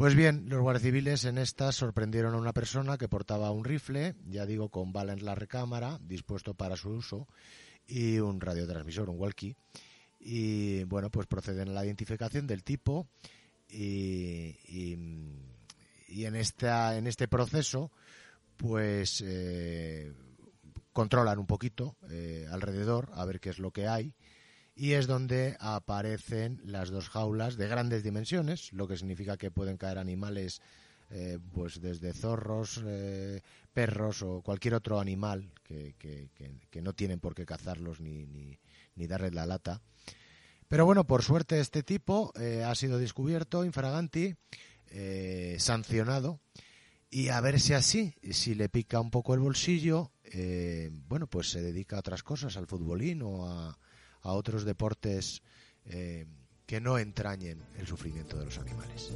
Pues 0.00 0.14
bien, 0.14 0.46
los 0.48 0.62
guardias 0.62 0.84
civiles 0.84 1.26
en 1.26 1.36
esta 1.36 1.72
sorprendieron 1.72 2.32
a 2.32 2.38
una 2.38 2.54
persona 2.54 2.96
que 2.96 3.06
portaba 3.06 3.50
un 3.50 3.66
rifle, 3.66 4.14
ya 4.30 4.46
digo, 4.46 4.70
con 4.70 4.94
bala 4.94 5.12
en 5.12 5.26
la 5.26 5.34
recámara, 5.34 5.98
dispuesto 6.00 6.54
para 6.54 6.74
su 6.78 6.88
uso, 6.88 7.28
y 7.86 8.18
un 8.18 8.40
radiotransmisor, 8.40 9.10
un 9.10 9.20
walkie. 9.20 9.56
Y 10.18 10.84
bueno, 10.84 11.10
pues 11.10 11.26
proceden 11.26 11.68
a 11.68 11.72
la 11.72 11.84
identificación 11.84 12.46
del 12.46 12.64
tipo 12.64 13.08
y, 13.68 14.56
en, 16.08 16.34
esta, 16.34 16.96
en 16.96 17.06
este 17.06 17.28
proceso 17.28 17.90
pues 18.56 19.22
eh, 19.22 20.14
controlan 20.94 21.38
un 21.38 21.46
poquito 21.46 21.98
eh, 22.08 22.46
alrededor 22.50 23.10
a 23.12 23.26
ver 23.26 23.38
qué 23.38 23.50
es 23.50 23.58
lo 23.58 23.70
que 23.70 23.86
hay 23.86 24.14
y 24.80 24.94
es 24.94 25.06
donde 25.06 25.58
aparecen 25.60 26.58
las 26.64 26.88
dos 26.88 27.10
jaulas 27.10 27.58
de 27.58 27.68
grandes 27.68 28.02
dimensiones, 28.02 28.72
lo 28.72 28.88
que 28.88 28.96
significa 28.96 29.36
que 29.36 29.50
pueden 29.50 29.76
caer 29.76 29.98
animales 29.98 30.62
eh, 31.10 31.38
pues 31.52 31.82
desde 31.82 32.14
zorros, 32.14 32.82
perros 33.74 34.22
o 34.22 34.40
cualquier 34.40 34.72
otro 34.72 34.98
animal 34.98 35.52
que, 35.62 35.94
que, 35.98 36.80
no 36.80 36.94
tienen 36.94 37.20
por 37.20 37.34
qué 37.34 37.44
cazarlos 37.44 38.00
ni, 38.00 38.24
ni, 38.24 39.06
darles 39.06 39.34
la 39.34 39.44
lata. 39.44 39.82
Pero 40.66 40.86
bueno, 40.86 41.06
por 41.06 41.22
suerte 41.22 41.60
este 41.60 41.82
tipo 41.82 42.32
eh, 42.40 42.64
ha 42.64 42.74
sido 42.74 42.96
descubierto, 42.96 43.66
infraganti, 43.66 44.34
eh, 44.92 45.56
sancionado, 45.58 46.40
y 47.10 47.28
a 47.28 47.42
ver 47.42 47.60
si 47.60 47.74
así, 47.74 48.14
si 48.30 48.54
le 48.54 48.70
pica 48.70 48.98
un 48.98 49.10
poco 49.10 49.34
el 49.34 49.40
bolsillo, 49.40 50.10
eh, 50.24 50.90
bueno, 51.06 51.26
pues 51.26 51.50
se 51.50 51.60
dedica 51.60 51.96
a 51.96 52.00
otras 52.00 52.22
cosas, 52.22 52.56
al 52.56 52.66
futbolín 52.66 53.20
o 53.20 53.46
a, 53.46 53.78
a 54.22 54.32
otros 54.32 54.64
deportes 54.64 55.42
que 55.84 56.80
no 56.80 56.98
entrañen 56.98 57.64
el 57.78 57.86
sufrimiento 57.86 58.38
de 58.38 58.44
los 58.44 58.58
animales. 58.58 59.12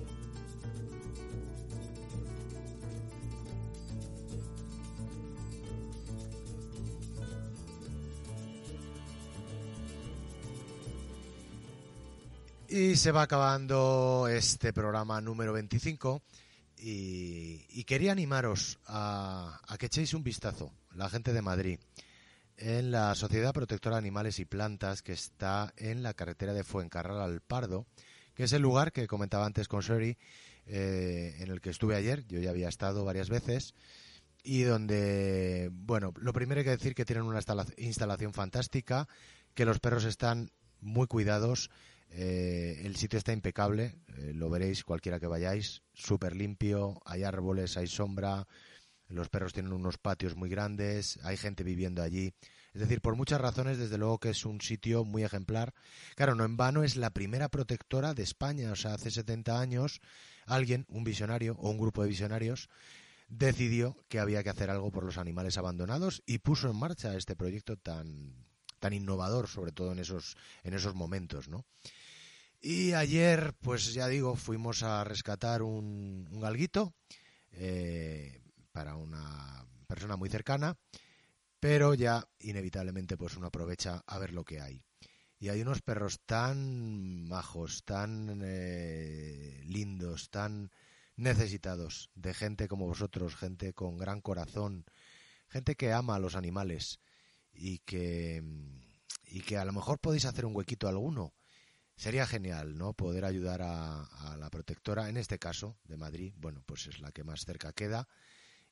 Y 12.74 12.96
se 12.96 13.12
va 13.12 13.22
acabando 13.22 14.26
este 14.28 14.72
programa 14.72 15.20
número 15.20 15.52
25 15.52 16.24
y, 16.76 17.84
quería 17.84 18.10
animaros 18.10 18.80
a, 18.86 19.60
que 19.78 19.86
echéis 19.86 20.12
un 20.12 20.24
vistazo, 20.24 20.72
la 20.96 21.08
gente 21.08 21.32
de 21.32 21.40
Madrid, 21.40 21.78
en 22.56 22.90
la 22.90 23.14
Sociedad 23.14 23.52
Protectora 23.52 23.96
de 23.96 24.00
Animales 24.00 24.38
y 24.38 24.44
Plantas 24.44 25.02
que 25.02 25.12
está 25.12 25.72
en 25.76 26.02
la 26.02 26.14
carretera 26.14 26.52
de 26.52 26.64
Fuencarral 26.64 27.20
al 27.20 27.40
Pardo, 27.40 27.86
que 28.34 28.44
es 28.44 28.52
el 28.52 28.62
lugar 28.62 28.92
que 28.92 29.06
comentaba 29.06 29.46
antes 29.46 29.68
con 29.68 29.80
Sherry, 29.80 30.18
eh, 30.66 31.36
en 31.40 31.50
el 31.50 31.60
que 31.60 31.70
estuve 31.70 31.96
ayer, 31.96 32.26
yo 32.26 32.40
ya 32.40 32.50
había 32.50 32.68
estado 32.68 33.04
varias 33.04 33.28
veces, 33.28 33.74
y 34.42 34.62
donde, 34.62 35.70
bueno, 35.72 36.12
lo 36.16 36.32
primero 36.32 36.60
hay 36.60 36.64
que 36.64 36.70
decir 36.70 36.94
que 36.94 37.04
tienen 37.04 37.24
una 37.24 37.40
instalación 37.76 38.32
fantástica, 38.32 39.08
que 39.54 39.64
los 39.64 39.80
perros 39.80 40.04
están 40.04 40.50
muy 40.80 41.06
cuidados, 41.06 41.70
eh, 42.10 42.82
el 42.84 42.96
sitio 42.96 43.18
está 43.18 43.32
impecable, 43.32 43.96
eh, 44.16 44.32
lo 44.34 44.50
veréis 44.50 44.84
cualquiera 44.84 45.18
que 45.18 45.26
vayáis, 45.26 45.82
súper 45.92 46.36
limpio, 46.36 47.00
hay 47.04 47.24
árboles, 47.24 47.76
hay 47.76 47.86
sombra, 47.86 48.46
los 49.14 49.28
perros 49.28 49.52
tienen 49.52 49.72
unos 49.72 49.98
patios 49.98 50.36
muy 50.36 50.48
grandes, 50.48 51.18
hay 51.22 51.36
gente 51.36 51.64
viviendo 51.64 52.02
allí. 52.02 52.32
Es 52.72 52.80
decir, 52.80 53.00
por 53.00 53.14
muchas 53.14 53.40
razones, 53.40 53.78
desde 53.78 53.98
luego 53.98 54.18
que 54.18 54.30
es 54.30 54.44
un 54.44 54.60
sitio 54.60 55.04
muy 55.04 55.22
ejemplar. 55.22 55.74
Claro, 56.16 56.34
no 56.34 56.44
en 56.44 56.56
vano 56.56 56.82
es 56.82 56.96
la 56.96 57.10
primera 57.10 57.48
protectora 57.48 58.14
de 58.14 58.24
España. 58.24 58.72
O 58.72 58.76
sea, 58.76 58.94
hace 58.94 59.10
70 59.10 59.60
años 59.60 60.00
alguien, 60.44 60.84
un 60.88 61.04
visionario 61.04 61.54
o 61.58 61.70
un 61.70 61.78
grupo 61.78 62.02
de 62.02 62.08
visionarios, 62.08 62.68
decidió 63.28 63.96
que 64.08 64.18
había 64.18 64.42
que 64.42 64.50
hacer 64.50 64.70
algo 64.70 64.90
por 64.90 65.04
los 65.04 65.18
animales 65.18 65.56
abandonados 65.56 66.22
y 66.26 66.38
puso 66.38 66.68
en 66.68 66.76
marcha 66.76 67.16
este 67.16 67.36
proyecto 67.36 67.76
tan, 67.76 68.34
tan 68.80 68.92
innovador, 68.92 69.48
sobre 69.48 69.72
todo 69.72 69.92
en 69.92 70.00
esos, 70.00 70.36
en 70.62 70.74
esos 70.74 70.94
momentos, 70.94 71.48
¿no? 71.48 71.64
Y 72.60 72.92
ayer, 72.92 73.52
pues 73.60 73.92
ya 73.92 74.08
digo, 74.08 74.36
fuimos 74.36 74.82
a 74.82 75.04
rescatar 75.04 75.62
un, 75.62 76.26
galguito 76.40 76.94
eh, 77.52 78.40
para 78.74 78.96
una 78.96 79.64
persona 79.86 80.16
muy 80.16 80.28
cercana, 80.28 80.76
pero 81.60 81.94
ya 81.94 82.28
inevitablemente 82.40 83.16
pues 83.16 83.36
uno 83.36 83.46
aprovecha 83.46 84.02
a 84.04 84.18
ver 84.18 84.32
lo 84.32 84.44
que 84.44 84.60
hay. 84.60 84.82
Y 85.38 85.48
hay 85.48 85.62
unos 85.62 85.80
perros 85.80 86.20
tan 86.26 87.24
majos, 87.28 87.84
tan 87.84 88.42
eh, 88.44 89.62
lindos, 89.64 90.28
tan 90.30 90.72
necesitados 91.14 92.10
de 92.16 92.34
gente 92.34 92.66
como 92.66 92.86
vosotros, 92.86 93.36
gente 93.36 93.74
con 93.74 93.96
gran 93.96 94.20
corazón, 94.20 94.84
gente 95.48 95.76
que 95.76 95.92
ama 95.92 96.16
a 96.16 96.18
los 96.18 96.34
animales 96.34 96.98
y 97.52 97.78
que, 97.78 98.42
y 99.22 99.42
que 99.42 99.56
a 99.56 99.64
lo 99.64 99.72
mejor 99.72 100.00
podéis 100.00 100.24
hacer 100.24 100.46
un 100.46 100.56
huequito 100.56 100.88
alguno. 100.88 101.32
Sería 101.96 102.26
genial, 102.26 102.76
¿no? 102.76 102.92
Poder 102.92 103.24
ayudar 103.24 103.62
a, 103.62 104.02
a 104.02 104.36
la 104.36 104.50
protectora, 104.50 105.08
en 105.08 105.16
este 105.16 105.38
caso, 105.38 105.78
de 105.84 105.96
Madrid, 105.96 106.34
bueno, 106.38 106.64
pues 106.66 106.88
es 106.88 106.98
la 106.98 107.12
que 107.12 107.22
más 107.22 107.44
cerca 107.44 107.72
queda, 107.72 108.08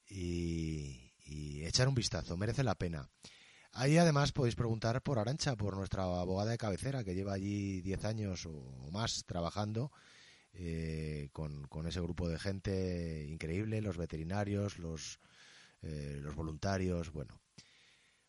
y, 0.09 1.13
echar 1.65 1.89
un 1.89 1.95
vistazo, 1.95 2.37
merece 2.37 2.65
la 2.65 2.75
pena. 2.75 3.09
Ahí 3.73 3.97
además 3.97 4.33
podéis 4.33 4.55
preguntar 4.55 5.03
por 5.03 5.19
Arancha, 5.19 5.57
por 5.57 5.77
nuestra 5.77 6.03
abogada 6.03 6.51
de 6.51 6.59
cabecera, 6.59 7.05
que 7.05 7.15
lleva 7.15 7.33
allí 7.33 7.81
10 7.81 8.05
años 8.05 8.47
o 8.47 8.91
más 8.91 9.25
trabajando 9.25 9.91
eh, 10.55 11.31
con, 11.33 11.87
ese 11.87 12.01
grupo 12.01 12.29
de 12.29 12.39
gente 12.39 13.27
increíble, 13.27 13.81
los 13.81 13.97
veterinarios, 13.97 14.79
los, 14.79 15.19
eh, 15.81 16.19
los 16.21 16.35
voluntarios, 16.35 17.11
bueno. 17.11 17.41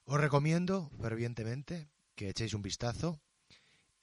Os 0.05 0.19
recomiendo 0.19 0.89
fervientemente 1.01 1.89
que 2.15 2.30
echéis 2.30 2.53
un 2.53 2.61
vistazo 2.61 3.19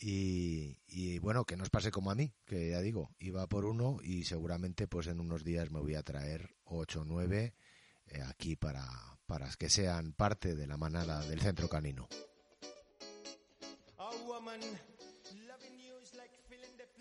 y, 0.03 1.19
bueno, 1.19 1.45
que 1.45 1.57
no 1.57 1.63
os 1.63 1.71
pase 1.71 1.91
como 1.91 2.11
a 2.11 2.15
mí, 2.15 2.33
que 2.47 2.71
ya 2.71 2.81
digo, 2.81 3.11
iba 3.19 3.47
por 3.47 3.65
uno 3.65 3.99
y 4.03 4.25
seguramente 4.25 4.89
pues 4.89 5.07
en 5.09 5.21
unos 5.21 5.45
días 5.45 5.71
me 5.71 5.81
voy 5.81 5.95
a 5.95 6.03
traer 6.03 6.55
ocho 6.65 7.03
o 7.03 7.05
nueve 7.05 7.55
eh, 8.07 8.23
aquí 8.23 8.57
para, 8.57 8.87
para 9.27 9.49
que 9.59 9.69
sean 9.69 10.13
parte 10.13 10.55
de 10.55 10.67
la 10.67 10.77
manada 10.77 11.21
del 11.27 11.41
centro 11.41 11.69
canino. 11.69 12.09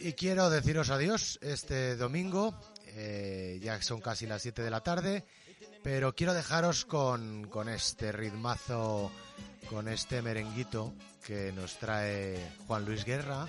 Y 0.02 0.14
quiero 0.14 0.50
deciros 0.50 0.90
adiós 0.92 1.40
este 1.42 1.98
domingo, 1.98 2.58
eh, 2.88 3.60
ya 3.62 3.82
son 3.82 4.00
casi 4.00 4.28
las 4.28 4.42
7 4.42 4.62
de 4.62 4.70
la 4.70 4.82
tarde, 4.82 5.26
pero 5.84 6.16
quiero 6.16 6.34
dejaros 6.34 6.86
con, 6.86 7.48
con 7.50 7.68
este 7.68 8.14
ritmazo, 8.14 9.12
con 9.70 9.88
este 9.88 10.22
merenguito 10.22 10.94
que 11.26 11.52
nos 11.52 11.78
trae 11.78 12.40
Juan 12.68 12.86
Luis 12.86 13.06
Guerra 13.06 13.48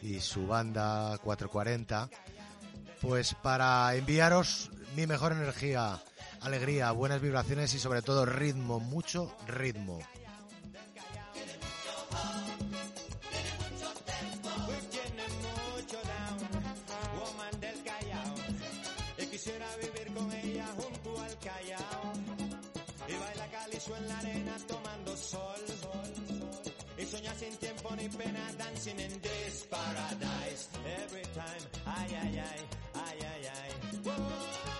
y 0.00 0.20
su 0.20 0.46
banda 0.46 1.18
440, 1.18 2.08
pues 3.00 3.34
para 3.34 3.94
enviaros 3.94 4.70
mi 4.96 5.06
mejor 5.06 5.32
energía, 5.32 6.00
alegría, 6.40 6.90
buenas 6.92 7.20
vibraciones 7.20 7.74
y 7.74 7.78
sobre 7.78 8.02
todo 8.02 8.24
ritmo, 8.24 8.80
mucho 8.80 9.36
ritmo. 9.46 9.98
Sin 27.38 27.56
tiempo 27.58 27.94
ni 27.94 28.08
pena, 28.08 28.50
dancing 28.58 28.98
in 28.98 29.20
this 29.22 29.64
paradise. 29.70 30.68
Every 31.04 31.22
time, 31.38 31.62
ay, 31.86 32.10
ay, 32.10 32.42
ay, 32.42 32.60
ay, 32.94 33.18
ay, 33.22 33.46
ay. 33.46 34.77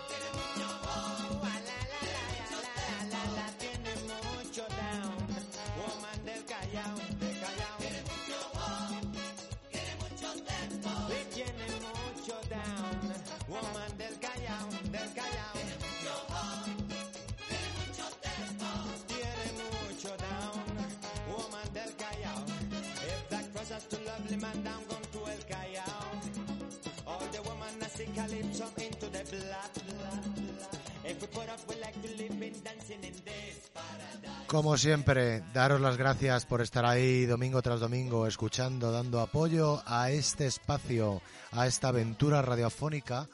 Como 34.47 34.77
siempre, 34.77 35.43
daros 35.53 35.81
las 35.81 35.97
gracias 35.97 36.47
por 36.47 36.63
estar 36.63 36.85
ahí 36.85 37.27
domingo 37.27 37.63
tras 37.63 37.81
domingo, 37.81 38.27
escuchando, 38.27 38.91
dando 38.91 39.21
apoyo 39.21 39.83
a 39.87 40.11
este 40.11 40.47
espacio, 40.47 41.23
a 41.53 41.67
esta 41.67 41.89
aventura 41.89 42.43
radiofónica 42.43 43.29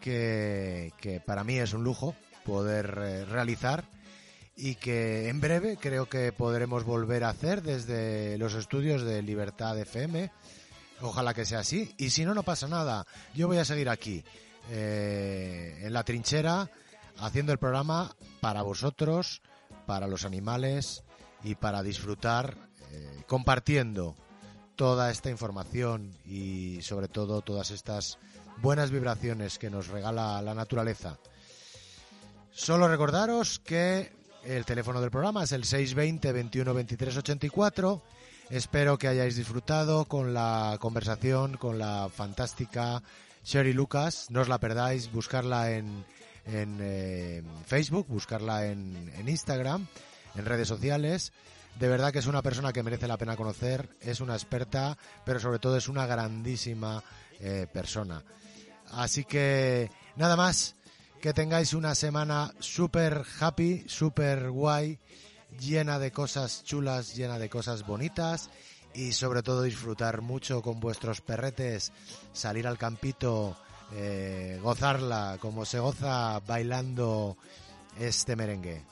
que, 0.00 1.22
para 1.26 1.44
mí 1.44 1.58
es 1.58 1.72
un 1.72 1.82
lujo 1.82 2.14
poder 2.44 2.98
eh, 3.02 3.24
realizar 3.24 3.84
y 4.56 4.76
que 4.76 5.28
en 5.28 5.40
breve 5.40 5.76
creo 5.76 6.08
que 6.08 6.30
podremos 6.30 6.84
volver 6.84 7.24
a 7.24 7.30
hacer 7.30 7.62
desde 7.62 8.38
los 8.38 8.54
estudios 8.54 9.02
de 9.02 9.22
Libertad 9.22 9.78
FM. 9.78 10.30
Ojalá 11.00 11.34
que 11.34 11.44
sea 11.44 11.60
así. 11.60 11.92
Y 11.98 12.10
si 12.10 12.24
no, 12.24 12.34
no 12.34 12.42
pasa 12.42 12.68
nada. 12.68 13.06
Yo 13.34 13.48
voy 13.48 13.58
a 13.58 13.64
seguir 13.64 13.88
aquí, 13.88 14.22
eh, 14.70 15.80
en 15.82 15.92
la 15.92 16.04
trinchera, 16.04 16.70
haciendo 17.18 17.52
el 17.52 17.58
programa 17.58 18.14
para 18.40 18.62
vosotros, 18.62 19.42
para 19.86 20.06
los 20.06 20.24
animales 20.24 21.04
y 21.42 21.54
para 21.54 21.82
disfrutar, 21.82 22.56
eh, 22.92 23.22
compartiendo 23.26 24.16
toda 24.76 25.10
esta 25.10 25.30
información 25.30 26.16
y 26.24 26.80
sobre 26.82 27.08
todo 27.08 27.42
todas 27.42 27.70
estas 27.70 28.18
buenas 28.58 28.90
vibraciones 28.90 29.58
que 29.58 29.70
nos 29.70 29.88
regala 29.88 30.42
la 30.42 30.54
naturaleza. 30.54 31.18
Solo 32.52 32.88
recordaros 32.88 33.58
que 33.58 34.12
el 34.44 34.64
teléfono 34.64 35.00
del 35.00 35.10
programa 35.10 35.44
es 35.44 35.52
el 35.52 35.64
620 35.64 36.32
21 36.32 36.74
23 36.74 37.16
84. 37.16 38.02
Espero 38.50 38.98
que 38.98 39.08
hayáis 39.08 39.36
disfrutado 39.36 40.04
con 40.04 40.34
la 40.34 40.76
conversación 40.80 41.56
con 41.56 41.78
la 41.78 42.08
fantástica 42.14 43.02
Sherry 43.44 43.72
Lucas. 43.72 44.30
No 44.30 44.40
os 44.40 44.48
la 44.48 44.58
perdáis, 44.58 45.12
buscarla 45.12 45.72
en, 45.72 46.04
en 46.46 46.78
eh, 46.80 47.42
Facebook, 47.66 48.06
buscarla 48.08 48.66
en, 48.66 49.12
en 49.16 49.28
Instagram, 49.28 49.86
en 50.34 50.44
redes 50.44 50.68
sociales. 50.68 51.32
De 51.78 51.88
verdad 51.88 52.12
que 52.12 52.20
es 52.20 52.26
una 52.26 52.42
persona 52.42 52.72
que 52.72 52.82
merece 52.82 53.08
la 53.08 53.18
pena 53.18 53.36
conocer, 53.36 53.88
es 54.00 54.20
una 54.20 54.34
experta, 54.34 54.96
pero 55.24 55.40
sobre 55.40 55.58
todo 55.58 55.76
es 55.76 55.88
una 55.88 56.06
grandísima 56.06 57.02
eh, 57.40 57.66
persona. 57.72 58.22
Así 58.92 59.24
que 59.24 59.90
nada 60.16 60.36
más, 60.36 60.76
que 61.20 61.32
tengáis 61.32 61.74
una 61.74 61.94
semana 61.94 62.52
súper 62.60 63.24
happy, 63.40 63.84
súper 63.88 64.50
guay, 64.50 65.00
llena 65.58 65.98
de 65.98 66.12
cosas 66.12 66.62
chulas, 66.64 67.16
llena 67.16 67.38
de 67.38 67.48
cosas 67.48 67.84
bonitas 67.84 68.50
y 68.94 69.12
sobre 69.12 69.42
todo 69.42 69.62
disfrutar 69.62 70.22
mucho 70.22 70.62
con 70.62 70.80
vuestros 70.80 71.20
perretes, 71.20 71.92
salir 72.32 72.66
al 72.66 72.78
campito, 72.78 73.56
eh, 73.92 74.58
gozarla 74.62 75.38
como 75.40 75.64
se 75.64 75.78
goza 75.78 76.40
bailando 76.40 77.36
este 77.98 78.36
merengue. 78.36 78.84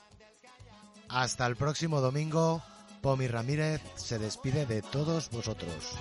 Hasta 1.09 1.45
el 1.45 1.55
próximo 1.55 2.01
domingo, 2.01 2.61
Pomi 3.01 3.27
Ramírez 3.27 3.81
se 3.95 4.19
despide 4.19 4.65
de 4.65 4.81
todos 4.81 5.29
vosotros. 5.29 5.97